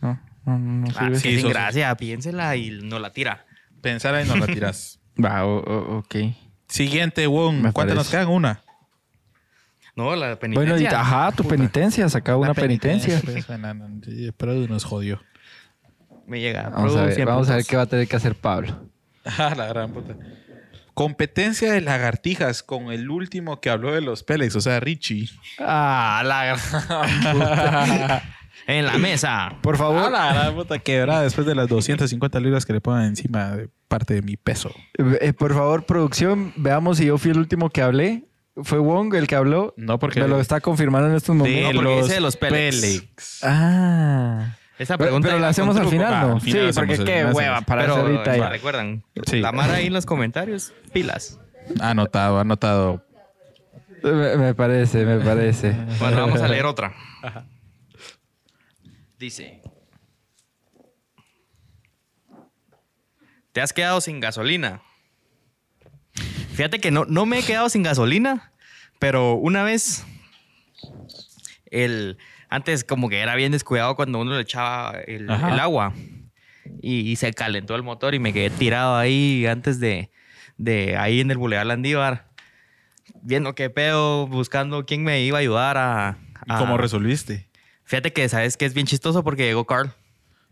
[0.00, 1.16] No, no, no, no Ah, sirve.
[1.16, 3.44] sí, Sí, sin sos- gracia, piénsela y no la tira.
[3.82, 4.98] Pensar ahí no la tiras.
[5.22, 6.14] Va, o- o- ok.
[6.68, 7.70] Siguiente, Wong.
[7.74, 8.28] ¿Cuántas nos quedan?
[8.28, 8.62] Una.
[9.94, 10.72] No, la penitencia.
[10.74, 13.20] Bueno, y, ajá, tu penitencia, saca una La penitencia.
[13.22, 14.00] pues, bueno, no,
[14.38, 15.20] pero nos jodió.
[16.32, 16.70] Me llega.
[16.70, 17.68] Vamos a ver, Producen vamos a ver putos.
[17.70, 18.74] qué va a tener que hacer Pablo.
[19.24, 20.14] Ah, la gran puta.
[20.94, 25.28] Competencia de lagartijas con el último que habló de los Pélex, o sea, Richie.
[25.58, 26.58] Ah, la gran
[27.38, 28.22] puta.
[28.66, 29.56] En la mesa.
[29.60, 33.04] Por Ah, favor, la gran puta quebrada después de las 250 libras que le pongan
[33.06, 34.72] encima de parte de mi peso.
[34.98, 38.24] eh, por favor, producción, veamos si yo fui el último que hablé.
[38.62, 39.74] ¿Fue Wong el que habló?
[39.76, 41.74] No, porque Me lo está confirmando en estos momentos.
[41.74, 43.40] No, porque ese de los Pélex.
[43.42, 44.56] Ah.
[44.82, 46.32] Esa Pero, pregunta pero la hacemos al final, Ah, ¿no?
[46.34, 48.48] al final sí, porque qué hueva para Pero hacer ahorita ya.
[48.48, 49.40] recuerdan, Sí.
[49.40, 51.38] la ahí en los comentarios, pilas.
[51.80, 53.04] Anotado, anotado.
[54.02, 55.70] Me, me parece, me parece.
[56.00, 56.92] Bueno, vamos a leer otra.
[59.18, 59.62] Dice:
[63.52, 64.82] ¿Te has quedado sin gasolina?
[66.54, 68.52] Fíjate que no, no me he quedado sin gasolina,
[68.98, 70.04] pero una vez,
[71.70, 72.18] el,
[72.54, 75.92] antes como que era bien descuidado cuando uno le echaba el, el agua
[76.80, 80.10] y, y se calentó el motor y me quedé tirado ahí antes de,
[80.58, 82.28] de ahí en el Boulevard Landívar,
[83.22, 86.18] viendo qué pedo, buscando quién me iba a ayudar a...
[86.46, 87.48] ¿Y a- cómo resolviste?
[87.84, 89.92] Fíjate que sabes que es bien chistoso porque llegó Carl.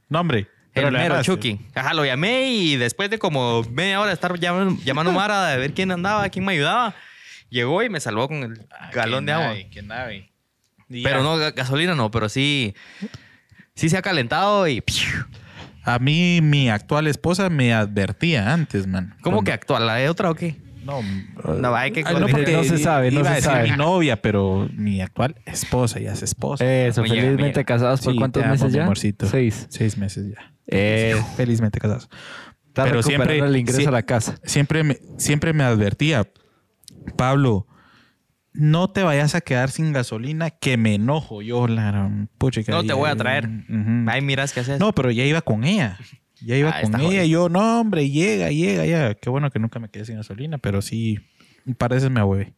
[0.08, 0.48] No, hombre.
[0.74, 1.22] El le mero.
[1.22, 1.58] Chucky.
[1.74, 5.46] Ajá, lo llamé y después de como media hora de estar llamando, llamando a Mara
[5.48, 6.94] de ver quién andaba, quién me ayudaba,
[7.48, 9.54] llegó y me salvó con el Ah, galón de agua.
[9.70, 10.29] qué nave.
[10.90, 11.22] Y Pero ya.
[11.22, 12.74] no, ga- gasolina no, pero sí,
[13.74, 14.82] sí se ha calentado y...
[15.84, 19.14] A mí, mi actual esposa me advertía antes, man.
[19.22, 19.86] ¿Cómo Cuando- que actual?
[19.86, 20.56] ¿La de otra o qué?
[20.84, 21.00] No,
[21.58, 23.70] No, hay que Ay, no, porque No se sabe, no iba a se decir sabe.
[23.70, 26.64] mi novia, pero mi actual esposa ya es esposa.
[26.64, 28.82] Eso, felizmente casados por Sí, cuántos amo, meses ya?
[28.82, 29.26] amorcito.
[29.26, 29.66] Seis.
[29.70, 30.52] Seis meses ya.
[30.66, 32.08] Eh, Felizmente casados.
[32.68, 34.36] está Pero siempre- el ingreso a la casa.
[34.44, 36.26] Siempre me, siempre me advertía,
[37.16, 37.66] Pablo,
[38.52, 42.72] no te vayas a quedar sin gasolina, que me enojo yo, la puchica.
[42.72, 43.46] No te voy a traer.
[43.46, 44.10] Ujú.
[44.10, 44.80] Ahí miras qué haces.
[44.80, 45.98] No, pero ya iba con ella.
[46.42, 47.04] Ya iba Ah, con ella.
[47.04, 47.24] jodido.
[47.24, 49.14] Y yo, no, hombre, llega, llega, ya.
[49.14, 51.18] Qué bueno que nunca me quedé sin gasolina, pero sí,
[51.78, 52.54] parece me ahueve.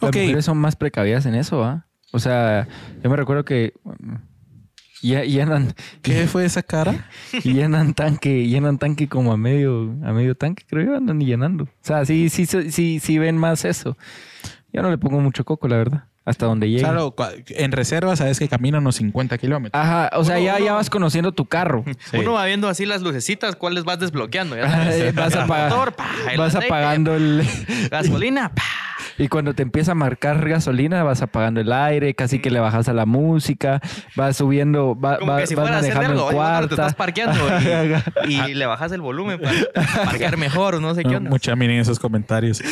[0.00, 0.16] Las Ok.
[0.16, 1.86] mujeres son más precavidas en eso, ¿ah?
[2.12, 2.66] O sea,
[3.02, 3.72] yo me recuerdo que
[5.02, 7.08] ya- llenan, ¿Qué fue esa cara?
[7.44, 11.64] llenan tanque, llenan tanque como a medio, a medio tanque, creo yo, andan llenando.
[11.64, 13.96] O sea, sí, sí, sí, sí, sí ven más eso.
[14.72, 16.04] Yo no le pongo mucho coco, la verdad.
[16.30, 16.82] Hasta donde llegue.
[16.82, 17.14] Claro,
[17.48, 19.80] en reserva sabes que caminan unos 50 kilómetros.
[19.82, 21.84] Ajá, o sea, Uno- ya, ya vas conociendo tu carro.
[22.10, 22.16] Sí.
[22.18, 24.56] Uno va viendo así las lucecitas, cuáles vas desbloqueando.
[24.56, 25.14] ya sabes.
[25.14, 27.46] vas motor, pa, vas aceite, apagando el...
[27.90, 28.62] Gasolina, pa.
[29.18, 32.88] Y cuando te empieza a marcar gasolina, vas apagando el aire, casi que le bajas
[32.88, 33.80] a la música,
[34.16, 36.30] vas subiendo, va- Como va- que si vas manejando algo.
[36.30, 36.68] en cuarta.
[36.68, 37.38] te estás parqueando
[38.26, 39.52] y, y le bajas el volumen para
[40.06, 41.28] parquear mejor o no sé qué onda.
[41.28, 42.62] mucha miren esos comentarios.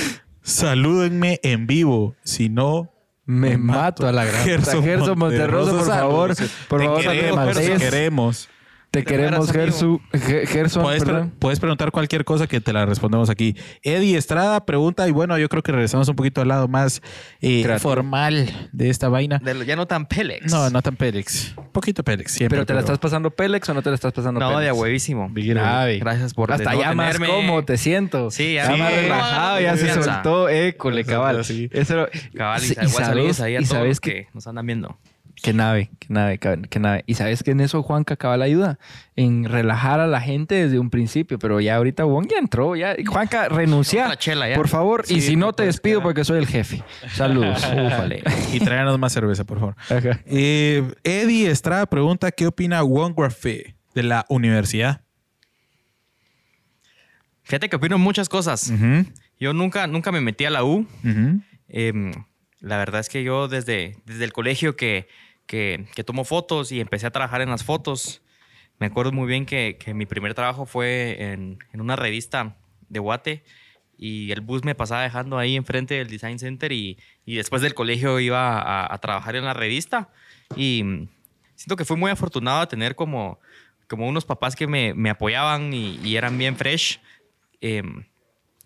[0.42, 2.90] Salúdenme en vivo, si no
[3.28, 4.42] Me mato a la gran.
[4.42, 6.34] Gerson, Gerson Monterroso, por favor,
[6.66, 8.48] por favor, queremos, queremos.
[8.91, 11.32] Te Te queremos, Gersu, Ge- Gerson, Puedes, pre- perdón.
[11.39, 13.55] puedes preguntar cualquier cosa que te la respondemos aquí.
[13.82, 17.03] Eddie Estrada pregunta, y bueno, yo creo que regresamos un poquito al lado más
[17.43, 19.41] eh, formal de esta vaina.
[19.45, 20.51] De lo- ya no tan Pélex.
[20.51, 21.53] No, no tan Pélex.
[21.59, 22.57] Un poquito Pélex, siempre.
[22.57, 24.62] ¿Pero te la estás pasando Pélex o no te la estás pasando No, Pélex?
[24.62, 25.30] de a huevísimo.
[25.34, 28.30] Gracias por Hasta no ya más cómodo te siento.
[28.30, 29.01] Sí, ya ya más sí.
[29.03, 30.49] relajado, ya se soltó.
[30.49, 31.45] École, cabal.
[31.45, 31.68] Sí.
[31.72, 34.64] Eso, Cabal, y, Sí, saludos ahí a y todos sabes los que, que nos andan
[34.66, 34.99] viendo.
[35.43, 37.05] Qué nave, qué nave, qué nave.
[37.07, 38.78] Y sabes que en eso Juanca cabal ayuda,
[39.16, 42.95] en relajar a la gente desde un principio, pero ya ahorita Juan ya entró, ya.
[43.07, 44.57] Juanca, renuncia, Otra chela ya.
[44.57, 46.03] por favor, y si no te despido quedar.
[46.05, 46.82] porque soy el jefe.
[47.09, 47.59] Saludos.
[47.86, 48.22] Ufale.
[48.53, 49.76] Y tráenos más cerveza, por favor.
[50.26, 55.03] Eh, Eddie Estrada pregunta, ¿qué opina Juan Grafé de la universidad?
[57.43, 58.72] Fíjate que opino muchas cosas.
[59.41, 60.86] Yo nunca, nunca me metí a la U.
[61.68, 62.12] Em,
[62.61, 65.09] la verdad es que yo desde, desde el colegio que,
[65.49, 68.22] que, que tomo fotos y empecé a trabajar en las fotos,
[68.78, 72.56] me acuerdo muy bien que, que mi primer trabajo fue en, en una revista
[72.89, 73.43] de Guate
[73.97, 77.74] y el bus me pasaba dejando ahí enfrente del Design Center y, y después del
[77.74, 80.10] colegio iba a, a trabajar en la revista
[80.55, 81.09] y mm,
[81.56, 83.40] siento que fui muy afortunado de tener como,
[83.89, 87.01] como unos papás que me, me apoyaban y, y eran bien fresh.
[87.60, 88.05] em,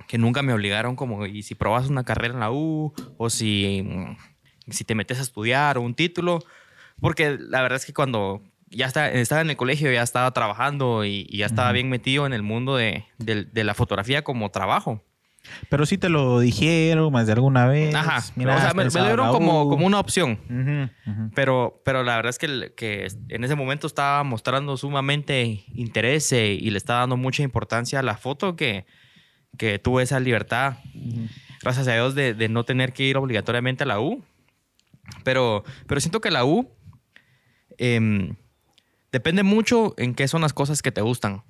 [0.09, 3.82] que nunca me obligaron como, y si probas una carrera en la U, o si,
[3.82, 4.16] mm,
[4.69, 6.40] si te metes a estudiar o un título,
[7.03, 11.05] porque la verdad es que cuando ya está- estaba en el colegio, ya estaba trabajando
[11.05, 14.51] y, y ya estaba bien metido en el mundo de, de- de la fotografía como
[14.51, 15.03] trabajo.
[15.69, 17.93] Pero sí te lo dijeron más de alguna vez.
[17.95, 18.23] Ajá.
[18.37, 20.39] Mira, o sea, me, me pensado dieron como, como una opción.
[20.49, 21.31] Ujú, ujú.
[21.35, 26.53] Pero, pero la verdad es que, que en ese momento estaba mostrando sumamente interés eh,
[26.55, 28.87] y le estaba dando mucha importancia a la foto que,
[29.59, 30.77] que tuve esa libertad,
[31.61, 34.23] gracias a Dios, de, de no tener que ir obligatoriamente a la U.
[35.24, 36.70] Pero, pero siento que la U
[37.82, 38.36] em,
[39.10, 41.42] depende mucho en qué son las cosas que te gustan.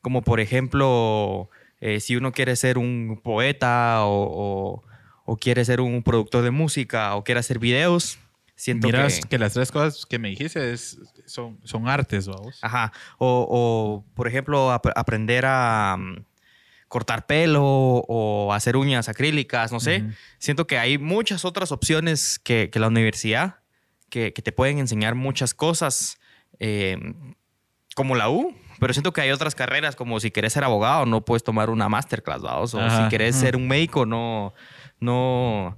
[0.00, 1.50] Como por ejemplo,
[1.80, 4.82] eh, si uno quiere ser un poeta o, o-
[5.24, 8.18] o quiere ser un productor de música o quiere hacer videos,
[8.56, 9.28] siento Miras que...
[9.28, 9.38] que...
[9.38, 12.58] las tres cosas que me dijiste es- son, son artes, vamos.
[12.62, 12.92] Ajá.
[13.18, 16.24] O, o, por ejemplo, ap- aprender a mm,
[16.88, 20.04] cortar pelo o hacer uñas acrílicas, no sé.
[20.38, 23.56] Siento que hay muchas otras opciones que, que la universidad
[24.10, 26.18] que, que te pueden enseñar muchas cosas,
[26.58, 26.96] eh,
[27.94, 28.54] como la U.
[28.80, 31.88] Pero siento que hay otras carreras, como si querés ser abogado, no puedes tomar una
[31.88, 32.74] masterclass, ¿vaos?
[32.74, 34.54] O Ajá, si querés ser un médico, no,
[35.00, 35.76] no,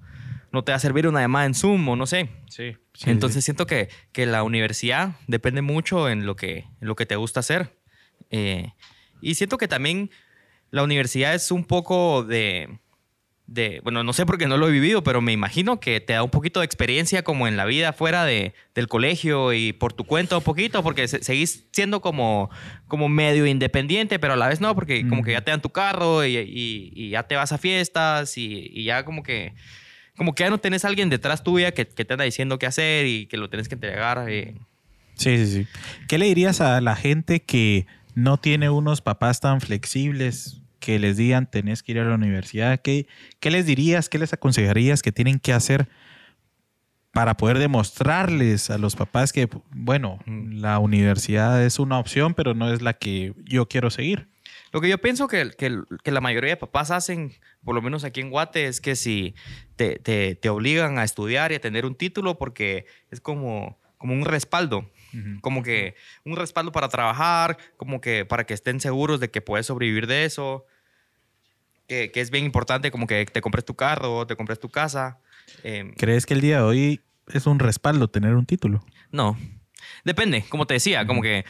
[0.52, 2.28] no te va a servir una llamada en Zoom o no sé.
[2.48, 2.76] Sí.
[3.06, 7.16] Entonces siento que, que la universidad depende mucho en lo que, en lo que te
[7.16, 7.78] gusta hacer.
[8.30, 8.74] Eh,
[9.22, 10.10] y siento que también
[10.70, 12.80] la universidad es un poco de,
[13.52, 16.22] de, bueno, no sé porque no lo he vivido, pero me imagino que te da
[16.22, 20.04] un poquito de experiencia como en la vida fuera de, del colegio y por tu
[20.04, 22.48] cuenta un poquito, porque se- seguís siendo como,
[22.86, 25.70] como medio independiente, pero a la vez no, porque como que ya te dan tu
[25.70, 29.52] carro y, y- y ya te vas a fiestas y, y ya como que
[30.16, 32.66] como que ya no tenés a alguien detrás tuya que, que te anda diciendo qué
[32.66, 34.26] hacer y que lo tienes que entregar.
[34.28, 34.54] eh.
[35.14, 35.66] Sí, sí, sí.
[36.08, 41.16] ¿Qué le dirías a la gente que no tiene unos papás tan flexibles que les
[41.16, 42.80] digan tenés que ir a la universidad?
[42.80, 43.06] ¿Qué,
[43.38, 45.88] qué les dirías, qué les aconsejarías que tienen que hacer
[47.12, 52.72] para poder demostrarles a los papás que, bueno, la universidad es una opción, pero no
[52.72, 54.28] es la que yo quiero seguir?
[54.72, 57.32] Lo que yo pienso que, que- que la mayoría de papás hacen,
[57.64, 59.34] por lo menos aquí en Guate, es que si
[59.74, 64.14] te, te- te obligan a estudiar y a tener un título porque es como, como
[64.14, 64.88] un respaldo.
[65.40, 69.66] Como que un respaldo para trabajar, como que para que estén seguros de que puedes
[69.66, 70.66] sobrevivir de eso.
[71.86, 75.18] Que, que es bien importante, como que te compres tu carro, te compres tu casa.
[75.64, 77.00] Eh, ¿Crees que el día de hoy
[77.32, 78.84] es un respaldo tener un título?
[79.10, 79.36] No.
[80.04, 81.44] Depende, como te decía, como que,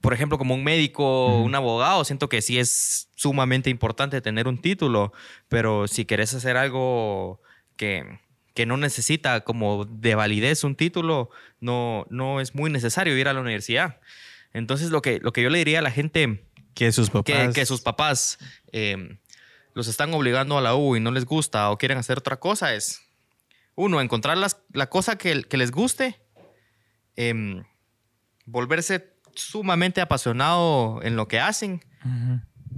[0.00, 4.58] por ejemplo, como un médico, un abogado, siento que sí es sumamente importante tener un
[4.58, 5.12] título,
[5.48, 7.40] pero si querés hacer algo
[7.76, 8.18] que,
[8.54, 11.28] que no necesita como de validez un título,
[11.60, 14.00] no, no es muy necesario ir a la universidad.
[14.52, 16.44] Entonces, lo que, lo que yo le diría a la gente
[16.74, 17.52] Que sus papás...
[17.54, 18.38] que sus papás
[18.72, 19.18] eh,
[19.74, 22.74] los están obligando a la U y no les gusta o quieren hacer otra cosa
[22.74, 23.00] es,
[23.74, 26.20] uno, encontrar las- la cosa que, que les guste,
[27.16, 27.64] em,
[28.46, 31.80] volverse sumamente apasionado en lo que hacen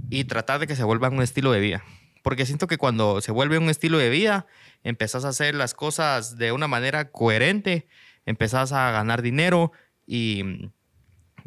[0.09, 1.83] y tratar de que se vuelva un estilo de vida.
[2.27, 4.47] Porque siento que cuando se vuelve un estilo de vida,
[4.83, 7.87] empezás a hacer las cosas de una manera coherente,
[8.25, 9.71] empezás a ganar dinero
[10.05, 10.71] y mm,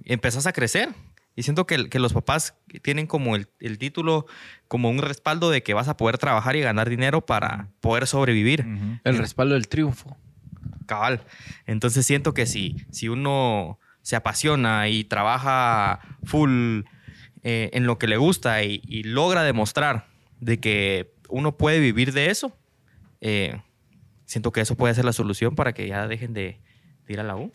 [0.06, 0.88] empezás a crecer.
[1.36, 4.24] Y siento que, que los papás tienen como el, el título,
[4.68, 8.64] como un respaldo de que vas a poder trabajar y ganar dinero para poder sobrevivir.
[9.04, 10.16] El respaldo del triunfo.
[10.86, 11.26] Cabal.
[11.66, 16.84] Entonces siento que si, si uno se apasiona y trabaja full
[17.42, 20.08] eh, en lo que le gusta y, y logra demostrar
[20.40, 22.56] de que uno puede vivir de eso,
[23.20, 23.60] eh,
[24.24, 26.60] siento que eso puede ser la solución para que ya dejen de,
[27.06, 27.52] de ir a la U.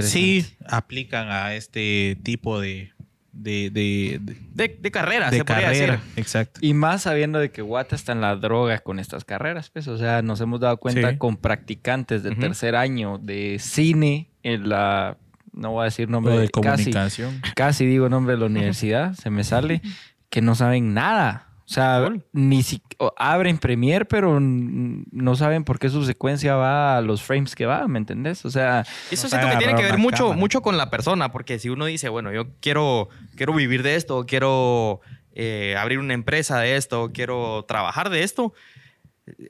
[0.00, 2.92] Sí, aplican a este tipo de,
[3.32, 5.92] de, de, de- De, de carrera, de se podría carrera.
[5.96, 6.12] decir.
[6.16, 6.60] Exacto.
[6.62, 9.98] Y más sabiendo de que Guata está en la droga con estas carreras, pues, o
[9.98, 11.16] sea, nos hemos dado cuenta Sí.
[11.18, 12.40] con practicantes de Ujú.
[12.40, 15.16] tercer año de cine en la,
[15.52, 16.52] no voy a decir nombre, Lo de casi,
[16.92, 17.40] comunicación.
[17.54, 19.82] casi digo nombre de la universidad, se me sale,
[20.30, 21.44] que no saben nada.
[21.64, 22.24] O sea, Cool.
[22.32, 27.22] ni si o abren Premiere, pero no saben por qué su secuencia va a los
[27.22, 28.44] frames que va, ¿me entendés?
[28.46, 30.38] O sea, Eso No siento que tiene que ver mucho, cámara.
[30.38, 34.24] mucho con la persona, porque si uno dice, bueno, yo quiero, quiero vivir de esto,
[34.26, 35.02] quiero
[35.32, 38.54] eh, abrir una empresa de esto, quiero trabajar de esto,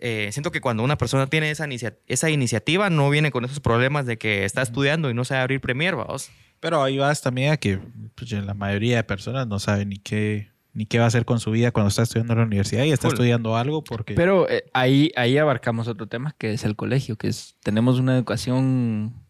[0.01, 3.61] eh, siento que cuando una persona tiene esa, inicia- esa iniciativa, no viene con esos
[3.61, 6.31] problemas de que está estudiando y no sabe abrir Premiere, vamos.
[6.59, 7.79] Pero ahí vas también a que
[8.17, 11.41] pues, la mayoría de personas no saben ni qué, ni qué va a hacer con
[11.41, 14.15] su vida cuando está estudiando en la universidad y está estudiando algo porque...
[14.15, 18.15] Pero eh, ahí, ahí abarcamos otro tema que es el colegio, que es tenemos una
[18.15, 19.27] educación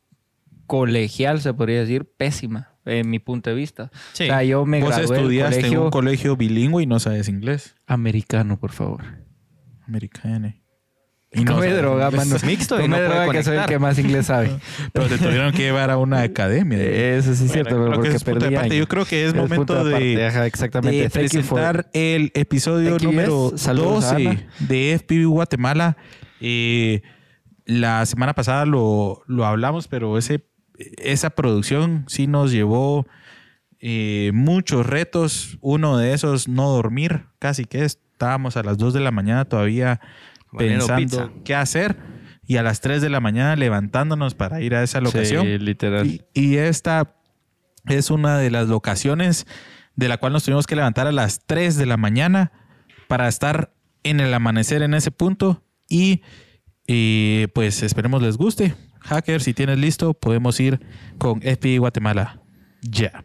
[0.67, 3.91] colegial, se podría decir, pésima, en mi punto de vista.
[4.13, 4.25] Sí.
[4.25, 7.77] O sea, yo me Vos gradué estudiaste en un colegio bilingüe y no sabes inglés.
[7.87, 9.03] americano, por favor.
[9.87, 10.53] Americano.
[11.31, 12.37] Y no sabes droga, mano.
[12.45, 14.59] mixto y Tome no puede droga, que soy el que más inglés sabe.
[14.93, 16.79] Pero te tuvieron que llevar a una academia.
[16.83, 18.59] Eso sí es cierto, Bueno, pero porque es perdí aparte.
[18.59, 18.77] años.
[18.77, 21.03] Yo creo que es momento de, ajá, exactamente.
[21.03, 23.61] de presentar el episodio número yes.
[23.61, 24.47] Saludos a 12 Ana.
[24.61, 25.97] de FPV Guatemala.
[26.41, 27.03] Eh,
[27.67, 30.47] la semana pasada lo, lo hablamos, pero ese,
[30.97, 33.07] esa producción sí nos llevó
[33.81, 35.59] eh, muchos retos.
[35.61, 37.27] Uno de esos, no dormir.
[37.39, 40.01] Casi que estábamos a las 2 de la mañana todavía
[40.57, 41.31] Pensando pizza.
[41.45, 41.97] qué hacer.
[42.47, 45.45] Y a las 3 de la mañana levantándonos para ir a esa locación.
[45.45, 46.07] Sí, literal.
[46.07, 47.15] Y, y esta
[47.87, 49.47] es una de las locaciones
[49.97, 52.53] de la cual nos tuvimos que levantar a las 3 de la mañana
[53.09, 56.23] para estar en el amanecer en ese punto y
[56.87, 58.75] eh, pues esperemos les guste.
[59.01, 60.81] Hacker, si tienes listo, podemos ir
[61.19, 62.43] con FBI Guatemala.
[62.83, 63.25] Ya.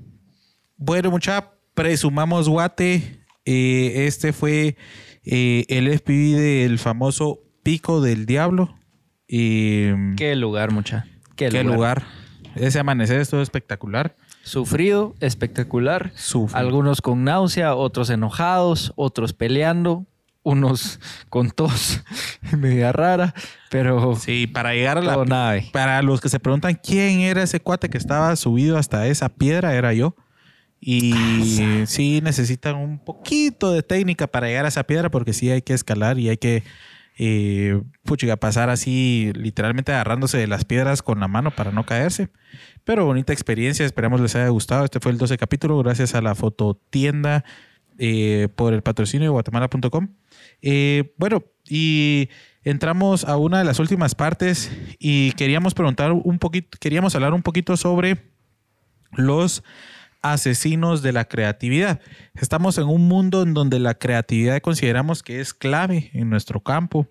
[0.78, 3.22] Bueno, mucha, presumamos Guate.
[3.46, 4.78] Eh, este fue
[5.26, 8.76] eh, el FBI del famoso Pico del Diablo.
[9.28, 11.06] Eh, Qué lugar, mucha.
[11.36, 12.04] Qué, ¿Qué lugar?
[12.56, 14.16] Ese amanecer estuvo espectacular.
[14.44, 16.12] Sufrido, espectacular.
[16.16, 16.60] Sufrido.
[16.60, 20.06] Algunos con náusea, otros enojados, otros peleando,
[20.44, 22.04] unos con tos
[22.58, 23.34] media rara,
[23.72, 25.58] pero Sí, para llegar a la...
[25.58, 25.70] eh.
[25.72, 29.74] Para los que se preguntan quién era ese cuate que estaba subido hasta esa piedra,
[29.76, 30.16] era yo.
[30.86, 31.14] Y
[31.88, 35.74] sí necesitan un poquito de técnica para llegar a esa piedra porque sí hay que
[35.74, 36.64] escalar y hay que
[37.18, 42.30] eh, puchiga, pasar así literalmente agarrándose de las piedras con la mano para no caerse.
[42.84, 44.84] Pero bonita experiencia, esperamos les haya gustado.
[44.84, 47.46] Este fue el 12 capítulo gracias a la fototienda
[47.98, 50.10] eh, por el patrocinio de guatemala.com.
[50.62, 52.30] Eh, bueno, y
[52.64, 54.70] entramos a una de las últimas partes
[55.00, 58.18] y queríamos preguntar un poquito, queríamos hablar un poquito sobre
[59.12, 59.64] los
[60.24, 62.00] asesinos de la creatividad.
[62.34, 67.08] Estamos en un mundo en donde la creatividad consideramos que es clave en nuestro campo.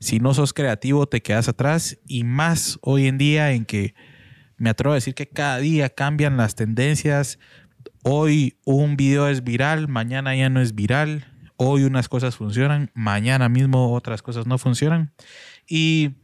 [0.00, 3.94] Si no sos creativo te quedas atrás y más hoy en día en que
[4.58, 7.38] me atrevo a decir que cada día cambian las tendencias.
[8.02, 11.24] Hoy un video es viral, mañana ya no es viral.
[11.56, 15.12] Hoy unas cosas funcionan, mañana mismo otras cosas no funcionan.
[15.68, 16.16] Y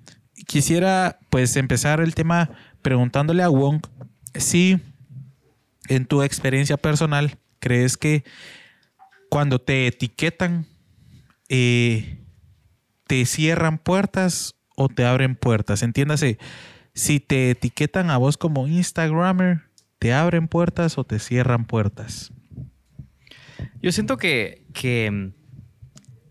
[0.46, 2.50] quisiera pues empezar el tema
[2.82, 3.80] preguntándole a Wong
[4.34, 4.80] si
[5.88, 8.24] en tu experiencia personal crees que
[9.28, 10.66] cuando te etiquetan
[11.48, 12.18] eh,
[13.06, 15.82] te cierran puertas o te abren puertas.
[15.82, 16.38] Entiéndase,
[16.94, 19.62] si te etiquetan a vos como Instagrammer,
[19.98, 22.32] ¿te abren puertas o te cierran puertas?
[23.82, 25.32] Yo siento que, que,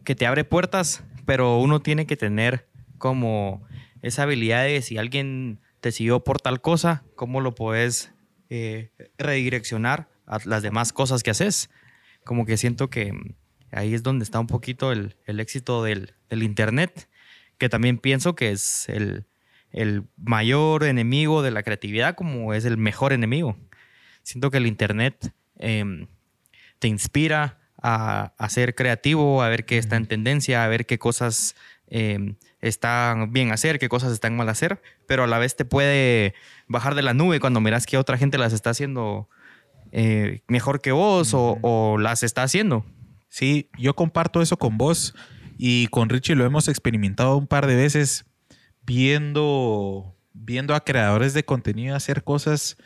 [0.03, 2.67] que te abre puertas, pero uno tiene que tener
[2.97, 3.63] como
[4.01, 8.13] esa habilidad de si alguien te siguió por tal cosa, cómo lo puedes
[8.53, 11.69] eh, redireccionar a las demás cosas que haces.
[12.25, 13.13] Como que siento que
[13.71, 17.07] ahí es donde está un poquito el, el éxito del, del Internet,
[17.57, 19.25] que también pienso que es el,
[19.71, 23.55] el mayor enemigo de la creatividad, como es el mejor enemigo.
[24.21, 26.07] Siento que el Internet em,
[26.79, 30.99] te inspira a, a, ser creativo, a ver qué está en tendencia, a ver qué
[30.99, 31.55] cosas
[31.87, 36.33] eh, están bien hacer, qué cosas están mal hacer, pero a la vez te puede
[36.67, 39.27] bajar de la nube cuando miras que otra gente las está haciendo
[39.91, 42.85] eh, mejor que vos o, o, las está haciendo.
[43.29, 45.15] Sí, yo comparto eso con vos
[45.57, 48.25] y con Richie lo hemos experimentado un par de veces
[48.83, 52.77] viendo, viendo a creadores de contenido hacer cosas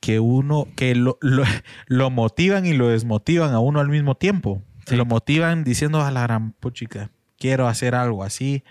[0.00, 1.44] que uno, que lo, lo,
[1.86, 4.62] lo motivan y lo desmotivan a uno al mismo tiempo.
[4.86, 4.96] Sí.
[4.96, 8.62] Lo motivan diciendo a la gran puchica, quiero hacer algo así,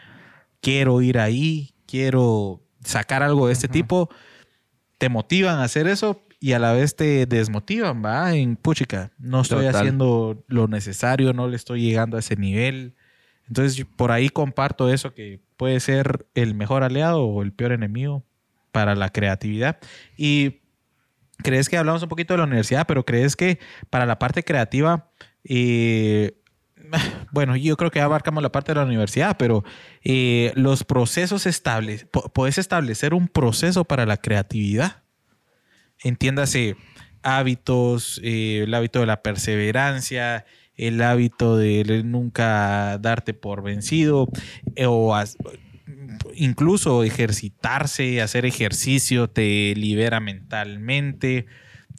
[0.66, 3.74] quiero ir ahí, quiero sacar algo de este uh -huh.
[3.74, 4.10] tipo.
[4.98, 8.34] Te motivan a hacer eso y a la vez te desmotivan, ¿va?
[8.34, 9.76] En puchica, no estoy Total.
[9.76, 12.96] haciendo lo necesario, no le estoy llegando a ese nivel.
[13.48, 18.26] Entonces, por ahí comparto eso que puede ser el mejor aliado o el peor enemigo
[18.72, 19.78] para la creatividad.
[20.18, 20.62] Y
[21.44, 23.60] crees que hablamos un poquito de la universidad, pero crees que
[23.92, 25.12] para la parte creativa,
[25.44, 26.42] eh,
[27.32, 29.64] bueno, yo creo que abarcamos la parte de la universidad, pero
[30.04, 35.04] eh, los procesos estables, puedes establecer un proceso para la creatividad.
[36.04, 36.76] Entiéndase
[37.24, 40.46] hábitos, eh, el hábito de la perseverancia,
[40.76, 44.28] el hábito de nunca darte por vencido
[44.76, 45.16] eh, o
[46.36, 51.46] incluso ejercitarse, hacer ejercicio te libera mentalmente.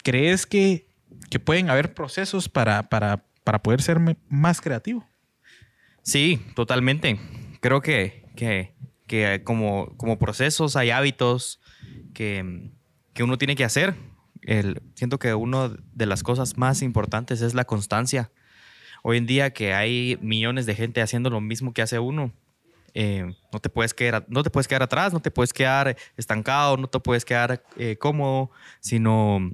[0.03, 0.87] ¿Crees que,
[1.31, 5.07] que pueden haber procesos para, para, para poder ser más creativo?
[6.03, 7.21] Sí, totalmente.
[7.61, 8.75] Creo que, que,
[9.07, 11.61] que como, como procesos hay hábitos
[12.13, 12.73] que,
[13.15, 13.95] que uno tiene que hacer.
[14.43, 18.33] El, siento que una de las cosas más importantes es la constancia
[19.09, 22.33] hoy en día que hay millones de gente haciendo lo mismo que hace uno,
[22.93, 26.77] eh, no, te puedes quedar, no te puedes quedar atrás, no te puedes quedar estancado,
[26.77, 28.51] no te puedes quedar eh, cómodo,
[28.81, 29.53] sino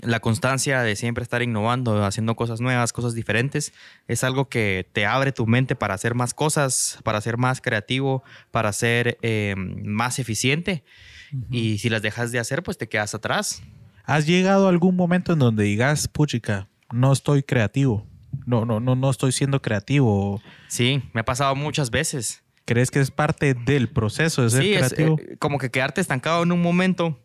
[0.00, 3.72] la constancia de siempre estar innovando, haciendo cosas nuevas, cosas diferentes,
[4.08, 8.22] es algo que te abre tu mente para hacer más cosas, para ser más creativo,
[8.50, 10.84] para ser eh, más eficiente.
[11.32, 11.46] Uh -huh.
[11.50, 13.62] Y si las dejas de hacer, pues te quedas atrás.
[14.04, 18.06] ¿Has llegado a algún momento en donde digas, puchica, no estoy creativo?
[18.46, 20.42] no, no, no, no estoy siendo creativo.
[20.68, 22.42] Sí, me ha pasado muchas veces.
[22.64, 25.16] ¿Crees que es parte del proceso de ser sí, creativo?
[25.18, 27.20] Es, eh, como que quedarte estancado en un momento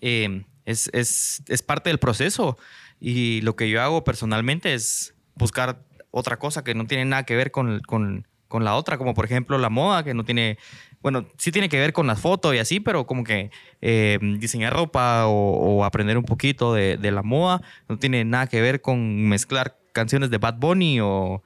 [0.00, 2.58] eh, Es, es, es parte del proceso.
[3.00, 7.36] Y lo que yo hago personalmente es buscar otra cosa que no tiene nada que
[7.36, 10.58] ver con, con, con la otra, como por ejemplo la moda, que no tiene,
[11.00, 13.50] bueno, sí tiene que ver con las fotos y así, pero como que
[13.80, 18.60] eh, diseñar ropa o, aprender un poquito de, de la moda no tiene nada que
[18.60, 21.42] ver con mezclar canciones de Bad Bunny o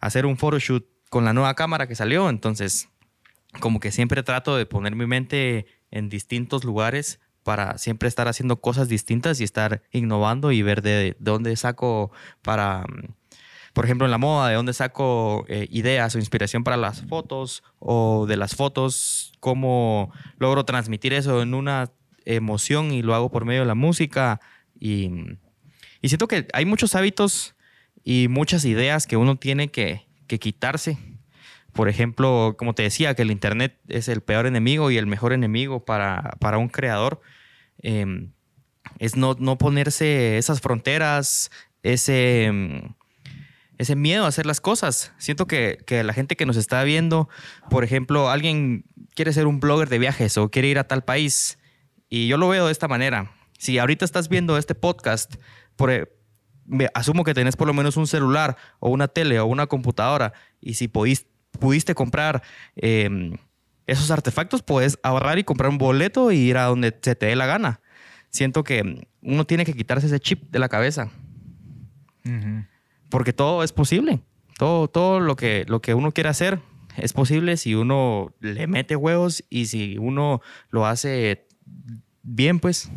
[0.00, 2.28] hacer un photoshoot con la nueva cámara que salió.
[2.28, 2.88] Entonces,
[3.60, 8.56] como que siempre trato de poner mi mente en distintos lugares para siempre estar haciendo
[8.60, 12.10] cosas distintas y estar innovando y ver de, de dónde saco
[12.42, 13.14] para, mm,
[13.74, 17.62] por ejemplo, en la moda, de dónde saco eh, ideas o inspiración para las fotos
[17.78, 21.90] o de las fotos, cómo logro transmitir eso en una
[22.24, 24.40] emoción y lo hago por medio de la música.
[24.78, 25.10] Y,
[26.00, 27.54] y siento que hay muchos hábitos
[28.04, 30.98] y muchas ideas que uno tiene que, que quitarse.
[31.72, 35.32] Por ejemplo, como te decía, que el Internet es el peor enemigo y el mejor
[35.32, 37.20] enemigo para, para un creador.
[37.82, 38.28] Eh,
[38.98, 41.50] es no, no, ponerse esas fronteras,
[41.82, 42.50] ese,
[43.78, 45.12] ese miedo a hacer las cosas.
[45.18, 47.28] Siento que, que, la gente que nos está viendo,
[47.70, 48.84] por ejemplo, alguien
[49.14, 51.58] quiere ser un blogger de viajes o quiere ir a tal país,
[52.08, 53.32] y yo lo veo de esta manera.
[53.58, 55.34] Si ahorita estás viendo este podcast,
[55.76, 56.08] por, e,
[56.94, 60.74] asumo que tenés por lo menos un celular o una tele o una computadora, y
[60.74, 62.42] si pudiste comprar
[62.76, 63.36] eh,
[63.86, 67.36] esos artefactos, puedes ahorrar y comprar un boleto y ir a donde se te dé
[67.36, 67.80] la gana.
[68.30, 71.10] Siento que uno tiene que quitarse ese chip de la cabeza.
[72.24, 72.68] Uh -huh.
[73.10, 74.20] Porque todo es posible.
[74.58, 76.60] Todo, todo lo, que, lo que uno quiere hacer
[76.96, 80.40] es posible si uno le mete huevos y si uno
[80.70, 81.46] lo hace
[82.22, 82.90] bien, pues.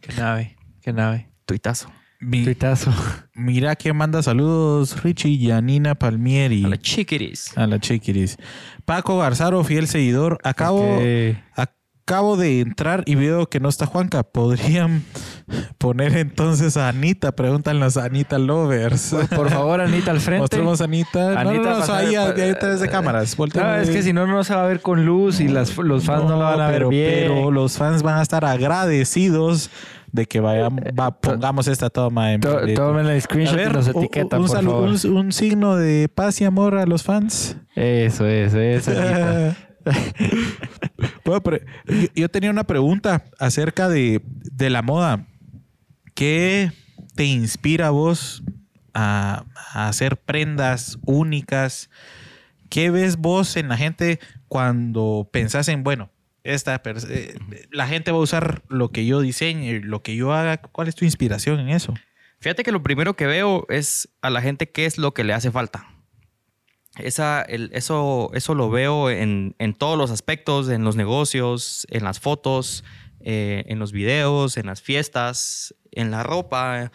[0.00, 1.28] Qué nave, qué nave.
[1.44, 1.90] Tuitazo.
[2.20, 2.92] Mi, Tuitazo.
[3.34, 6.64] Mira quién manda saludos, Richie y Anina Palmieri.
[6.64, 7.56] A la chiquiris.
[7.56, 8.36] A la chiquiris.
[8.84, 10.38] Paco Garzaro, fiel seguidor.
[10.42, 11.40] Acabo, okay.
[11.54, 14.24] acabo de entrar y veo que no está Juanca.
[14.24, 15.04] ¿Podrían
[15.78, 17.30] poner entonces a Anita?
[17.36, 19.10] Preguntan las Anita Lovers.
[19.10, 20.40] Por, por favor, Anita al frente.
[20.40, 21.40] Mostremos a Anita.
[21.40, 23.38] Anita no, no, no, ahí, ahí detrás de cámaras.
[23.38, 26.04] No, es que si no, no se va a ver con luz y las, los
[26.04, 27.28] fans no, no la van a pero, ver bien.
[27.28, 29.70] Pero los fans van a estar agradecidos
[30.12, 33.88] de que vaya, va, pongamos esta toma en to, Tomen el screenshot ver, y nos
[33.88, 34.88] etiquetan, un, por saludo, favor.
[35.04, 37.56] Un, un, signo de paz y amor a los fans.
[37.74, 38.92] Eso, eso, eso.
[41.24, 45.26] bueno, pero yo, yo, tenía una pregunta acerca de, de, la moda.
[46.14, 46.72] ¿Qué
[47.14, 48.42] te inspira a vos
[48.94, 51.90] a, a hacer prendas únicas?
[52.68, 54.18] ¿Qué ves vos en la gente
[54.48, 56.10] cuando pensás en, bueno,
[56.48, 57.38] esta eh,
[57.70, 60.56] la gente va a usar lo que yo diseñe, lo que yo haga.
[60.56, 61.94] ¿Cuál es tu inspiración en eso?
[62.40, 65.34] Fíjate que lo primero que veo es a la gente qué es lo que le
[65.34, 65.86] hace falta.
[66.96, 72.02] Esa, el, eso, eso lo veo en, en, todos los aspectos, en los negocios, en
[72.02, 72.82] las fotos,
[73.20, 76.90] eh, en los videos, en las fiestas, en la ropa.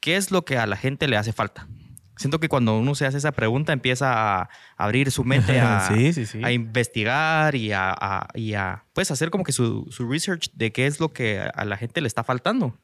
[0.00, 1.68] ¿Qué es lo que a la gente le hace falta?
[2.16, 6.12] Siento que cuando uno se hace esa pregunta empieza a abrir su mente a, sí,
[6.12, 6.40] sí, sí.
[6.44, 10.72] a investigar y a, a, y a, pues hacer como que su, su, research de
[10.72, 12.76] qué es lo que a la gente le está faltando.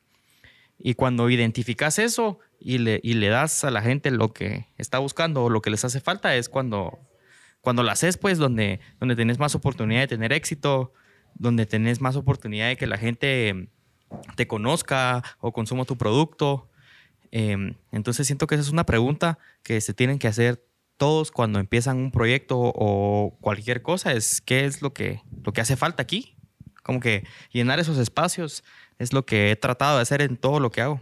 [0.79, 4.99] Y cuando identificas eso y le, y le das a la gente lo que está
[4.99, 6.99] buscando o lo que les hace falta es cuando,
[7.61, 10.93] cuando lo haces, pues, donde, donde tenés más oportunidad de tener éxito,
[11.35, 13.69] donde tenés más oportunidad de que la gente
[14.37, 16.69] te conozca o consuma tu producto.
[17.33, 20.65] Eh, entonces siento que esa es una pregunta que se tienen que hacer
[20.97, 25.61] todos cuando empiezan un proyecto o cualquier cosa, es qué es lo que, lo que
[25.61, 26.35] hace falta aquí.
[26.83, 28.65] Como que llenar esos espacios
[28.99, 31.01] es lo que he tratado de hacer en todo lo que hago.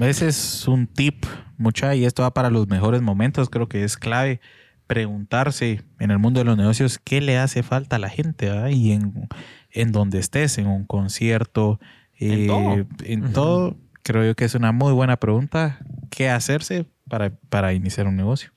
[0.00, 1.24] Ese es un tip,
[1.56, 4.40] mucha, y esto va para los mejores momentos, creo que es clave
[4.86, 8.70] preguntarse en el mundo de los negocios qué le hace falta a la gente, ¿verdad?
[8.70, 9.28] y en,
[9.70, 11.78] en donde estés, en un concierto,
[12.18, 12.72] en eh, todo,
[13.04, 13.32] en uh -huh.
[13.32, 15.78] todo creo yo que es una muy buena pregunta.
[16.10, 18.52] ¿Qué hacerse para, para iniciar un negocio?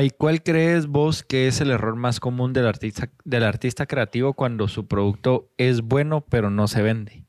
[0.00, 4.34] ¿Y cuál crees vos que es el error más común del artista, del artista creativo
[4.34, 7.24] cuando su producto es bueno pero no se vende?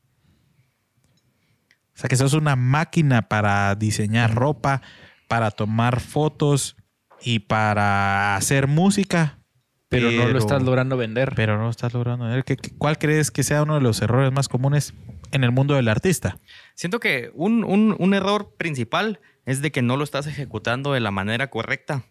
[1.94, 4.80] O sea, que sos una máquina para diseñar ropa,
[5.28, 6.76] para tomar fotos
[7.20, 9.38] y para hacer música.
[9.88, 11.32] Pero, pero no lo estás logrando vender.
[11.36, 12.44] Pero no lo estás logrando vender.
[12.78, 14.94] ¿Cuál crees que sea uno de los errores más comunes
[15.32, 16.38] en el mundo del artista?
[16.74, 21.00] Siento que un, un, un error principal es de que no lo estás ejecutando de
[21.00, 22.04] la manera correcta.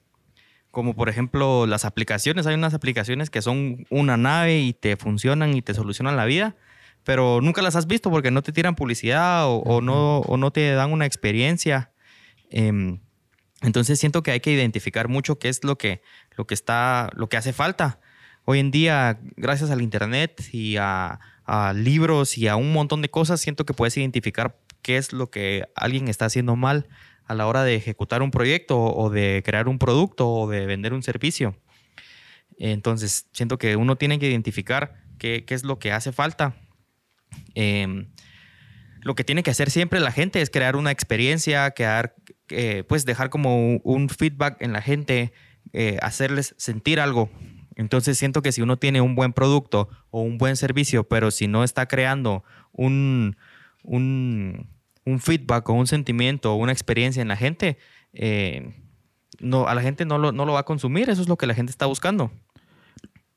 [0.69, 2.47] Como por ejemplo las aplicaciones.
[2.47, 6.55] Hay unas aplicaciones que son una nave y te funcionan y te solucionan la vida,
[7.03, 10.51] pero nunca las has visto porque no te tiran publicidad o, o no, o no
[10.51, 11.91] te dan una experiencia.
[12.49, 12.99] Eh,
[13.61, 16.01] entonces siento que hay que identificar mucho qué es lo que,
[16.35, 17.99] lo que, está, lo que hace falta.
[18.43, 23.09] Hoy en día, gracias al Internet y a, a libros y a un montón de
[23.09, 26.87] cosas, siento que puedes identificar qué es lo que alguien está haciendo mal
[27.25, 30.93] a la hora de ejecutar un proyecto o de crear un producto o de vender
[30.93, 31.55] un servicio.
[32.57, 36.55] Entonces, siento que uno tiene que identificar qué, qué es lo que hace falta.
[37.55, 38.07] Em,
[39.01, 42.15] lo que tiene que hacer siempre la gente es crear una experiencia, crear,
[42.49, 45.33] eh, pues dejar como un feedback en la gente,
[45.73, 47.31] eh, hacerles sentir algo.
[47.75, 51.47] Entonces siento que si uno tiene un buen producto o un buen servicio, pero si
[51.47, 53.37] no está creando un,
[53.83, 54.69] un,
[55.05, 57.77] un feedback o un sentimiento o una experiencia en la gente,
[58.13, 58.75] eh,
[59.39, 61.09] no, a la gente no lo, no lo va a consumir.
[61.09, 62.31] Eso es lo que la gente está buscando.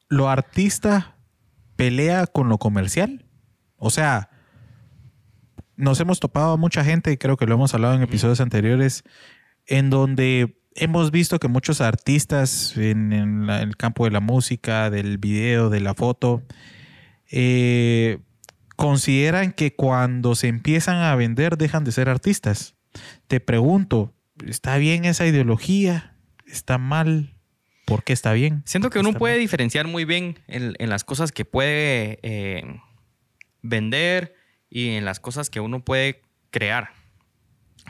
[0.09, 1.17] ¿Lo artista
[1.77, 3.25] pelea con lo comercial?
[3.77, 4.31] O sea,
[5.77, 9.05] nos hemos topado a mucha gente, y creo que lo hemos hablado en episodios anteriores,
[9.67, 15.19] en donde hemos visto que muchos artistas en, la- el campo de la música, del
[15.19, 16.43] video, de la foto,
[17.31, 18.19] eh,
[18.77, 22.75] consideran que cuando se empiezan a vender dejan de ser artistas.
[23.27, 24.13] Te pregunto,
[24.47, 26.17] ¿está bien esa ideología?
[26.47, 27.35] ¿Está mal?
[27.87, 28.63] ¿Por qué está bien?
[28.65, 29.41] Siento que uno puede mal.
[29.41, 32.81] diferenciar muy bien en, en las cosas que puede eh,
[33.63, 34.35] vender
[34.71, 36.91] y en las cosas que uno puede crear.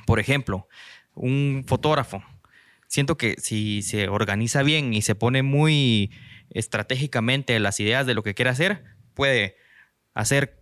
[0.06, 0.68] Por ejemplo,
[1.14, 2.22] un fotógrafo.
[2.94, 6.12] Siento que si se organiza bien y se pone muy
[6.50, 8.84] estratégicamente las ideas de lo que quiere hacer,
[9.14, 9.56] puede
[10.14, 10.60] hacer,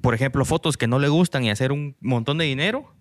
[0.00, 2.96] por ejemplo, fotos que no le gustan y hacer un montón de dinero.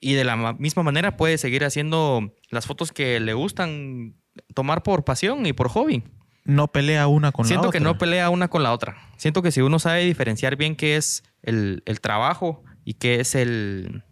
[0.00, 4.16] Y de la ma- misma manera puede seguir haciendo las fotos que le gustan
[4.54, 6.02] tomar por pasión y por hobby.
[6.44, 7.92] No pelea una con Siento la que otra.
[7.92, 8.96] no pelea una con la otra.
[9.16, 13.34] Siento que si uno sabe diferenciar bien qué es el, el trabajo y qué es
[13.34, 14.02] el,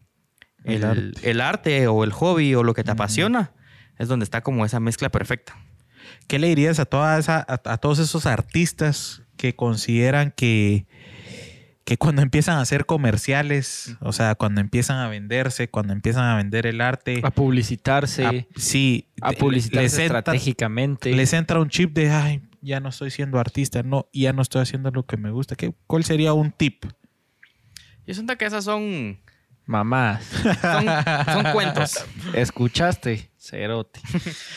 [0.64, 1.30] El el, arte.
[1.30, 3.52] el arte o el hobby o lo que te apasiona,
[3.98, 5.56] es donde está como esa mezcla perfecta.
[6.28, 10.86] ¿Qué le dirías a, toda esa, a, a todos esos artistas que consideran que,
[11.85, 16.36] que cuando empiezan a hacer comerciales, o sea, cuando empiezan a venderse, cuando empiezan a
[16.36, 21.12] vender el arte, A publicitarse, a- a, sí, de- publicitarse les entra, estratégicamente.
[21.12, 24.62] les entra un chip de, ay, ya no estoy siendo artista, no, ya no estoy
[24.62, 25.55] haciendo lo que me gusta.
[25.55, 26.85] ¿Qué, ¿Cuál sería un tip?
[28.06, 29.18] Yo siento que esas son,
[29.66, 30.86] Mamás, son,
[31.26, 32.05] son cuentos.
[32.34, 33.30] ¿escuchaste?
[33.36, 34.01] Cerote.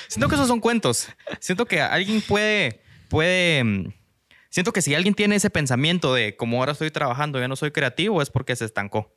[0.07, 1.09] Siento que esos son cuentos.
[1.39, 3.93] Siento que alguien puede, puede, mm,
[4.49, 7.71] siento que si alguien tiene ese pensamiento de como ahora estoy trabajando, ya no soy
[7.71, 9.15] creativo, es porque se estancó.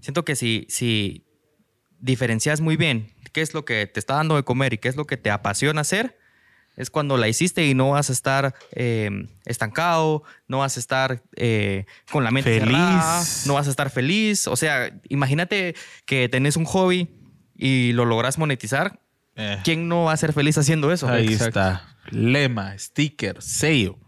[0.00, 1.26] Siento que si, si
[1.98, 4.96] diferencias muy bien qué es lo que te está dando de comer y qué es
[4.96, 6.18] lo que te apasiona hacer,
[6.76, 9.10] es cuando la hiciste y no vas a estar eh,
[9.44, 12.74] estancado, no vas a estar eh, con la mente Feliz.
[12.76, 14.48] cerrada, no vas a estar feliz.
[14.48, 15.74] O sea, imagínate
[16.06, 17.08] que tenés un hobby
[17.56, 19.00] y lo logras monetizar.
[19.36, 21.08] Eh, ¿Quién no va a ser feliz haciendo eso?
[21.08, 21.60] ahí Exacto.
[21.60, 21.96] está.
[22.10, 23.98] Lema, sticker, sello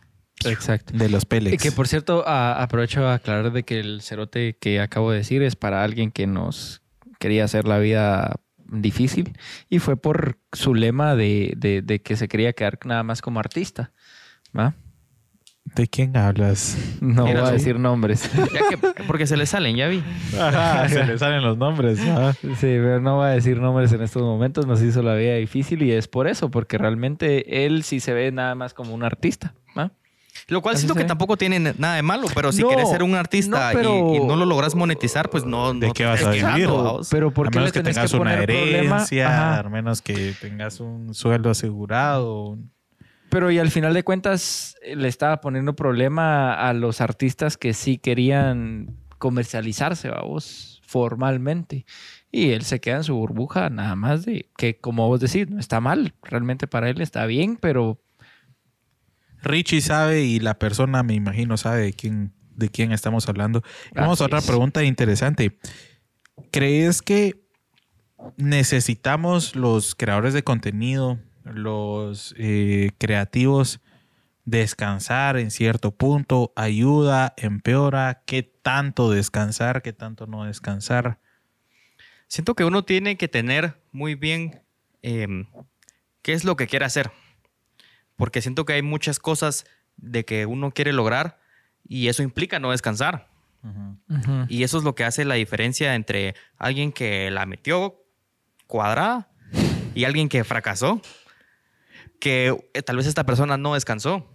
[0.45, 0.93] Exacto.
[0.97, 1.63] de los Y Pelex.
[1.63, 5.43] que por cierto, a- aprovecho a aclarar de que el cerote que acabo de decir
[5.43, 6.83] es para alguien que nos
[7.19, 8.37] quería hacer la vida
[8.71, 9.39] difícil
[9.69, 13.41] y fue por su lema de, de- de que se quería quedar nada más como
[13.41, 13.93] artista.
[14.57, 14.75] ¿va?
[15.75, 16.79] ¿De quién hablas?
[17.01, 18.31] No voy a decir nombres.
[18.55, 20.03] Ya que- porque se le salen, ya vi.
[20.39, 21.99] Ajá, se le salen los nombres.
[21.99, 25.83] Sí, pero no voy a decir nombres en estos momentos, nos hizo la vida difícil
[25.83, 29.55] y es por eso, porque realmente él sí se ve nada más como un artista.
[29.77, 29.91] ¿va?
[30.49, 31.09] Lo cual Así siento que ve.
[31.09, 34.15] tampoco tiene nada de malo, pero si No, quieres ser un artista no, y- pero-
[34.15, 35.75] y, no lo logras monetizar, pues no.
[35.75, 36.69] ¿De no qué vas a vivir?
[37.11, 40.35] Pero ¿por a qué menos le que tengas que una poner herencia, a menos que
[40.41, 42.59] tengas un sueldo asegurado.
[43.29, 47.75] Pero y al final de cuentas eh, le estaba poniendo problema a los artistas que
[47.75, 51.85] sí querían comercializarse, vamos, formalmente.
[52.31, 55.59] Y él se queda en su burbuja nada más de que, como vos decís, no
[55.59, 56.15] está mal.
[56.23, 57.99] Realmente para él está bien, pero
[59.47, 63.63] Richie sabe y la persona, me imagino, sabe de quién, de quién estamos hablando.
[63.95, 65.59] Y Vamos a otra pregunta interesante.
[66.51, 67.47] ¿Crees que
[68.37, 73.81] necesitamos los creadores de contenido, los eh, creativos,
[74.45, 76.53] descansar en cierto punto?
[76.57, 77.35] ¿Ayuda?
[77.37, 78.23] ¿Empeora?
[78.27, 79.83] ¿Qué tanto descansar?
[79.83, 81.19] ¿Qué tanto no descansar?
[82.29, 84.63] Siento que uno tiene que tener muy bien
[85.03, 85.47] em,
[86.23, 87.11] qué es lo que quiere hacer.
[88.17, 89.67] Porque siento que hay muchas cosas
[89.97, 91.39] de que uno quiere lograr
[91.89, 93.29] y eso implica no descansar.
[94.49, 98.01] Y eso es lo que hace la diferencia entre alguien que la metió
[98.69, 99.29] cuadrada
[99.95, 101.01] y alguien que fracasó.
[102.21, 104.33] Que eh, tal vez esta persona no descansó.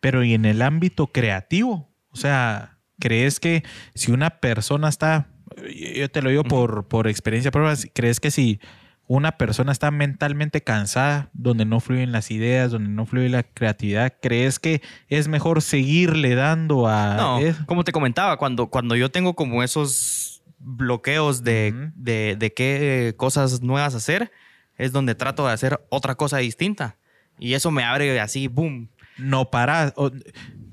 [0.00, 3.64] Pero y en el ámbito creativo, o sea, ¿crees que
[3.94, 5.28] si una persona está,
[5.74, 8.60] yo te lo digo por, por experiencia propia, ¿crees que si
[9.06, 14.14] una persona está mentalmente cansada, donde no fluyen las ideas, donde no fluye la creatividad,
[14.22, 17.16] ¿crees que es mejor seguirle dando a...
[17.16, 23.14] No, como te comentaba, cuando, cuando yo tengo como esos bloqueos de, de, de qué
[23.16, 24.30] cosas nuevas hacer,
[24.78, 26.96] es donde trato de hacer otra cosa distinta.
[27.38, 28.88] Y eso me abre así, boom.
[29.18, 29.94] no paras?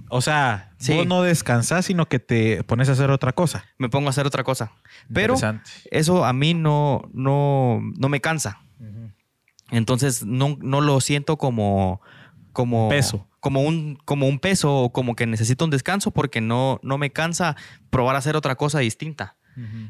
[0.09, 0.93] O, sea, Sí.
[0.95, 3.65] vos no descansas, sino que te pones a hacer otra cosa.
[3.77, 4.71] Me pongo a hacer otra cosa.
[5.13, 5.35] Pero
[5.91, 8.59] eso a mí no, no, no me cansa.
[9.71, 12.01] Entonces no, no lo siento como,
[12.53, 13.27] como Peso.
[13.39, 17.11] Como un, como un peso o como que necesito un descanso porque no, no me
[17.11, 17.55] cansa
[17.89, 19.37] probar a hacer otra cosa distinta.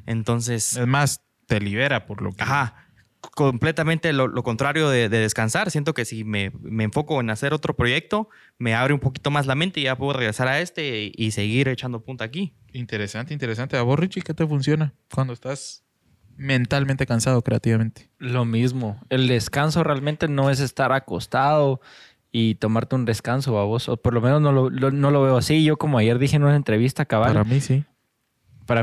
[0.06, 2.44] Entonces, Es más, te libera por lo que...
[2.44, 2.89] ajá,
[3.22, 5.72] completamente lo, lo contrario de, de descansar.
[5.72, 9.46] Siento que si me, me enfoco en hacer otro proyecto, me abre un poquito más
[9.46, 12.54] la mente y ya puedo regresar a este y, y seguir echando punta aquí.
[12.74, 13.78] Interesante, interesante.
[13.78, 15.84] ¿A vos, Richie, qué te funciona cuando estás
[16.38, 18.10] mentalmente cansado creativamente?
[18.18, 19.02] Lo mismo.
[19.10, 21.82] El descanso realmente no es estar acostado
[22.32, 23.90] y tomarte un descanso a vos.
[23.90, 25.64] O por lo menos no lo, lo- no lo veo así.
[25.64, 27.84] Yo como ayer dije en una entrevista cabal, Para para, mí, sí.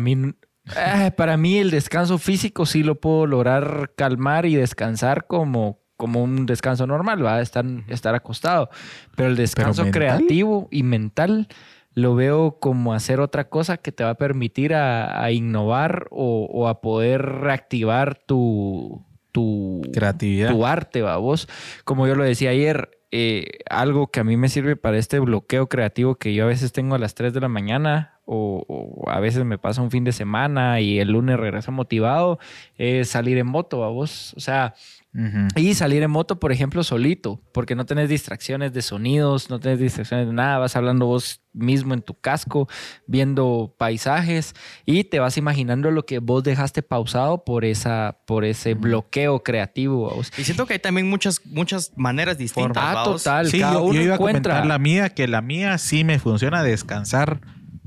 [0.02, 0.32] mí...
[0.74, 6.22] eh, para mí el descanso físico sí lo puedo lograr calmar y descansar como, como
[6.22, 8.70] un descanso normal, va a estar, estar acostado.
[9.14, 10.00] Pero el descanso mental?
[10.00, 11.48] creativo y mental
[11.94, 16.46] lo veo como hacer otra cosa que te va a permitir a, a innovar o,
[16.52, 19.02] o a poder reactivar tu,
[19.32, 20.50] tu, Creatividad.
[20.50, 21.48] tu arte, va vos.
[21.84, 25.68] Como yo lo decía ayer, eh, algo que a mí me sirve para este bloqueo
[25.68, 29.20] creativo que yo a veces tengo a las 3 de la mañana o, o a
[29.20, 32.38] veces me pasa un fin de semana y el lunes regreso motivado,
[32.76, 34.34] es salir en moto, va vos.
[34.36, 34.74] O sea,
[35.14, 35.46] Ujú.
[35.56, 39.78] y salir en moto, por ejemplo, solito, porque no tenés distracciones de sonidos, no tenés
[39.78, 42.68] distracciones de nada, vas hablando vos mismo en tu casco,
[43.06, 44.54] viendo paisajes
[44.84, 50.10] y te vas imaginando lo que vos dejaste pausado por esa por ese bloqueo creativo.
[50.10, 50.30] vos.
[50.36, 52.82] Y siento que hay también muchas, muchas maneras distintas.
[52.84, 53.46] Ah, total.
[53.46, 54.52] Sí, cada yo, yo uno iba a encuentra.
[54.52, 57.40] comentar la mía, que la mía sí me funciona descansar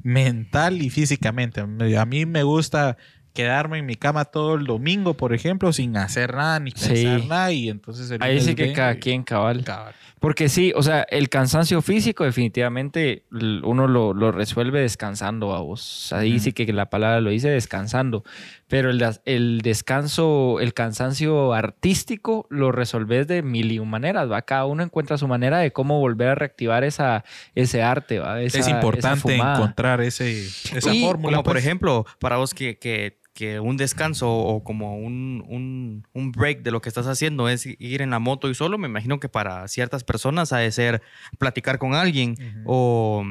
[0.04, 1.66] mental y físicamente.
[1.66, 2.98] Me- A mí me gusta
[3.34, 6.90] quedarme en mi cama todo el domingo, por ejemplo, sin hacer nada ni Sí.
[6.90, 9.64] pensar nada y entonces el Ahí sí que cada y- quien cabal.
[9.64, 9.94] Cabal.
[10.20, 16.12] Porque sí, o sea, el cansancio físico definitivamente uno lo, lo resuelve descansando a vos.
[16.12, 18.26] Ahí sí que la palabra lo dice descansando.
[18.70, 24.44] Pero el, el descanso, el cansancio artístico lo resolves de mil y un maneras, ¿va?
[24.44, 27.26] Cada uno encuentra su manera de cómo volver a reactivar esa,
[27.56, 28.42] ese arte, ¿va?
[28.42, 31.38] Esa- es importante encontrar ese, esa Y fórmula.
[31.38, 31.66] Como por pues.
[31.66, 36.72] ejemplo, para vos que, que, que un descanso o como un, un, un break de
[36.72, 39.68] lo que estás haciendo es ir en la moto y solo, me imagino que para
[39.68, 41.02] ciertas personas ha de ser
[41.38, 42.36] platicar con alguien
[42.66, 43.24] o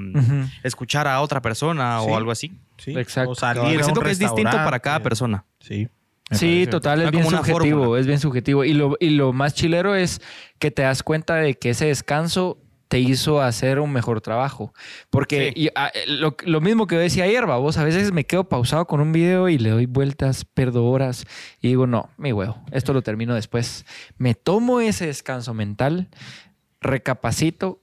[0.64, 2.06] escuchar a otra persona Sí.
[2.10, 2.58] o algo así.
[2.78, 3.32] Sí, Exacto.
[3.32, 5.44] O salir siento que es distinto para cada persona.
[5.60, 5.88] Sí.
[6.30, 6.70] Sí, parece.
[6.70, 8.00] total, es bien subjetivo, fórmula.
[8.00, 8.64] es bien subjetivo.
[8.64, 10.20] Y lo, y lo más chilero es
[10.58, 14.72] que te das cuenta de que ese descanso te hizo hacer un mejor trabajo.
[15.10, 15.64] Porque Sí.
[15.64, 18.86] y, ah, lo, lo mismo que yo decía ayer, vos a veces me quedo pausado
[18.86, 21.26] con un video y le doy vueltas, perdo horas
[21.60, 23.84] y digo, no, mi huevo, esto lo termino después.
[24.18, 26.08] Me tomo ese descanso mental,
[26.80, 27.80] recapacito,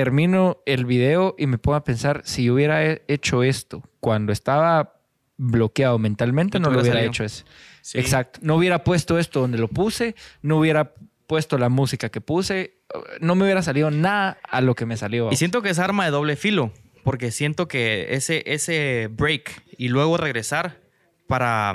[0.00, 4.30] termino el video y me pongo a pensar, si yo hubiera he- hecho esto cuando
[4.32, 4.92] estaba
[5.38, 7.10] bloqueado mentalmente, No lo hubiera salido.
[7.10, 7.44] hecho eso.
[7.80, 7.98] Sí.
[7.98, 8.40] Exacto.
[8.42, 10.92] No hubiera puesto esto donde lo puse, no hubiera
[11.26, 12.74] puesto la música que puse,
[13.20, 15.30] no me hubiera salido nada a lo que me salió.
[15.32, 19.88] Y siento que es arma de doble filo, porque siento que ese, ese break y
[19.88, 20.78] luego regresar
[21.26, 21.74] para,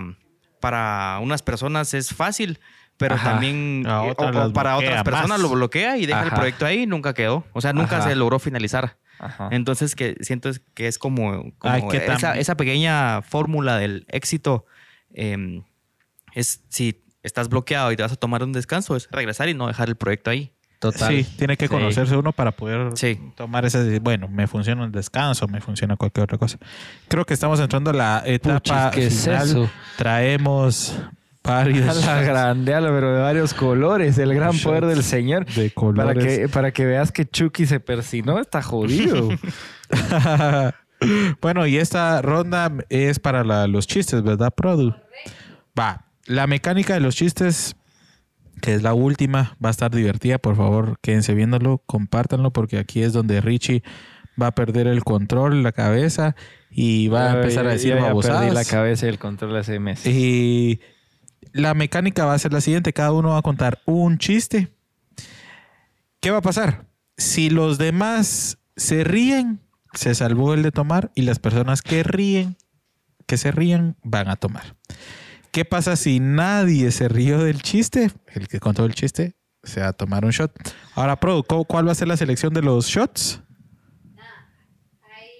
[0.60, 2.60] para unas personas es fácil,
[3.01, 3.31] pero Ajá.
[3.31, 5.39] también A o- otras o las para otras personas más.
[5.41, 7.43] lo bloquea y deja el proyecto ahí y nunca quedó.
[7.51, 8.07] O sea, nunca Ajá.
[8.09, 8.97] se logró finalizar.
[9.19, 9.49] Ajá.
[9.51, 11.97] Entonces, que siento que es como, como Ay, que
[12.37, 14.65] esa, pequeña fórmula del éxito.
[15.13, 15.61] eh,
[16.33, 19.67] es si estás bloqueado y te vas a tomar un descanso, es regresar y no
[19.67, 20.53] dejar el proyecto ahí.
[20.79, 21.09] Total.
[21.09, 21.69] Sí, tiene que Sí.
[21.73, 23.19] conocerse uno para poder Sí.
[23.35, 26.57] tomar ese, bueno, me funciona el descanso, me funciona cualquier otra cosa.
[27.07, 29.43] Creo que estamos entrando a la etapa Puchis, ¿qué es final.
[29.47, 29.69] eso?
[29.97, 30.97] Traemos
[31.43, 35.45] varios A la grande, pero de varios colores, el gran Shots poder del Señor.
[35.45, 36.39] de Para colores.
[36.39, 39.30] que, para que veas que Chucky se persinó, está jodido.
[41.41, 44.93] bueno, y esta ronda es para la- los chistes, ¿verdad, Produ?
[45.77, 47.76] Va, la mecánica de los chistes,
[48.61, 50.38] que es la última, va a estar divertida.
[50.38, 53.84] Por favor, quédense viéndolo, compártanlo, porque aquí es donde Richie
[54.41, 56.35] va a perder el control, la cabeza,
[56.69, 58.41] y va a empezar a decir babosadas.
[58.41, 60.05] perdí la cabeza y el control hace meses.
[60.13, 60.80] Y
[61.53, 62.93] la mecánica va a ser la siguiente.
[62.93, 64.69] Cada uno va a contar un chiste.
[66.19, 66.85] ¿Qué va a pasar?
[67.17, 69.59] Si los demás se ríen,
[69.93, 72.55] se salvó el de tomar y las personas que ríen,
[73.27, 74.75] que se ríen, van a tomar.
[75.51, 78.11] ¿Qué pasa si nadie se rió del chiste?
[78.27, 80.51] El que contó el chiste se va a tomar un shot.
[80.95, 83.41] Ahora, Pro, ¿cu- ¿cuál va a ser la selección de los shots?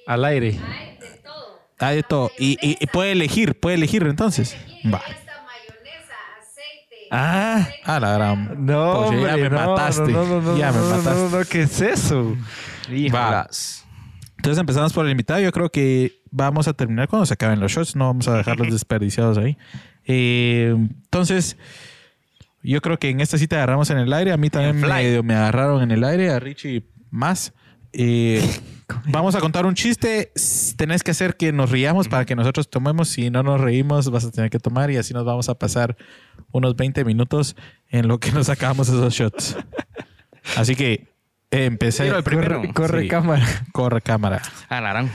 [0.08, 0.60] Al aire.
[0.60, 1.60] Hay de todo.
[1.80, 2.32] Hay de todo.
[2.38, 4.56] Y, y- y puede elegir, puede elegir entonces.
[4.92, 5.02] Va.
[7.14, 7.68] Ah.
[7.84, 8.66] Ah, la gran.
[8.66, 10.12] No, Poche, ya hombre, me no, mataste.
[10.14, 11.20] No, no, no, ya me no, no, mataste.
[11.20, 12.38] No, no, ¿qué es eso?
[12.90, 13.86] Híjolas.
[14.38, 15.42] Entonces empezamos por el invitado.
[15.42, 17.98] Yo creo que vamos a terminar cuando se acaben los shots.
[17.98, 19.58] No vamos a dejarlos desperdiciados ahí.
[20.06, 21.58] Eh, entonces,
[22.64, 24.32] yo creo que en esta cita agarramos en el aire.
[24.32, 26.32] A mí también medio me agarraron en el aire.
[26.32, 27.54] A Richie más.
[27.94, 28.42] Eh,
[29.08, 30.32] vamos a contar un chiste.
[30.78, 33.10] Tenés que hacer que nos riamos para que nosotros tomemos.
[33.10, 35.98] Si no nos reímos, vas a tener que tomar y así nos vamos a pasar
[36.52, 37.56] unos 20 minutos
[37.90, 39.58] en lo que nos sacamos esos shots.
[40.58, 41.08] Así que
[41.52, 42.08] eh, empecé.
[42.08, 42.58] El primero.
[42.62, 43.08] Corre, corre Sí.
[43.08, 43.48] cámara.
[43.72, 44.42] Corre cámara.
[44.70, 45.12] Alarán.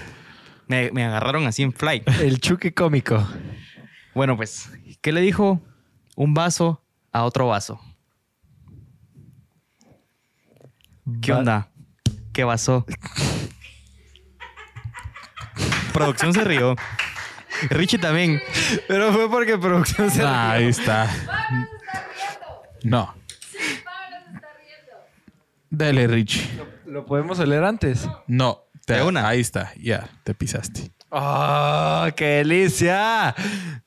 [0.69, 2.03] Me, me agarraron así en fly.
[2.21, 3.27] El chuque cómico.
[4.15, 4.71] Bueno, pues,
[5.01, 5.61] ¿qué le dijo
[6.17, 6.83] un vaso
[7.13, 7.81] a otro vaso?
[11.23, 11.69] ¿Qué Va- onda?
[12.37, 12.85] ¿Qué vaso?
[15.95, 16.77] Producción se rió.
[17.71, 18.43] Richie también.
[18.87, 21.07] Pero fue porque producción se Ah, ahí está.
[21.07, 22.83] Pablo se está riendo.
[22.83, 23.15] No.
[23.41, 24.93] Sí, Pablo se está riendo.
[25.71, 26.47] Dale, Richie.
[26.85, 28.07] ¿Lo podemos leer antes?
[28.27, 28.65] No.
[28.85, 29.27] Te- De una.
[29.27, 29.73] Ahí está.
[29.79, 30.93] Ya, te pisaste.
[31.09, 33.35] ¡Oh, qué delicia!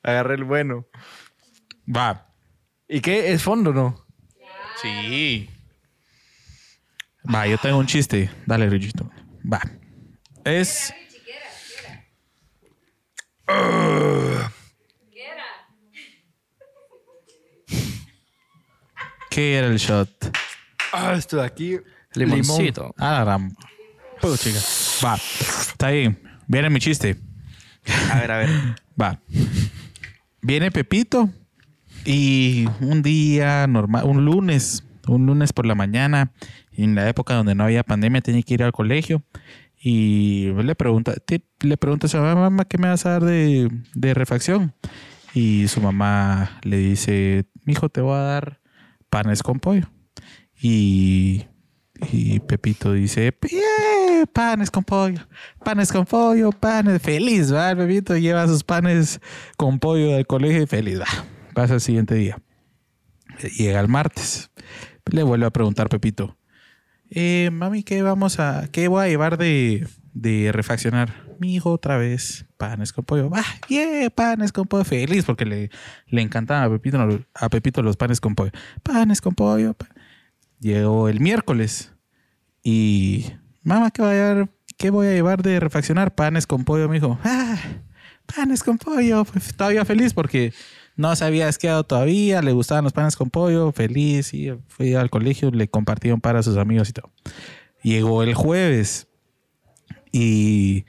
[0.02, 0.86] Agarré el bueno.
[1.86, 2.26] Va.
[2.88, 3.32] ¿Y qué?
[3.32, 4.04] ¿Es fondo no?
[4.82, 5.49] Sí.
[7.32, 8.30] Va, yo tengo un chiste.
[8.46, 8.92] Dale, Richie.
[8.92, 9.08] tú.
[9.50, 9.60] Va.
[10.44, 10.92] Es.
[11.24, 11.50] ¿qué era?
[13.46, 13.56] ¿Qué
[14.26, 14.52] era?
[15.12, 15.44] ¿Qué era?
[19.30, 20.10] ¿Qué era el shot?
[20.92, 21.78] Ah, esto de aquí.
[22.14, 22.94] Limoncito.
[22.98, 23.56] Ah, la gran-
[24.20, 24.58] Puedo, chica.
[25.04, 25.14] Va.
[25.14, 26.20] Está bien.
[26.46, 27.16] Viene mi chiste.
[28.12, 28.50] A ver, a ver.
[29.00, 29.20] Va.
[30.42, 31.30] Viene Pepito
[32.04, 36.32] y un día normal, un lunes, un lunes por la mañana,
[36.84, 39.22] en la época donde no había pandemia, tenía que ir al colegio
[39.82, 41.14] y le pregunta,
[41.60, 44.74] le pregunta a su mamá, mamá, ¿qué me vas a dar de, de refacción?
[45.32, 48.60] Y su mamá le dice, mijo, te voy a dar
[49.08, 49.90] panes con pollo.
[50.60, 51.46] Y,
[52.12, 55.26] y Pepito dice, "Bien, panes con pollo,
[55.64, 57.00] panes con pollo, panes.
[57.00, 59.18] Feliz, va, Pepito lleva sus panes
[59.56, 61.06] con pollo del colegio y feliz, va.
[61.54, 62.38] Pasa el siguiente día.
[63.56, 64.50] Llega el martes.
[65.10, 66.36] Le vuelve a preguntar Pepito,
[67.10, 71.12] eh, mami, ¿qué vamos a, qué voy a llevar de, de refaccionar?
[71.38, 73.30] Mi hijo otra vez, panes con pollo.
[73.30, 74.84] Va, yeah, panes con pollo.
[74.84, 75.70] Feliz porque le,
[76.06, 78.52] le encantaban a Pepito, a Pepito los panes con pollo.
[78.82, 79.74] Panes con pollo.
[80.60, 81.92] Llegó el miércoles
[82.62, 83.26] y,
[83.62, 86.14] mamá, ¿qué voy a llevar, qué voy a llevar de refaccionar?
[86.14, 87.18] Panes con pollo, mi hijo.
[87.24, 87.56] Ah,
[88.26, 89.24] panes con pollo.
[89.24, 90.52] Pues, todavía feliz porque
[91.00, 95.08] no se había esquiado todavía, le gustaban los panes con pollo, feliz, y fui al
[95.08, 97.10] colegio, le compartieron para sus amigos y todo.
[97.82, 99.08] Llegó el jueves
[100.12, 100.84] y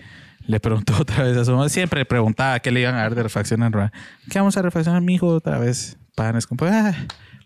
[0.45, 3.15] le preguntó otra vez a su mamá, siempre le preguntaba qué le iban a dar
[3.15, 3.93] de refaccionar.
[4.29, 5.27] ¿Qué vamos a refaccionar, mi hijo?
[5.27, 6.73] Otra vez, panes con pollo.
[6.73, 6.93] Ah,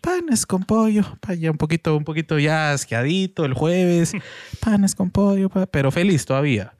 [0.00, 1.04] panes con pollo,
[1.38, 4.12] ya un poquito, un poquito ya asqueadito el jueves,
[4.60, 6.74] panes con pollo, pero feliz todavía.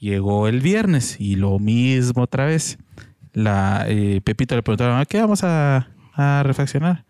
[0.00, 2.78] Llegó el viernes y lo mismo otra vez.
[3.32, 5.86] La, eh, Pepito le mamá, ¿qué vamos a,
[6.42, 7.04] refaccionar?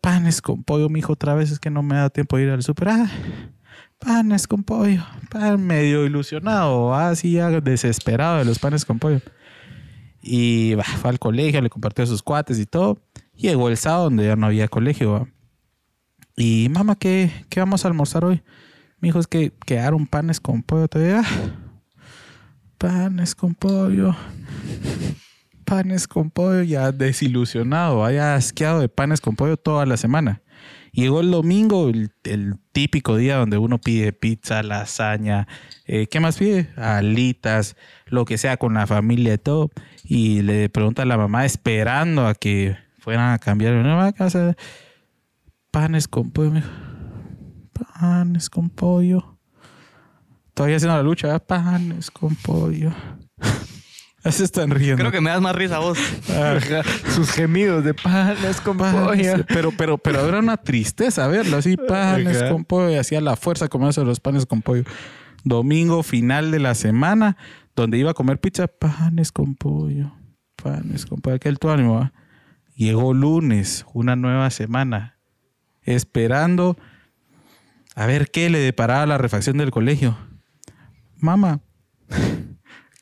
[0.00, 2.62] Panes con pollo, mijo, otra vez es que no me da tiempo de ir al
[2.62, 2.88] súper.
[2.88, 3.10] Ah,
[3.98, 5.04] panes con pollo.
[5.30, 9.20] Pan medio ilusionado, así ya desesperado de los panes con pollo.
[10.22, 12.98] Y bah, fue al colegio, le compartió sus cuates y todo.
[13.34, 15.28] Llegó el sábado donde ya no había colegio.
[16.36, 18.42] Y mamá, ¿qué, ¿qué vamos a almorzar hoy?
[19.00, 21.22] Mi hijo es que quedaron panes con pollo todavía.
[22.78, 24.14] Panes con pollo.
[25.66, 30.40] Panes con pollo, ya desilusionado, haya asqueado de panes con pollo toda la semana.
[30.92, 32.10] Llegó el domingo, el,
[32.72, 35.48] típico día donde uno pide pizza, lasaña,
[35.84, 36.70] eh, ¿qué más pide?
[36.76, 37.76] Alitas,
[38.06, 39.70] lo que sea con la familia y todo.
[40.04, 43.74] Y le pregunta a la mamá esperando a que fueran a cambiar.
[43.74, 44.56] No, a casa,
[45.70, 46.62] panes con pollo.
[48.00, 49.36] Panes con pollo.
[50.54, 52.92] Todavía haciendo la lucha, panes con pollo.
[54.30, 54.98] Se están riendo.
[54.98, 55.98] Creo que me das más risa a vos.
[56.28, 56.82] Ajá,
[57.14, 59.44] Sus gemidos de panes con Panes, pollo.
[59.48, 62.50] Pero, pero, pero era una tristeza verlo así, panes Ajá.
[62.50, 64.84] con pollo, y hacía la fuerza comerse los panes con pollo.
[65.44, 67.36] Domingo final de la semana,
[67.76, 70.12] donde iba a comer pizza, panes con pollo,
[70.62, 72.10] panes con pollo, aquel tu ánimo.
[72.74, 75.18] Llegó lunes, una nueva semana,
[75.82, 76.76] esperando
[77.94, 80.18] a ver qué le deparaba la refacción del colegio.
[81.16, 81.60] Mamá,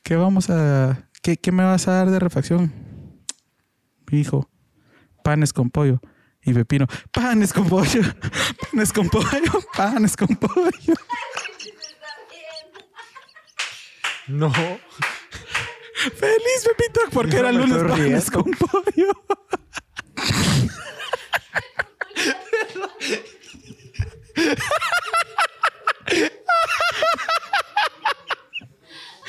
[0.05, 2.73] ¿qué vamos a, qué, qué me vas a dar de refacción?
[4.13, 4.49] Hijo,
[5.25, 6.01] panes con pollo.
[6.43, 8.03] Y Pepino, panes con pollo,
[8.71, 10.95] panes con pollo, panes con pollo.
[14.29, 14.53] No.
[14.53, 14.83] Feliz
[16.67, 19.11] Pepito, porque era lunes panes con pollo.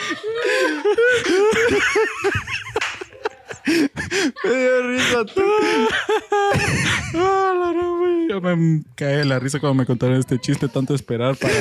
[7.16, 8.28] Ah, la no, güey.
[8.30, 11.54] Yo me caí de la risa cuando me contaron este chiste, tanto esperar para,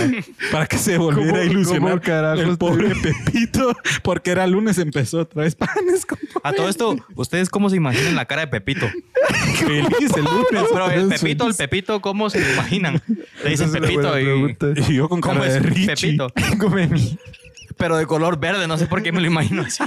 [0.50, 5.20] para que se volviera ¿Cómo- a ilusionar cómo el pobre Pepito, porque era lunes, empezó
[5.20, 6.18] otra vez panes con.
[6.42, 8.86] A todo esto, ¿ustedes cómo se imaginan la cara de Pepito?
[9.58, 10.68] Feliz el lunes.
[10.72, 11.08] Pero el.
[11.08, 13.00] Pepito, el Pepito, ¿cómo se lo imaginan?
[13.44, 14.56] Le dicen Pepito y...
[14.88, 15.86] Y yo con ¿Cómo cara es de Richie.
[16.18, 16.28] Pepito?
[17.76, 19.82] Pero de color verde, no sé por qué me lo imagino así.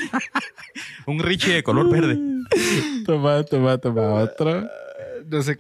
[1.05, 2.18] Un Richie de color verde.
[3.05, 4.68] Toma, toma, toma otro.
[5.26, 5.59] No sé.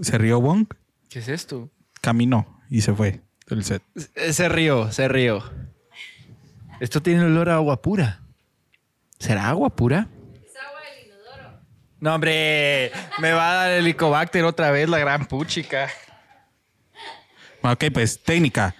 [0.00, 0.66] Se rió Wong,
[1.08, 1.70] ¿Qué es esto?
[2.00, 3.82] caminó y se fue del set.
[3.96, 5.42] Se rió, se rió.
[6.80, 8.20] Esto tiene olor a agua pura.
[9.18, 10.06] ¿Será agua pura?
[10.44, 11.60] Es agua del inodoro.
[11.98, 12.92] No, hombre.
[13.20, 15.88] Me va a dar el Helicobacter otra vez, la gran puchica.
[17.62, 18.74] Ok, pues técnica.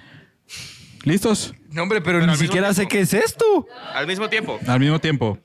[1.04, 1.54] ¿Listos?
[1.70, 3.66] No, hombre, pero, Pero ni siquiera sé qué es esto.
[3.94, 4.58] Al mismo tiempo.
[4.66, 5.38] Al mismo tiempo.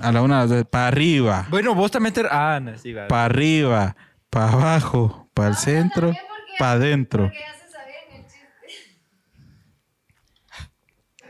[0.00, 2.22] A la una, a las dos, para arriba, Bueno, vos también te...
[2.30, 3.08] Ah, no, sí, va.
[3.08, 3.94] para arriba,
[4.30, 6.12] para abajo, para el centro,
[6.58, 7.30] para adentro.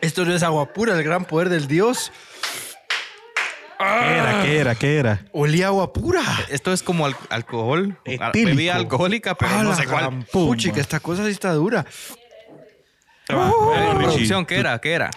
[0.01, 2.13] Esto no es agua pura, el gran poder del Dios.
[3.83, 4.43] ¿Qué era?
[4.43, 4.75] ¿Qué era?
[4.75, 5.25] ¿Qué era?
[5.33, 6.23] Olía agua pura.
[6.49, 7.99] Esto es como al- alcohol.
[8.05, 8.31] Etílico.
[8.33, 10.05] Bebida alcohólica, pero Ah, no sé cuál.
[10.05, 11.85] gran Puchica, esta cosa sí está dura.
[13.27, 14.79] Producción, ¿qué era?
[14.81, 15.11] ¿Qué era?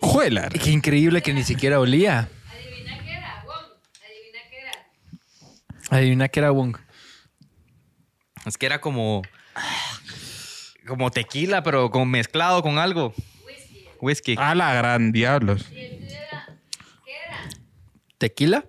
[0.00, 0.48] ¡Juela!
[0.48, 2.28] Qué increíble que ni siquiera olía.
[2.50, 3.66] Adivina qué era, Wong.
[4.02, 5.98] Adivina qué era.
[5.98, 6.76] Adivina que era Wong.
[8.46, 9.22] Es que era como...
[10.86, 13.14] Como tequila, pero como mezclado con algo.
[14.00, 14.32] Whisky.
[14.32, 14.36] Whisky.
[14.38, 15.66] A la gran diablos.
[18.18, 18.64] ¿Tequila?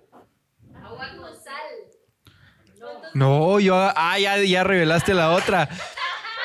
[0.82, 2.82] Agua con sal.
[3.14, 3.74] No, yo...
[3.76, 5.68] Ah, ya, ya revelaste la otra.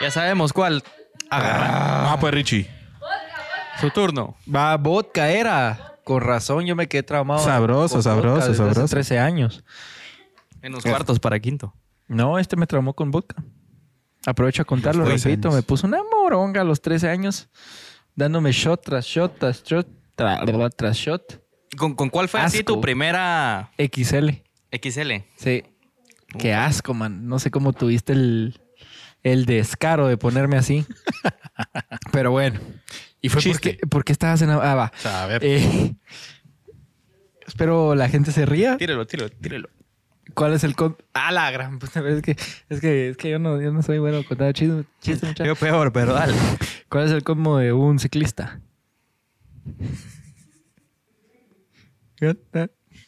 [0.01, 0.83] Ya sabemos cuál.
[1.29, 2.11] Agarra.
[2.13, 2.69] Ah, pues Richie.
[3.79, 4.35] Su turno.
[4.53, 5.99] Va, vodka era.
[6.03, 7.43] Con razón, yo me quedé traumado.
[7.43, 8.93] Sabroso, con sabroso, vodka desde hace sabroso.
[8.93, 9.63] 13 años.
[10.61, 11.73] En los cuartos para quinto.
[12.07, 13.43] No, este me traumó con vodka.
[14.25, 15.47] Aprovecho a contarlo, Los 13 repito.
[15.49, 15.55] años.
[15.57, 17.49] Me puso una moronga a los 13 años.
[18.17, 19.87] Dándome shot tras shot tras shot
[20.17, 21.41] tra- tras shot.
[21.77, 24.29] ¿Con, con cuál fue así tu primera XL.
[24.71, 25.11] XL?
[25.37, 25.63] Sí.
[26.39, 27.27] Qué asco, man.
[27.27, 28.59] No sé cómo tuviste el,
[29.23, 30.83] el descaro de ponerme así.
[32.11, 32.59] Pero bueno.
[33.21, 33.73] ¿Y fue Chiste.
[33.73, 34.49] porque, porque estabas en...
[34.49, 34.91] Ah, va.
[35.05, 35.43] A ver.
[35.45, 35.93] Eh,
[37.45, 38.77] espero la gente se ría.
[38.77, 39.69] Tírelo, tírelo, tírelo.
[40.33, 40.97] ¿Cuál es el con...
[41.13, 41.79] Ah, la gran...
[41.79, 42.35] puta, Es que,
[42.69, 45.47] es que, es que yo, no, yo no soy bueno contar chistes, chistes muchachos.
[45.47, 46.33] Yo peor, pero dale.
[46.89, 48.59] ¿Cuál es el colmo de un ciclista?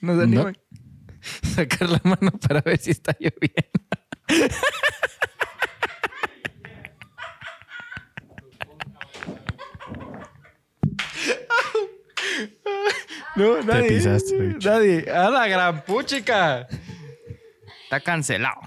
[0.02, 0.58] No se animan.
[1.44, 3.60] Sacar la mano para ver si está lloviendo.
[13.36, 13.88] No, nadie.
[13.88, 14.66] pisaste, Rich.
[14.66, 15.10] Nadie.
[15.10, 16.68] A la gran puchica.
[17.90, 18.62] Está cancelado.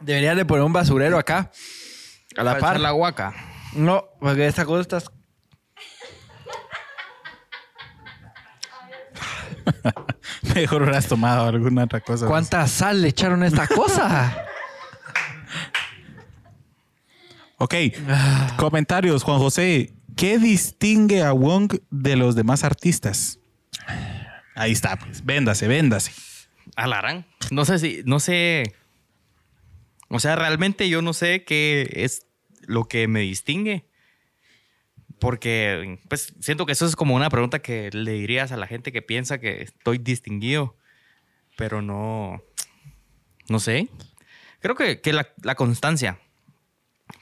[0.00, 1.50] Deberían de poner un basurero acá.
[2.34, 2.70] A la Para par.
[2.70, 3.34] echar la guaca.
[3.74, 5.02] No, porque esta cosa está...
[10.54, 12.26] Mejor hubieras tomado alguna otra cosa.
[12.26, 14.44] ¿Cuánta sal le echaron a esta cosa?
[17.60, 17.74] Ok.
[18.56, 19.92] Comentarios, Juan José.
[20.18, 23.38] ¿Qué distingue a Wong de los demás artistas?
[24.56, 25.24] Ahí está, pues.
[25.24, 26.10] Véndase, véndase.
[26.74, 27.24] Alarán.
[27.52, 28.74] No sé si, no sé.
[30.08, 32.26] O sea, realmente yo no sé qué es
[32.66, 33.86] lo que me distingue.
[35.20, 38.90] Porque, pues, siento que eso es como una pregunta que le dirías a la gente
[38.90, 40.76] que piensa que estoy distinguido.
[41.56, 42.42] Pero no.
[43.48, 43.88] No sé.
[44.58, 46.18] Creo que, que la, la constancia.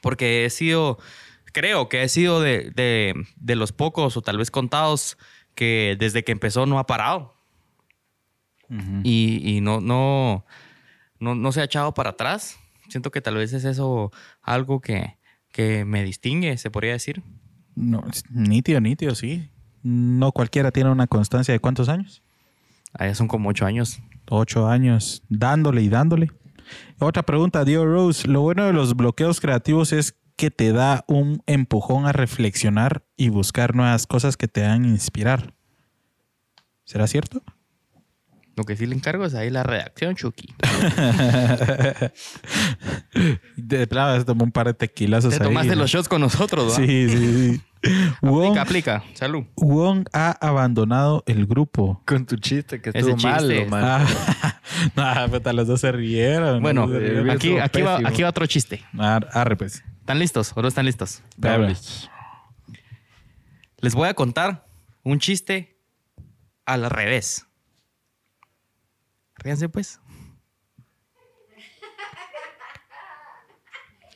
[0.00, 0.98] Porque he sido.
[1.56, 5.16] Creo que he sido de, de, de los pocos o tal vez contados
[5.54, 7.32] que desde que empezó no ha parado
[9.02, 10.44] y, y no, no,
[11.18, 12.58] no, no se ha echado para atrás.
[12.90, 14.12] Siento que tal vez es eso
[14.42, 15.16] algo que,
[15.50, 17.22] que me distingue, se podría decir.
[17.74, 19.48] No, nítido, nítido, sí.
[19.82, 22.22] No cualquiera tiene una constancia de cuántos años.
[22.92, 24.02] Allá son como ocho años.
[24.28, 26.30] Ocho años dándole y dándole.
[26.98, 28.28] Otra pregunta, Dio Rose.
[28.28, 33.30] Lo bueno de los bloqueos creativos es que te da un empujón a reflexionar y
[33.30, 35.54] buscar nuevas cosas que te dan inspirar.
[36.84, 37.42] ¿Será cierto?
[38.54, 40.54] Lo que sí le encargo es ahí la redacción, Chucky.
[43.56, 45.82] De plano, se tomó un par de tequilazos Te ahí, tomaste ¿no?
[45.82, 46.76] los shots con nosotros, ¿va?
[46.76, 47.60] Sí, sí, sí.
[48.22, 49.04] Wong, Aplica, aplica.
[49.14, 49.44] Salud.
[49.56, 52.02] Wong ha abandonado el grupo.
[52.06, 53.28] Con tu chiste que estuvo chiste.
[53.28, 53.84] malo, man.
[54.96, 56.62] Ah, no, puta, los dos se rieron.
[56.62, 57.30] Bueno, se rieron.
[57.30, 58.82] aquí, aquí, va, aquí va otro chiste.
[58.98, 59.84] Ar- Arre, pues.
[60.00, 61.22] ¿Están listos o no están listos?
[61.36, 61.76] Dale.
[63.80, 64.66] Les voy a contar
[65.04, 65.78] un chiste
[66.64, 67.46] al revés.
[69.36, 70.00] Ríanse pues.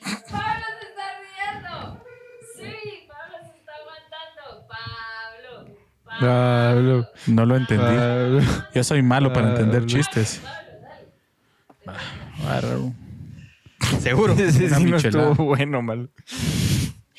[0.02, 2.04] Pablo se está riendo.
[2.56, 4.66] Sí, Pablo se está aguantando.
[4.66, 5.50] Pablo.
[5.66, 5.76] Pablo.
[5.76, 6.08] Pablo.
[6.20, 7.84] No lo entendí.
[7.84, 8.40] Pablo.
[8.74, 10.40] Yo soy malo para entender chistes.
[12.46, 12.92] Arre.
[14.00, 14.32] Seguro.
[14.38, 16.10] Ese Una sí no estuvo bueno, mal.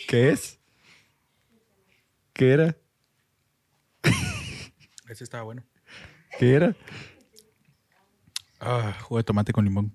[0.08, 0.60] ¿Qué es?
[2.34, 2.76] ¿Qué era?
[5.10, 5.64] Ese estaba bueno.
[6.40, 6.76] ¿Qué era?
[8.60, 9.94] Ah, jugo de tomate con limón.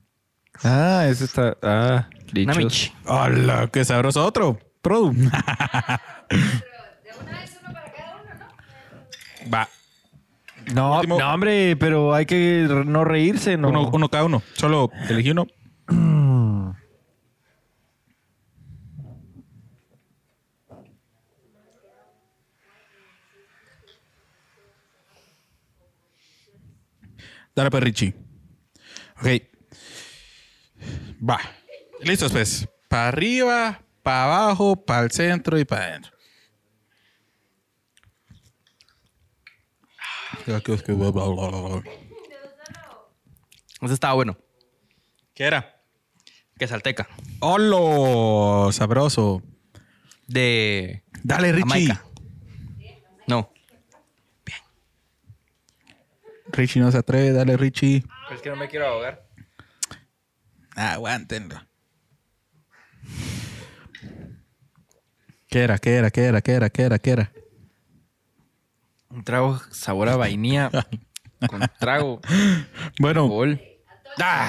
[0.62, 1.56] Ah, ese está.
[1.62, 2.56] Ah, Una dichos.
[2.56, 2.92] mich.
[3.06, 3.68] ¡Hola!
[3.72, 4.24] ¡Qué sabroso!
[4.24, 4.58] Otro.
[4.82, 5.12] Produ.
[5.12, 5.28] De
[7.20, 8.48] una vez uno para cada uno, ¿no?
[9.52, 9.68] Va.
[10.74, 11.18] No, Último.
[11.18, 13.68] no, hombre, pero hay que no reírse, ¿no?
[13.68, 14.42] Uno, uno cada uno.
[14.54, 15.46] Solo elegí uno.
[27.54, 28.14] Dale, pues, Richie.
[29.18, 29.26] Ok.
[31.28, 31.40] Va.
[32.02, 32.68] Listos, pues.
[32.88, 36.15] Para arriba, para abajo, para el centro y para adentro.
[43.82, 44.38] Ese estaba bueno.
[45.34, 45.82] ¿Qué era?
[46.58, 47.08] Que salteca.
[47.40, 48.70] ¡Holo!
[48.72, 49.42] Sabroso.
[50.26, 51.62] De Dale, Richie.
[51.68, 52.04] Jamaica.
[53.26, 53.52] No.
[56.52, 57.32] Richie no se atreve.
[57.32, 58.04] Dale, Richie.
[58.32, 59.26] Es que no me quiero ahogar.
[60.76, 61.60] Aguántenlo.
[65.48, 65.78] ¿Qué era?
[65.78, 66.10] ¿Qué era?
[66.10, 66.40] ¿Qué era?
[66.40, 66.70] ¿Qué era?
[66.70, 66.98] ¿Qué era?
[66.98, 67.32] ¿Qué era?
[69.10, 70.70] Un trago sabor a vainilla
[71.48, 72.20] con trago.
[72.98, 73.60] Bueno, Gol.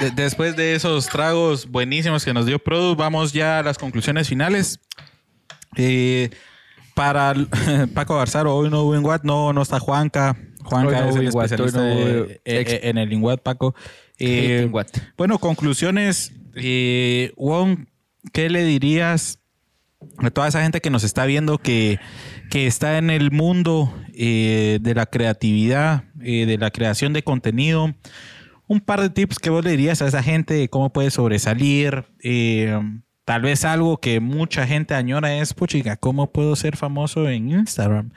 [0.01, 4.27] de- después de esos tragos buenísimos que nos dio Produ, vamos ya a las conclusiones
[4.27, 4.79] finales.
[5.75, 6.29] Eh,
[6.95, 7.33] para
[7.93, 10.35] Paco Garzaro, hoy no hubo en Watt, no, no está Juanca.
[10.63, 13.75] Juanca no es el especialista no de- eh, eh, en el Inguat, Paco.
[14.19, 14.69] Eh.
[15.17, 16.33] Bueno, conclusiones.
[17.37, 17.85] Wong,
[18.33, 19.39] ¿qué le dirías
[20.17, 21.99] a toda esa gente que nos está viendo que,
[22.49, 27.93] que está en el mundo eh, de la creatividad, eh, de la creación de contenido?
[28.67, 32.05] Un par de tips que vos le dirías a esa gente de cómo puede sobresalir.
[32.23, 32.79] eh,
[33.25, 38.11] tal vez algo que mucha gente añora es, puchica, ¿cómo puedo ser famoso en Instagram?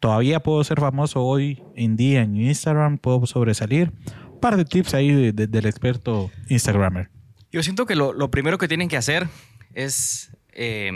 [0.00, 3.92] Todavía puedo ser famoso hoy en día en Instagram, puedo sobresalir.
[4.32, 7.08] Un par de tips ahí de- de- del experto Instagramer.
[7.50, 9.28] Yo siento que lo, lo primero que tienen que hacer
[9.72, 10.92] es eh,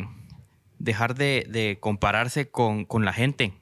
[0.81, 3.53] dejar de, de compararse con, con la gente.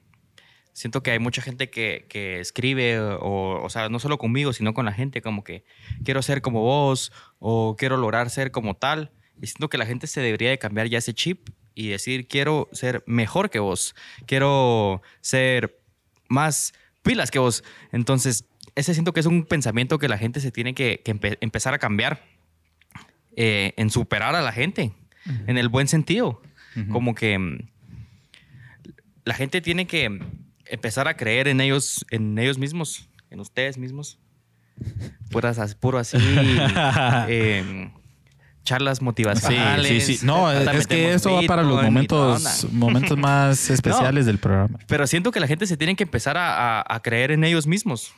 [0.73, 4.73] Siento que hay mucha gente que, que escribe, o, o sea, no solo conmigo, sino
[4.73, 5.65] con la gente, como que
[6.05, 9.11] quiero ser como vos o quiero lograr ser como tal.
[9.41, 12.69] Y siento que la gente se debería de cambiar ya ese chip y decir, quiero
[12.71, 15.79] ser mejor que vos, quiero ser
[16.29, 16.73] más
[17.03, 17.63] pilas que vos.
[17.91, 21.37] Entonces, ese siento que es un pensamiento que la gente se tiene que, que empe-
[21.41, 22.23] empezar a cambiar
[23.35, 24.93] eh, en superar a la gente,
[25.47, 26.41] en el buen sentido.
[26.91, 27.57] Como que mm,
[29.25, 30.19] la gente tiene que
[30.65, 34.19] empezar a creer en ellos, en ellos mismos, en ustedes mismos.
[35.31, 36.17] Puras, as- puro así,
[37.27, 37.91] eh,
[38.63, 39.87] charlas motivacionales.
[39.87, 40.25] Sí, sí, sí.
[40.25, 44.79] No, es que eso va para los momentos, momentos más especiales del programa.
[44.87, 47.67] Pero siento que la gente se tiene que empezar a, a- a creer en ellos
[47.67, 48.13] mismos.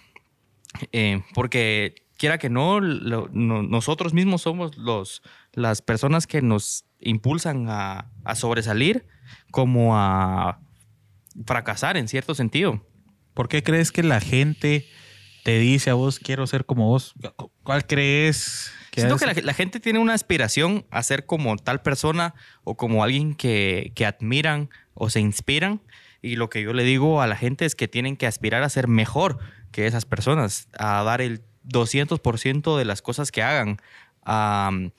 [0.94, 5.22] Eh, porque quiera que no, lo- no- nosotros mismos somos los,
[5.54, 9.06] las personas que nos impulsan a, a sobresalir
[9.52, 10.60] como a
[11.46, 12.86] fracasar en cierto sentido.
[13.34, 14.88] ¿Por qué crees que la gente
[15.44, 17.14] te dice a vos, quiero ser como vos?
[17.64, 21.82] ¿Cuál crees que Siento que la, la gente tiene una aspiración a ser como tal
[21.82, 25.82] persona o como alguien que, que admiran o se inspiran.
[26.22, 28.70] Y lo que yo le digo a la gente es que tienen que aspirar a
[28.70, 29.40] ser mejor
[29.72, 33.78] que esas personas, a dar el 200% de las cosas que hagan,
[34.24, 34.92] a um,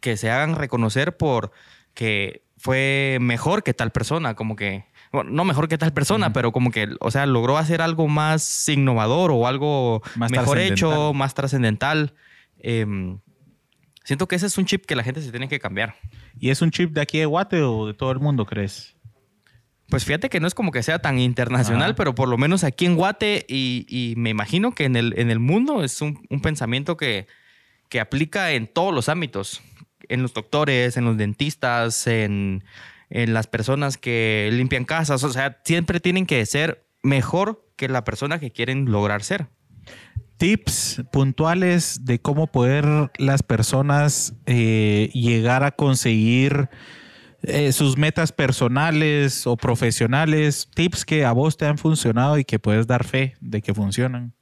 [0.00, 1.52] que se hagan reconocer por
[1.94, 6.52] que fue mejor que tal persona, como que, bueno, no mejor que tal persona, pero
[6.52, 11.34] como que, o sea, logró hacer algo más innovador o algo Más mejor hecho, más
[11.34, 12.14] trascendental.
[12.58, 13.20] Em,
[14.04, 15.94] siento que ese es un chip que la gente se tiene que cambiar.
[16.38, 18.96] ¿Y es un chip de aquí de Guate o de todo el mundo, crees?
[19.88, 21.94] Pues fíjate que no es como que sea tan internacional, Ajá.
[21.94, 25.30] pero por lo menos aquí en Guate y, y me imagino que en el, en
[25.30, 27.26] el mundo es un, un pensamiento que,
[27.88, 29.62] que aplica en todos los ámbitos,
[30.08, 32.64] en los doctores, en los dentistas, en,
[33.10, 38.04] en las personas que limpian casas, o sea, siempre tienen que ser mejor que la
[38.04, 39.48] persona que quieren lograr ser.
[40.36, 46.68] Tips puntuales de cómo poder las personas eh, llegar a conseguir
[47.42, 50.68] eh, sus metas personales o profesionales.
[50.74, 54.34] Tips que a vos te han funcionado y que puedes dar fe de que funcionan.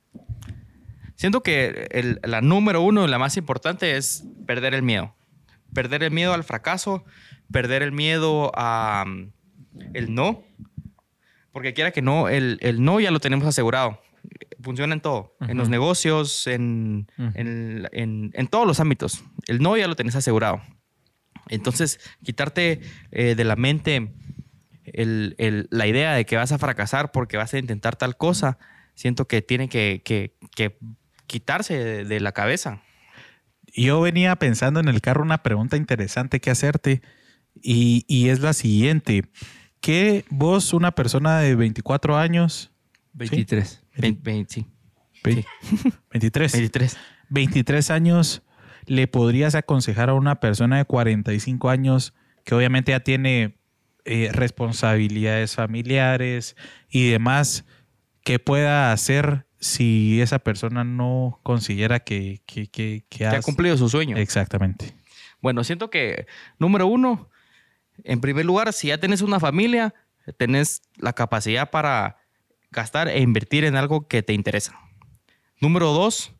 [1.17, 5.15] Siento que el- la número uno, la más importante, es perder el miedo.
[5.75, 7.05] Perder el miedo al fracaso,
[7.51, 9.33] perder el miedo a mm,
[9.95, 10.45] el no.
[11.53, 14.01] Porque quiera que no, el, el no ya lo tenemos asegurado.
[14.63, 15.37] Funciona en todo.
[15.49, 19.25] En los negocios, en, en- en- en todos los ámbitos.
[19.47, 20.61] El no ya lo tenés asegurado.
[21.49, 22.81] Entonces, quitarte
[23.13, 24.13] eh, de la mente
[24.85, 28.59] el- el- la idea de que vas a fracasar porque vas a intentar tal cosa,
[28.95, 30.79] siento que tiene que, que- que
[31.27, 32.83] quitarse de, de la cabeza.
[33.75, 37.03] Yo venía pensando en el carro una pregunta interesante que hacerte
[37.63, 39.25] y, y es la siguiente.
[39.81, 42.73] ¿Qué vos, una persona de 24 años,
[43.13, 43.83] 23.
[43.97, 44.67] Vein- vein- sí,
[45.25, 45.45] Ve-
[46.11, 46.97] 23, 23.
[47.29, 48.43] 23 años,
[48.87, 53.59] le podrías aconsejar a una persona de 45 años que obviamente ya tiene
[54.05, 56.55] eh, responsabilidades familiares
[56.89, 57.65] y demás,
[58.23, 64.17] que pueda hacer si esa persona no considera que, que, que, ha cumplido su sueño.
[64.17, 64.95] Exactamente.
[65.41, 66.27] Bueno, siento que,
[66.59, 67.29] número uno,
[68.05, 69.95] en primer lugar, si ya tenés una familia,
[70.39, 72.19] tenés la capacidad para
[72.71, 74.79] gastar e invertir en algo que te interesa.
[75.61, 76.35] Número dos,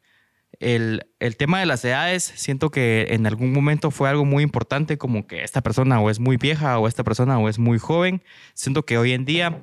[0.59, 4.99] el, el tema de las edades, siento que en algún momento fue algo muy importante,
[4.99, 8.23] como que esta persona o es muy vieja o esta persona o es muy joven.
[8.55, 9.63] Siento que hoy en día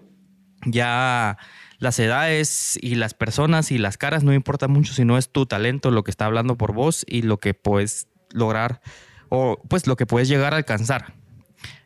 [0.65, 1.38] ya
[1.84, 5.91] las edades y las personas y las caras no importan mucho, sino es tu talento
[5.91, 8.81] lo que está hablando por vos y lo que puedes lograr
[9.30, 11.14] o pues lo que puedes llegar a alcanzar.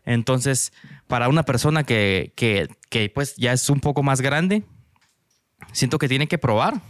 [0.05, 0.71] Entonces,
[1.07, 4.63] para una persona que, que, que, pues ya es un poco más grande,
[5.73, 6.81] siento que tiene que probar.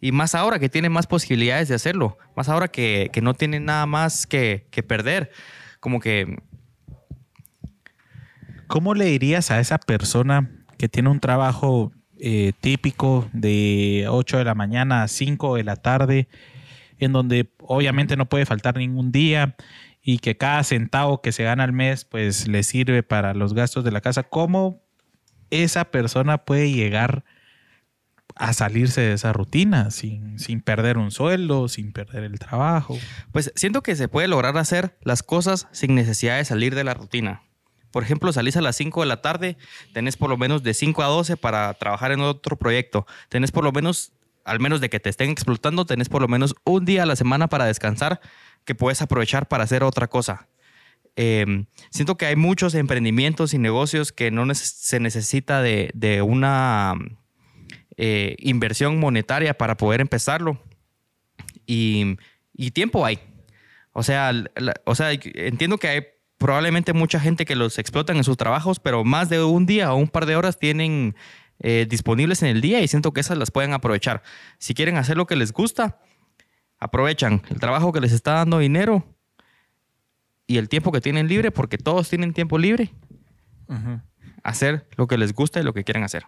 [0.00, 2.18] Y más ahora que tiene más posibilidades de hacerlo.
[2.34, 5.30] Más ahora que, que no tiene nada más que, que perder.
[5.80, 6.36] Como que
[8.66, 14.44] ¿Cómo le dirías a esa persona que tiene un trabajo eh, típico de 8 de
[14.44, 16.28] la mañana a 5 de la tarde,
[16.98, 19.56] en donde obviamente no puede faltar ningún día
[20.08, 23.82] y que cada centavo que se gana al mes pues le sirve para los gastos
[23.82, 24.22] de la casa?
[24.22, 24.80] ¿Cómo
[25.50, 27.24] esa persona puede llegar
[28.36, 32.96] a salirse de esa rutina sin, sin perder un sueldo, sin perder el trabajo?
[33.32, 36.94] Pues siento que se puede lograr hacer las cosas sin necesidad de salir de la
[36.94, 37.42] rutina.
[37.96, 39.56] Por ejemplo, salís a las 5 de la tarde,
[39.94, 43.06] tenés por lo menos de 5 a 12 para trabajar en otro proyecto.
[43.30, 44.12] Tenés por lo menos,
[44.44, 47.16] al menos de que te estén explotando, tenés por lo menos un día a la
[47.16, 48.20] semana para descansar
[48.66, 50.46] que puedes aprovechar para hacer otra cosa.
[51.16, 56.96] Eh, siento que hay muchos emprendimientos y negocios que no se necesita de, de una
[57.96, 60.60] eh, inversión monetaria para poder empezarlo
[61.64, 62.18] y,
[62.52, 63.20] y tiempo hay.
[63.94, 66.02] O sea, la- o sea, entiendo que hay
[66.38, 69.96] probablemente mucha gente que los explotan en sus trabajos, pero más de un día o
[69.96, 71.14] un par de horas tienen
[71.60, 74.22] eh, disponibles en el día y siento que esas las pueden aprovechar.
[74.58, 75.98] Si quieren hacer lo que les gusta,
[76.78, 79.04] aprovechan el trabajo que les está dando dinero
[80.46, 82.92] y el tiempo que tienen libre, porque todos tienen tiempo libre,
[84.42, 86.24] hacer lo que les gusta y lo que quieran hacer.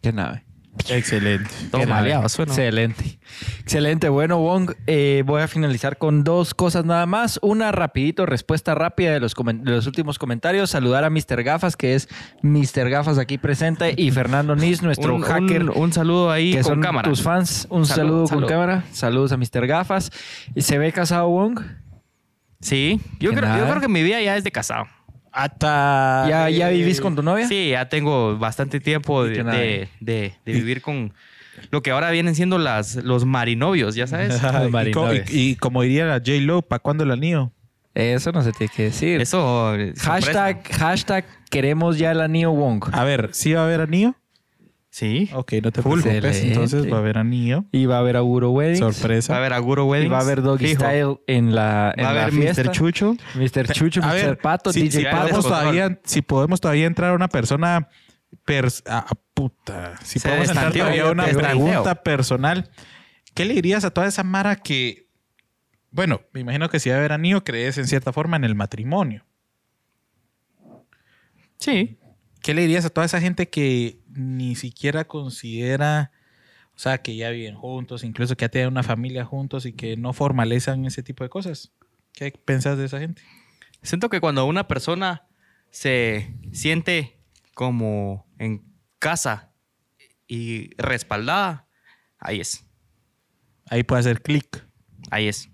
[0.00, 0.44] Qué nave.
[0.88, 1.48] Excelente.
[1.70, 2.52] Todo maleado, suena.
[2.52, 3.18] Excelente.
[3.60, 4.08] Excelente.
[4.08, 7.38] Bueno, Wong, eh, voy a finalizar con dos cosas nada más.
[7.42, 10.70] Una rapidito, respuesta rápida de los, de los últimos comentarios.
[10.70, 11.42] Saludar a Mr.
[11.42, 12.08] Gafas, que es
[12.42, 12.90] Mr.
[12.90, 15.70] Gafas aquí presente, y Fernando Nis, nuestro un, hacker.
[15.70, 17.08] un- un saludo ahí que con son cámara.
[17.08, 17.66] tus fans.
[17.70, 18.40] Un Salud, saludo salud.
[18.42, 18.84] con cámara.
[18.92, 19.66] Saludos a Mr.
[19.66, 20.10] Gafas.
[20.54, 21.60] ¿Y ¿Se ve casado Wong?
[22.60, 24.86] Sí, yo creo que mi vida ya es de casado.
[25.34, 27.48] Hasta ¿Ya, ¿Ya vivís con tu novia?
[27.48, 31.12] Sí, ya tengo bastante tiempo de, de- de- de vivir con
[31.70, 34.40] lo que ahora vienen siendo las, los marinovios, ya sabes.
[34.70, 35.30] Marinoves.
[35.32, 37.52] y- y como diría la J-Lo, ¿para cuándo el anillo?
[37.94, 39.20] Eso no se tiene que decir.
[39.20, 39.74] Eso.
[39.76, 42.84] eh, hashtag, hashtag queremos ya el anillo Wong.
[42.92, 44.14] A ver, ¿sí va a haber anillo?
[44.96, 45.28] Sí.
[45.34, 46.02] Ok, no te Full.
[46.02, 46.24] preocupes.
[46.36, 46.52] Excelente.
[46.54, 47.64] Entonces va a haber anillo.
[47.72, 48.78] Y va a haber Auguro Weddings.
[48.78, 49.32] Sorpresa.
[49.32, 50.12] Va a haber Aguro Y Weddings.
[50.12, 50.84] va a haber Doggy Fijo.
[50.84, 52.62] Style en la, en Va a la haber fiesta.
[52.62, 52.70] Mr.
[52.70, 53.16] Chucho.
[53.34, 53.72] Mr.
[53.72, 54.14] Chucho, A Mr.
[54.14, 55.16] ver, Pato, si, DJ si Pato.
[55.18, 57.88] podemos todavía, si podemos todavía entrar a una persona...
[58.46, 59.04] pers- ah,
[59.34, 59.96] puta.
[60.04, 62.70] Si Se podemos entrar destanteó, todavía a una pregunta personal.
[63.34, 65.08] ¿Qué le dirías a toda esa mara que
[65.90, 68.54] Bueno, me imagino que si va a haber anillo, crees en cierta forma en el
[68.54, 69.24] matrimonio.
[71.58, 71.98] Sí.
[72.42, 76.12] ¿Qué le dirías a toda esa gente que ni siquiera considera,
[76.74, 79.96] o sea, que ya viven juntos, incluso que ya tienen una familia juntos y que
[79.96, 81.72] no formalizan ese tipo de cosas?
[82.12, 83.22] ¿Qué pensás de esa gente?
[83.82, 85.26] Siento que cuando una persona
[85.70, 87.18] se siente
[87.54, 88.64] como en
[88.98, 89.52] casa
[90.26, 91.68] y respaldada,
[92.18, 92.64] ahí es.
[93.66, 94.66] Ahí puede hacer clic.
[95.10, 95.50] Ahí es.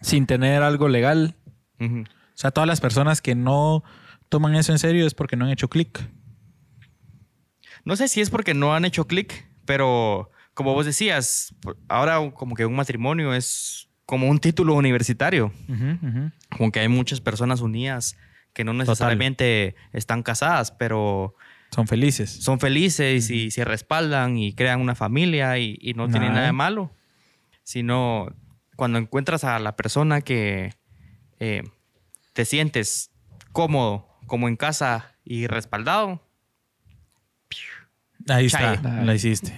[0.00, 1.36] Sin tener algo legal.
[1.78, 2.04] O
[2.34, 3.82] sea, todas las personas que no
[4.28, 6.00] toman eso en serio es porque no han hecho clic.
[7.84, 11.54] No sé si es porque no han hecho clic, pero como vos decías,
[11.88, 15.52] ahora como que un matrimonio es como un título universitario.
[16.56, 18.16] Como que hay muchas personas unidas
[18.52, 21.36] que no necesariamente están casadas, pero
[21.70, 22.30] Son felices.
[22.42, 26.52] son felices y se respaldan y crean una familia y, y no tienen nada de
[26.52, 26.92] malo.
[27.62, 28.34] Sino
[28.76, 30.74] cuando encuentras a la persona que
[31.38, 31.62] eh,
[32.32, 33.12] te sientes
[33.52, 36.20] cómodo, como en casa y respaldado,
[38.30, 39.52] Ahí está, la hiciste.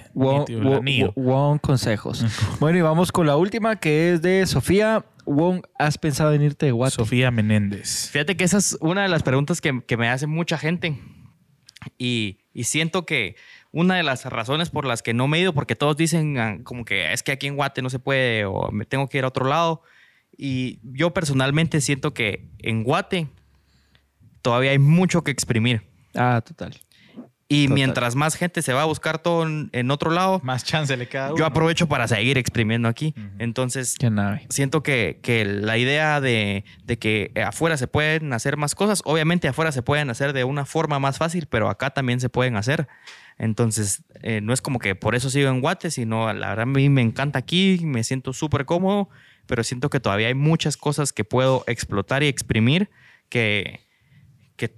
[0.76, 1.12] Anillo.
[1.14, 2.24] Wong consejos.
[2.60, 5.04] bueno, y vamos con la última que es de Sofía.
[5.24, 6.96] Wong, ¿has pensado en irte de Guate?
[6.96, 8.10] Sofía Menéndez.
[8.10, 10.98] Fíjate que esa es una de las preguntas que, que me hace mucha gente.
[11.98, 13.36] Y, y siento que
[13.72, 16.58] una de las razones por las que no me he ido, porque todos dicen ah,
[16.62, 19.24] como que es que aquí en Guate no se puede o me tengo que ir
[19.24, 19.82] a otro lado.
[20.36, 23.28] Y yo personalmente siento que en Guate
[24.40, 25.82] todavía hay mucho que exprimir.
[26.14, 26.78] Ah, total.
[27.52, 27.74] Y Total.
[27.74, 31.32] mientras más gente se va a buscar todo en, otro lado, Más chance le queda
[31.36, 33.14] yo aprovecho para seguir exprimiendo aquí.
[33.38, 34.46] Entonces, Qué nave.
[34.48, 39.48] siento que, que la idea de, de que afuera se pueden hacer más cosas, obviamente
[39.48, 42.88] afuera se pueden hacer de una forma más fácil, pero acá también se pueden hacer.
[43.38, 46.66] Entonces, eh, no es como que por eso sigo en Guate, sino la verdad a
[46.66, 49.08] mí me encanta aquí, me siento súper cómodo,
[49.46, 52.88] pero siento que todavía hay muchas cosas que puedo explotar y exprimir
[53.28, 53.80] que,
[54.56, 54.74] que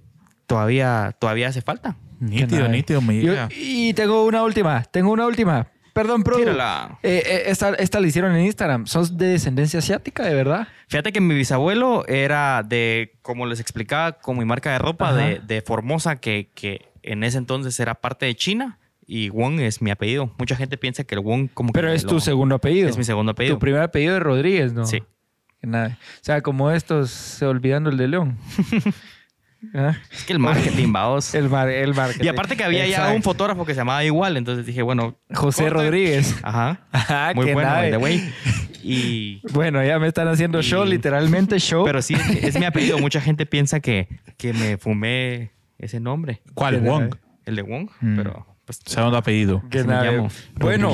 [0.47, 1.95] todavía, todavía hace falta.
[2.19, 3.49] Nítido, nítido, me Yo- llega.
[3.51, 4.83] y tengo una última.
[4.83, 5.67] Tengo una última.
[5.93, 6.35] Perdón, Pro.
[6.35, 6.99] Tírala.
[7.03, 8.85] Eh, eh, esta, esta la hicieron en Instagram.
[8.85, 10.67] ¿Sos de descendencia asiática, de verdad?
[10.89, 15.39] Fíjate que mi bisabuelo era de, como les explicaba, con mi marca de ropa, de,
[15.39, 18.77] de Formosa, que, que en ese entonces era parte de China.
[19.07, 20.33] Y Wong es mi apellido.
[20.37, 22.89] Mucha gente piensa que el Wong como Pero que es lo- tu segundo apellido.
[22.89, 23.55] Es mi segundo apellido.
[23.55, 24.85] Tu primer apellido es Rodríguez, ¿no?
[24.85, 25.01] Sí.
[25.61, 25.93] Nave.
[25.93, 28.37] O sea, como estos, olvidando el de León.
[29.73, 29.97] ¿Ah?
[30.11, 31.33] Es que el marketing, vaos.
[31.35, 32.25] El, mar, el marketing.
[32.25, 35.17] Y aparte que había ya un fotógrafo que se llamaba igual, entonces dije, bueno.
[35.33, 35.83] José corta.
[35.83, 36.35] Rodríguez.
[36.43, 36.81] Ajá.
[36.91, 38.21] Ajá, Muy qué bueno, güey.
[38.83, 39.41] Y...
[39.53, 41.85] Bueno, ya me están haciendo Y- show, literalmente show.
[41.85, 42.99] Pero sí, es mi apellido.
[42.99, 46.41] Mucha gente piensa que, que me fumé ese nombre.
[46.53, 46.81] ¿Cuál?
[46.81, 47.15] Wong.
[47.45, 47.89] El de Wong.
[48.01, 48.15] Mm.
[48.17, 49.61] Pero pues Segundo apellido.
[49.69, 50.29] Así me llamo.
[50.55, 50.91] Bueno,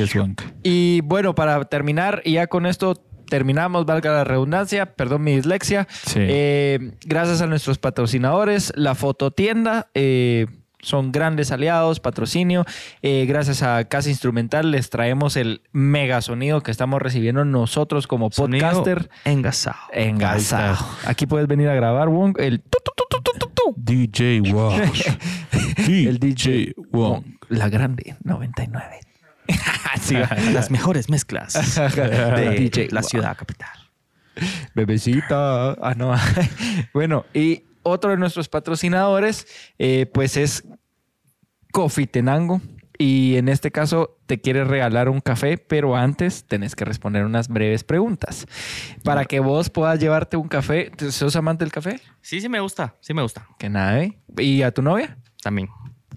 [0.64, 5.88] y bueno, para terminar, y ya con esto terminamos, valga la redundancia, perdón mi dislexia.
[5.90, 6.20] Sí.
[6.20, 9.88] Eh, gracias a nuestros patrocinadores, la fototienda.
[9.94, 10.48] eh,
[10.84, 12.66] son grandes aliados, patrocinio.
[13.04, 18.32] Eh, gracias a Casa Instrumental les traemos el mega sonido que estamos recibiendo nosotros como
[18.32, 19.08] Sonido podcaster.
[19.24, 19.78] engasado.
[19.94, 20.84] Engasado.
[21.06, 22.80] Aquí puedes venir a grabar, Wong, el tu.
[23.78, 24.82] DJ Wong.
[25.88, 27.24] El DJ Wong.
[27.50, 29.11] La grande 99.
[30.02, 30.16] Sí.
[30.54, 31.54] Las mejores mezclas
[31.96, 33.70] de DJ la ciudad capital.
[34.74, 35.74] Bebecita.
[35.74, 36.16] Ah, no.
[36.94, 39.46] bueno, y otro de nuestros patrocinadores,
[39.78, 40.64] eh, pues es
[41.72, 42.62] Coffee Tenango.
[42.98, 47.48] Y en este caso te quieres regalar un café, pero antes tenés que responder unas
[47.48, 48.46] breves preguntas.
[49.04, 50.92] Para que vos puedas llevarte un café.
[51.10, 52.00] ¿Sos amante del café?
[52.22, 52.96] Sí, sí me gusta.
[53.02, 53.48] Sí me gusta.
[53.58, 54.20] Que nada, ¿eh?
[54.38, 55.18] ¿Y a tu novia?
[55.42, 55.68] También.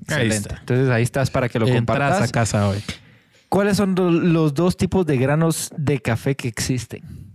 [0.09, 0.36] Ahí Excelente.
[0.36, 0.56] está.
[0.61, 2.28] Entonces ahí estás para que lo Entras compartas.
[2.28, 2.82] a casa hoy.
[3.55, 3.95] ¿Cuáles son
[4.33, 7.31] los dos tipos de granos de café que existen?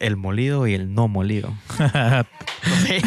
[0.00, 1.54] El molido y el no molido.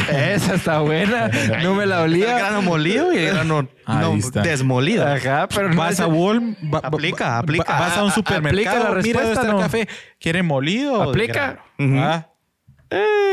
[0.10, 1.30] Esa está buena.
[1.62, 2.38] No me la El olía.
[2.38, 5.06] grano molido y el grano no desmolido.
[5.06, 6.86] Ajá, pero no Vas a Walmart.
[6.86, 7.78] Aplica, aplica.
[7.78, 8.78] Vas a un supermercado.
[8.78, 9.60] aplica la Mira, respuesta, este ¿no?
[9.60, 9.90] café.
[10.22, 10.94] ¿Quiere molido?
[10.94, 11.66] o de ¿Aplica?
[11.80, 12.28] Ah,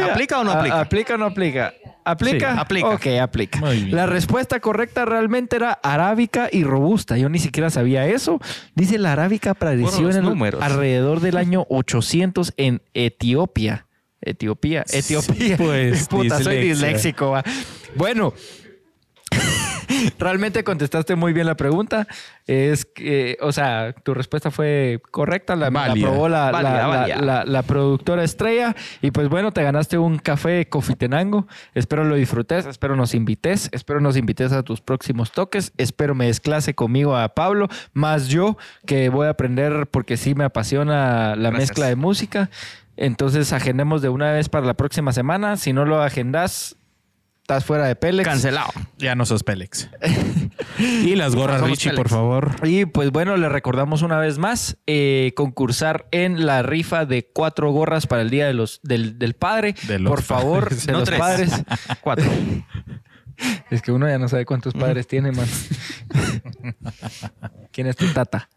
[0.02, 0.81] ¿Aplica o no aplica?
[0.81, 1.72] ¿Aplica o no aplica?
[2.05, 2.52] ¿Aplica?
[2.52, 2.89] Sí, aplica.
[2.89, 3.60] Ok, aplica.
[3.90, 7.16] La respuesta correcta realmente era arábica y robusta.
[7.16, 8.40] Yo ni siquiera sabía eso.
[8.74, 10.62] Dice la arábica apareció en el- números.
[10.62, 13.86] alrededor del año 800 en Etiopía.
[14.20, 15.56] Etiopía, Etiopía.
[15.56, 17.31] pues, Puta, soy disléxico.
[17.31, 17.44] va.
[17.94, 18.32] Bueno,
[20.19, 22.06] realmente contestaste muy bien la pregunta.
[22.47, 25.56] Es que, o sea, tu respuesta fue correcta.
[25.56, 28.74] La, la aprobó la, productora estrella.
[29.01, 31.47] Y pues bueno, te ganaste un café Cofitenango.
[31.74, 35.73] Espero lo disfrutes, espero nos invites, espero nos invites a tus próximos toques.
[35.78, 38.56] Espero me desclase conmigo a Pablo, más yo,
[38.86, 41.70] que voy a aprender porque sí me apasiona la Gracias.
[41.70, 42.51] mezcla de música.
[42.97, 45.56] Entonces agendemos de una vez para la próxima semana.
[45.56, 46.77] Si no lo agendas,
[47.44, 48.26] estás fuera de Pelex.
[48.26, 48.70] Cancelado.
[48.96, 49.90] Ya no sos Pélex.
[50.78, 51.96] y las gorras, Richie, Pélex.
[51.96, 52.56] por favor.
[52.62, 57.70] Y pues bueno, le recordamos una vez más eh, concursar en la rifa de cuatro
[57.70, 59.74] gorras para el Día de los, del, del Padre.
[59.86, 60.86] De los Por favor, padres.
[60.86, 61.20] de No los tres.
[61.20, 61.62] padres.
[62.00, 62.24] Cuatro.
[63.70, 65.46] Es que uno ya no sabe cuántos padres tiene, man.
[67.72, 68.48] ¿Quién es tu tata?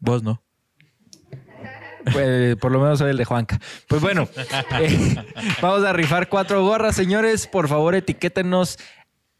[0.00, 0.42] Vos no.
[2.12, 3.60] Pues, por lo menos soy el de Juanca.
[3.88, 4.28] Pues bueno,
[4.80, 5.16] eh,
[5.62, 7.46] vamos a rifar cuatro gorras, señores.
[7.46, 8.78] Por favor, etiquétenos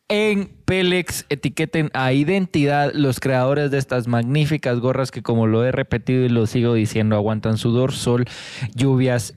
[0.09, 5.73] en Pelex, etiqueten a Identidad, los creadores de estas magníficas gorras que como lo he
[5.73, 8.27] repetido y lo sigo diciendo, aguantan sudor, sol,
[8.74, 9.35] lluvias,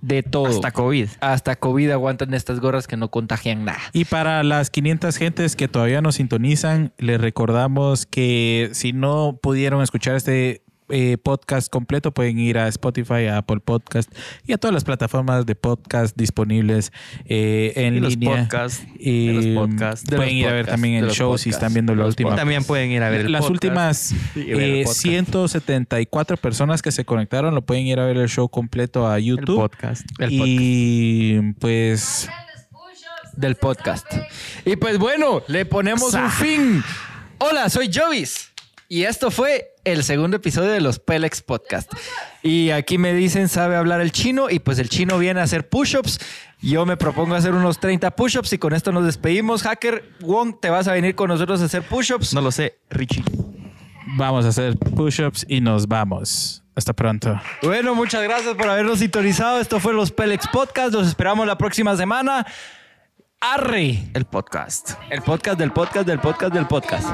[0.00, 0.46] de todo.
[0.46, 1.08] Hasta COVID.
[1.20, 3.80] Hasta COVID aguantan estas gorras que no contagian nada.
[3.92, 9.82] Y para las 500 gentes que todavía nos sintonizan, les recordamos que si no pudieron
[9.82, 14.12] escuchar este eh, podcast completo, pueden ir a Spotify, a Apple Podcast
[14.46, 16.92] y a todas las plataformas de podcast disponibles
[17.24, 18.42] eh, en Y los línea.
[18.42, 21.50] podcasts, Y de los podcasts, de pueden los ir a ver también el show si
[21.50, 22.32] están viendo la última.
[22.32, 25.00] Y también pueden ir a ver el Las podcast últimas y ver el eh, podcast.
[25.00, 29.24] 174 personas que se conectaron lo pueden ir a ver el show completo a El
[29.24, 29.56] YouTube.
[29.56, 30.06] podcast.
[30.28, 34.06] y pues Grandes push-ups, del podcast.
[34.64, 36.82] Y pues bueno, le ponemos un fin.
[37.38, 38.50] Hola, soy Jovis.
[38.88, 41.92] Y esto fue el segundo episodio de los Pelex Podcast.
[42.42, 44.50] Y aquí me dicen, sabe hablar el chino.
[44.50, 46.18] Y pues el chino viene a hacer push-ups.
[46.60, 48.52] Yo me propongo hacer unos 30 push-ups.
[48.52, 49.62] Y con esto nos despedimos.
[49.62, 52.34] Hacker, Wong, ¿te vas a venir con nosotros a hacer push-ups?
[52.34, 53.24] No lo sé, Richie.
[54.16, 56.62] vamos a hacer push-ups y nos vamos.
[56.74, 57.40] Hasta pronto.
[57.62, 59.60] Bueno, muchas gracias por habernos sintonizado.
[59.60, 60.92] Esto fue los Pelex Podcast.
[60.92, 62.46] Los esperamos la próxima semana.
[63.40, 64.10] Arre.
[64.14, 64.92] El podcast.
[65.10, 67.08] El podcast del podcast del podcast del podcast.